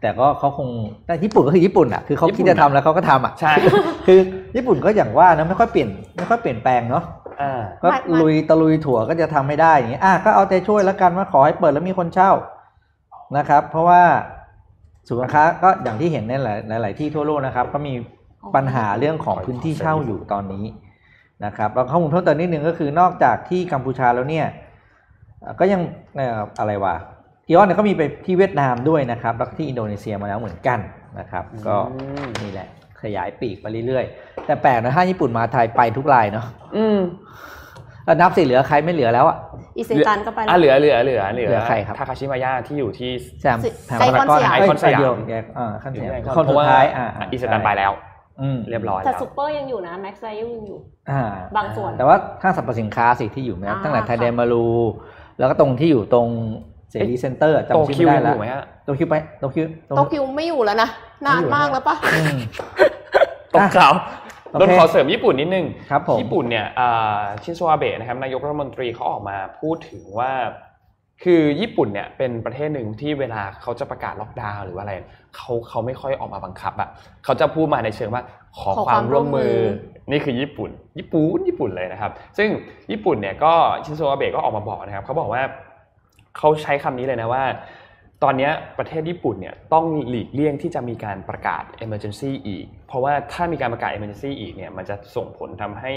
[0.00, 0.68] แต่ก็เขาคง
[1.06, 3.52] แต่ญี่ปุ่นก็คือญี่ปุ่นอะคือเขาญี่คิปุ่ดนจะทำแล้วเขาก็ทำอะใช่
[4.06, 4.18] คือ
[4.56, 7.04] ญี่ปุ่นก็อย่างว่านะไม่ค่อยเปลี่ยนไม่ค่อยเปลี่ยนแปลงเนาะ
[7.40, 12.32] อ่าก็ไม่ไม่ลุยตะลุยถั่วก็จะทำไม่ได้อย่างนี้อะก็เอาใจช่วยแล้วกันว่าขอให้เปิดแล้วมีคนเช่า
[13.36, 14.02] นะครับ เพราะว่า
[15.08, 17.94] ศูนย์การค้าก็อย่างที่เห็นในหลายหลายๆที่ทั่วโลกนะครับ ก็มี
[18.56, 20.64] ปัญหาเรื่องของพื้นที่เช่าอยู่ตอนนี้
[21.44, 24.46] นะครับแล้วข้อมูลเพิ่มเติมนิดนึงก็คือนอกจากที่กัมพูชาแล้วเนี่ย
[25.40, 25.80] เอ่อก็ยัง
[26.16, 26.94] เอ่ออะไรวะ
[27.48, 30.78] อีออนเนี่ยก็มีไปที่เวียดนามด้วยนะครับ แล้วก็ที่อินโดนีเซียมาแล้วเหมือนกัน
[31.18, 32.68] นะครับ ก็อืมนี่แหละ
[33.02, 37.00] ขยายปีกไปเรื่อยๆ แต่แปลกนะถ้าญี่ปุ่นมาไทยไปทุกรายเนาะอืม
[38.04, 39.36] แล้วนับสิเหลือใครไม่เหลือแล้วอะ
[39.76, 43.10] อีเซตันก็ไปอะเหลือเหลือเหลือเหลืเหลือใครครับทาคาชิมายะที่อยู่ที่
[43.40, 47.92] แซมสิแซมไอคอนพารากสยามเยไอคอนสยามเดีวแยกอ่าขั้นสยามอยู่คนสุดท้ายอ่าอีสตันไปแล้ว
[48.40, 50.78] อืมเรียบร้อยแต่แล้วซูเปอร์ยังอยู่นะแม็กซ์ไซยังอยู่
[51.10, 51.22] อ่า
[51.56, 54.66] บางส่วน แต่ว่าห้างสรรพสินค้าสิที่อยู่นะอ่าตั้งแต่ไทยค่ะเดนมารู
[55.38, 56.28] แล้วก็ตรงที่อยู่ตรง
[56.90, 59.66] เสรีเซ็นเตอร์โตจำชื่อคิวไม่ยัได้งอแล้วยู่ไหมฮะโตคิวไปโตคิว
[59.96, 60.88] โตเกียวไม่อยู่แล้วนะ
[61.26, 62.38] นานมากแล้วปะอืม
[63.54, 63.92] ตกข่าว
[64.50, 70.32] โอเคโดนขอเสริมญี่ปุ่นนิดนึงครับผมญี่ปุ่นเนี่ยอ่าชินโซอาเบะนะครับนายกรัฐมนตรีเขาออกมาพูดถึงว่า
[71.22, 74.94] คือญี่ปุ่นเนี่ยเป็นประเทศหนึ่งที่เวลาเขาจะประกาศล็อกดาวน์หรือว่าอะไร
[75.36, 76.88] เขาเขาไม่ค่อยออกมาบังคับอะ
[77.24, 78.22] เขาจะพูดมาในเชิงว่า
[78.58, 82.48] ขอขอความร่วมมือความร่วมมืนี่คือญี่ปุ่น ญี่ปุ่นญี่ปุ่นเลยนะครับ ซึ่ง
[82.90, 83.52] ญี่ปุ่นเนี่ยก็
[83.84, 85.42] ชินโซอาเบะก็ออกมาบอกนะครับเขาบอกว่า
[86.36, 87.44] เขาใช้คำนี้เลยนะว่า
[88.22, 95.92] ตอนนี้ประเทศญี่ปุ่นเนี่ยต้องหลีกเลี่ยงที่จะมีการประกาศ emergency อีก เพราะว่าถ้ามีการประกาศ emergency อีกเนี่ยมันจะส่งผลทำให้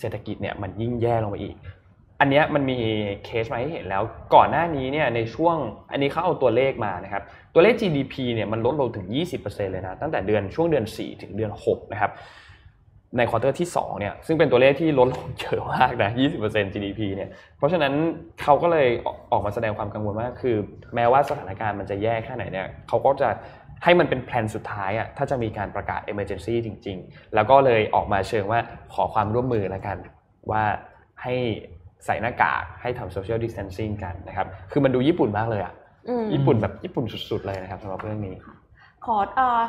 [0.00, 1.56] เศรษฐกิจเนี่ยมันยิ่งแย่ลงไปอีก
[2.20, 2.78] อันนี้มันมี
[3.24, 4.02] เคสมาให้เห็นแล้ว
[4.34, 5.56] ก่อนหน้านี้เนี่ยในช่วง
[5.92, 7.22] อันนี้เขาเอาตัวเลขมานะครับ
[7.54, 9.06] ตัวเลข GDP เนี่ยมันลดลงถึง
[9.38, 12.12] 20%เลยนะตั้งแต่เดือนช่วงเดือน 4 ถึงเดือน6นะครับ
[13.18, 16.10] ในควอเตอร์ที่2เนี่ยซึ่งเป็นตัวเลขที่ลดลงเยอะมากนะ
[16.42, 17.92] 20% GDP เนี่ยเพราะฉะนั้น
[18.42, 20.56] เขาก็เลยออกออกมาแสดงความกังวลว่าคือ
[20.94, 23.28] แม้ว่าสถานการณ์มันจะแย่แค่ไหนเนี่ยเขาก็จะ
[23.84, 28.60] ให้มันเป็นแผนสุดท้ายอะถ้าจะมีการประกาศ emergency จริง ๆ แล้วก็เลยออกมาเชิงว่า
[28.94, 29.96] ขอความร่วมมือแล้วกัน
[30.50, 30.64] ว่า
[31.22, 31.34] ให้
[32.06, 35.74] ใส่หน้ากากให้ทำ social distancing กันนะครับคือมันดูญี่ปุ่นมากเลยอะ
[36.08, 38.36] อืมญี่ปุ่นแบบญี่ปุ่นสุด ๆ เลยนะครับสำหรับเรื่องนี้
[39.06, 39.60] ขอเอ่อ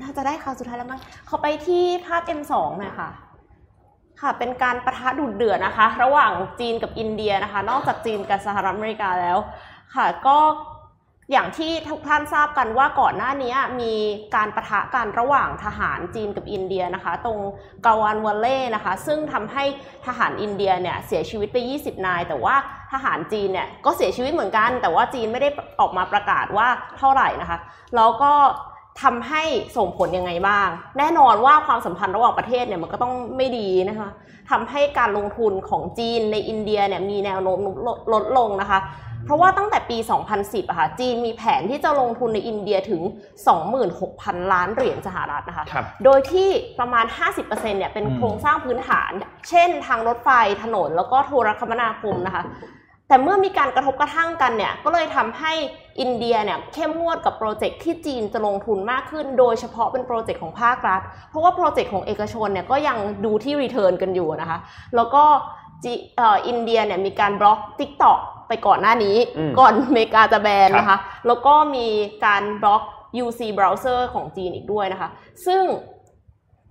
[0.00, 3.10] น่าจะได้ข่าวสุดท้ายแล้วมั้งขอไปที่ภาพ M2 หน่อยค่ะ
[4.20, 9.38] ค่ะ เป็นการประทะดุเดือดนะคะ ระหว่างจีนกับอินเดียนะคะ นอกจากจีนกับสหรัฐอเมริกาแล้ว
[9.94, 10.38] ค่ะ ก็
[11.32, 13.94] อย่างที่ทุกท่านทราบกันว่าก่อนหน้านี้มี
[14.36, 17.38] การประทะกันระหว่างทหารจีนกับอินเดียนะคะ ตรง
[17.86, 19.64] กาวานวัลเล่นะคะ ซึ่งทำให้
[20.06, 22.54] ทหารอินเดียเนี่ยเสียชีวิตไป 20 นาย แต่ว่า
[22.92, 25.48] ทหารจีนเนี่ยก็เสียชีวิตเหมือนกัน แต่ว่าจีนไม่ได้
[25.80, 26.68] ออกมาประกาศว่า
[26.98, 27.58] เท่าไหร่นะคะ
[27.96, 28.32] แล้วก็
[29.02, 29.42] ทำให้
[29.76, 30.68] ส่งผลยังไงบ้าง
[30.98, 34.08] แน่นอนว่าความสัมพันธ์ระหว่างประเทศเนี่ยมันก็ต้องไม่ดีนะคะ
[34.50, 38.80] ทำให้การลงทุนของจีนในอินเดียเนี่ยมีแนวโน้มลดลดลงนะคะ
[39.26, 39.98] เพราะว่าตั้งแต่ปี
[40.34, 43.02] 2010อะค่ะจีนมีแผนที่จะลงทุนในอินเดียถึง
[43.76, 46.48] 26,000 ล้านเหรียญสหรัฐนะคะครับโดยที่
[46.80, 47.04] ประมาณ
[47.36, 49.10] 50%เนี่ยเป็นอืมโครงสร้างพื้นฐาน
[49.48, 50.30] เช่นทางรถไฟ
[50.62, 52.42] ถนนแล้วก็โทรคมนาคมนะคะ
[53.14, 55.52] แต่เมื่อมีการกระทบกระทั่งกันเนี่ยก็เลยทำให้
[56.00, 61.00] อินเดียเนี่ยเข้มงวดกับ project ที่จีนจะลงทุนมากขึ้น โดยเฉพาะเป็น project ของภาครัฐ
[61.30, 64.58] เพราะว่า project ของเอกชนเนี่ยก็ยังดูที่ return กันอยู่นะคะ
[64.96, 65.24] แล้วก็
[65.84, 71.86] จีเอ่ออินเดียเนี่ยมีการ block TikTok ไปก่อนหน้านี้อืมก่อนอเมริกาจะ ban ครับนะคะ แล้วก็มี
[72.24, 72.82] การบล็อก
[73.24, 75.08] UC browser ของจีนอีกด้วยนะคะ
[75.46, 75.62] ซึ่ง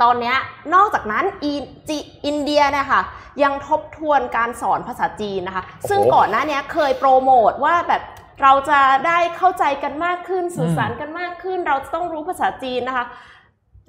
[0.02, 0.36] ตอนเนี้ย
[0.74, 3.02] นอกจากนั้นอินจีอินเดียเนี่ยค่ะ
[3.44, 8.04] ยังทบทวนการสอนภาษาจีนนะคะ ซึ่งก่อนหน้าเนี้ยเคยโปรโมทว่าแบบ
[8.42, 13.06] เราจะได้เข้าใจกันมากขึ้นสื่อสารกันมากขึ้น เราจะต้องรู้ภาษาจีนนะคะ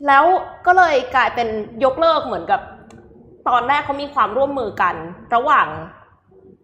[0.06, 0.24] แล้ว
[0.66, 1.48] ก็เลยกลายเป็น
[1.84, 2.60] ยกเลิกเหมือนกับ
[3.48, 4.94] ตอนแรกเขามีความร่วมมือกัน
[5.34, 5.68] ระหว่าง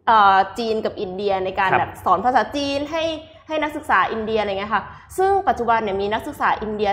[0.07, 3.05] เอ่อจีนกับอินเดียในการครับแบบสอนภาษาจีนให้
[3.51, 4.83] ให้นักศึกษาอินเดียอะไรเงี้ยค่ะ
[5.19, 6.91] ซึ่งปัจจุบันเนี่ยมีนักศึกษาอินเดีย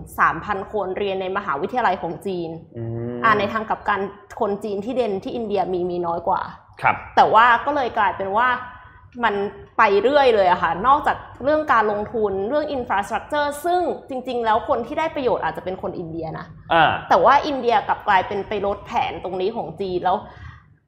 [0.00, 2.84] 23,000 คนเรียนในมหาวิทยาลัยของจีนอื
[3.14, 4.00] มอ่าในทางกลับกัน
[4.40, 6.40] คนจีนที่เรียนที่อินเดียมีมีน้อยกว่า
[6.82, 8.48] ครับ แต่ว่าก็เลยกลายเป็นว่า
[9.24, 9.34] มัน
[9.78, 20.16] ไปเรื่อยเลยอะค่ะ นอกจากเรื่องการลงทุนเรื่อง infrastructure ซึ่งจริง ๆ แล้วคนที่ได้ประโยชน์อาจจะเป็นคนอินเดียนะอ่าแต่ว่าอินเดียกลับกลายเป็นไปลดแผนตรงนี้ของจีนแล้ว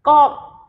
[0.09, 0.17] ก็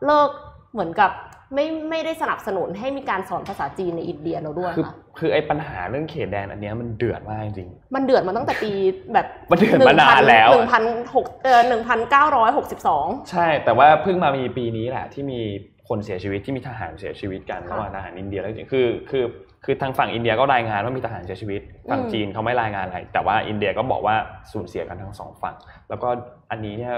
[0.06, 0.30] เลิก
[0.72, 1.10] เหมือนกับ
[1.54, 8.70] ไม่ไม่ได้สนับสนุนให้มีการสอนภาษาจีนในอินเดียแล้วด้วยคือค่ะคือไอ้ปัญหาเรื่องเขตแดนอันเนี้ยมันเดือดมากจริง มันเดือดมาตั้งแต่ปี
[9.12, 10.84] แบบมันเดือดมานานแล้วหนึ่งพัน
[11.14, 15.40] หกเอ่อหนึ่งพันเก้าร้อยหกสิบสอง ใช่ แต่ว่าเพิ่งมามีปีนี้แหละที่มี
[15.88, 19.24] คนเสียชีวิตที่มีทหารเสียชีวิตกันค่ะระหว่างทหารอินเดียแล้วจริงๆคือคือ
[19.64, 24.14] คือทางฝั่งอินเดียก็รายงานว่ามีทหารเสียชีวิตฝั่งอืม จีนเขาไม่รายงานอะไร แต่ว่าอินเดียก็บอกว่า
[24.52, 25.54] สูญเสียกันทั้งสองฝั่ง
[25.88, 26.08] แล้วก็
[26.50, 26.94] อันนี้เนี่ย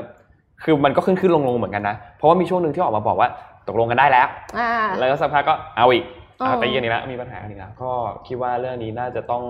[0.65, 3.29] คือมันก็ขึ้นขึ้นลงลงเหมือนกันนะ เพราะว่ามีช่วงหนึ่งที่ออกมาบอกว่า
[3.69, 6.05] ตกลงกันได้แล้วอ่าแล้วก็สักพักก็เอาอีก
[6.41, 7.93] อ๋อเอาไปเย็นอีกแล้วมีปัญหากันอีกแล้วก็
[8.27, 9.43] คิดว่าเรื่องนี้น่าจะต้อง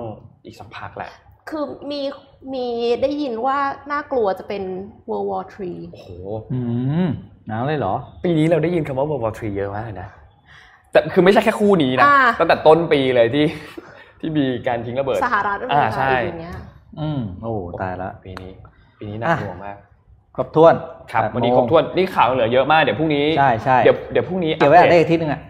[0.44, 1.10] อีกสักพักแหละ
[1.48, 2.00] คือมี
[2.54, 2.66] มี
[3.02, 3.58] ได้ยินว่า
[3.92, 4.62] น่ากลัวจะเป็น
[5.10, 6.08] World War 3 โอ้โห
[6.52, 6.60] อื
[7.04, 7.06] ม
[7.46, 7.94] หนังเลยเหรอ
[8.24, 10.08] ปีนี้เราได้ยินคำว่า World War 3 เยอะมากเลยนะ
[10.92, 13.46] แต่คือไม่ใช่แค่คู่นี้นะอ่าตั้งแต่ต้นปีเลยที่
[14.20, 16.56] ที่มีการทิ้งระเบิดสหรัฐอเมริอ่าใช่กาอย่างเงี้ย
[17.00, 17.52] อืมโอ้
[17.82, 18.52] ตายละปีนี้
[18.98, 19.76] ปีนี้น่ากลัวมาก
[20.34, 20.74] ครบถ้วน
[21.12, 25.40] ครับแปดวันนี้โมงครบถ้วนนี่ข่าวเหลือเยอะมากเดี๋ยวพรุ่งนี้ใช่ใช่เดี๋ยวเดี๋ยวพรุ่งนี้เก็บไว้อ่านได้อัปอาทิตย์หนึงอะ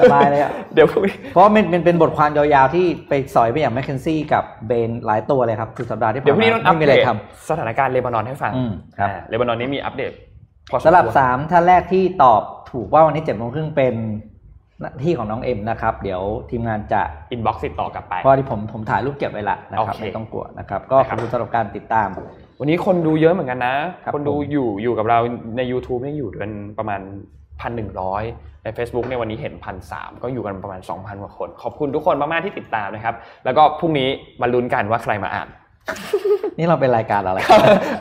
[0.00, 7.10] สบายเลยอะเดี๋ยวพรุ่งนี้เพราะมันเป็นเป็นบทความยาวๆที่ไปสอยไปอย่างแมคเคนซี่กับเบนหลายตัวเลยครับสุดสัปดาห์ที่ผ่านเดี๋ยวพรุ่งนี้มาต้องอัปไม่มีเดอะไรตท
[7.50, 10.12] สถานการณ์เลบานอนให้ฟังอืมครับอ่าเลบานอนนี้มีอัปเดต
[10.70, 13.94] พอำมสำหรับควรสามท่านแรกที่ตอบถูกว่าวันนี้เจ็ดโมงครึ่งเป็น
[14.80, 17.00] หน้าที่ของน้องเอ็มนะครับ เดี๋ยวทีมงานจะ
[17.32, 22.08] อินบ็อกซ์ติดต่อกลับไปเพราะที่ผมผมถ่ายรูปเก็บไว้ละนะครับโอเคไม่ต้องกลัวนะครับ ก็นะคขรัอบบคุณสำหรับการติดตาม
[22.60, 23.74] วันนี้คนดูเยอะเหมือนกันนะ
[24.04, 25.18] ครับคนดูผมอยู่อยู่กับเรา
[25.56, 27.00] ใน YouTube เนี่ยอยู่กันประมาณ
[27.60, 28.22] พันหนึ่งร้อย
[28.64, 34.08] ใน Facebook เนี่ยวันนี้เห็นพันสามก็อยู่กันประมาณ 2,000กว่าคน ขอบคุณทุกคนมากๆที่ติดตามนะครับ แล้วก็พรุ่งนี้
[34.42, 35.48] มาลุ้นกันว่าใครมาอ่าน
[36.58, 37.38] นี่เราเป็นรายการอะไร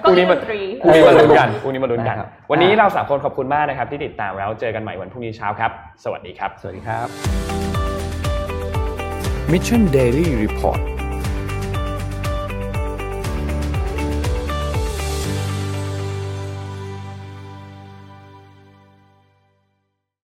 [0.04, 5.72] พรุ่งนี้มาก็ดนตรีพรุ่งนี้มาลุ้นกันพรุ่งนี้มาลุ้นกันได้ครับวันนี้เราสามคนขอบคุณมากนะครับที่ติดตามแล้วเจอกันใหม่วันพรุ่งนี้เช้าครับ
[6.04, 7.08] สวัสดีครับ สวัสดีครับ
[9.52, 10.93] Mission Daily Report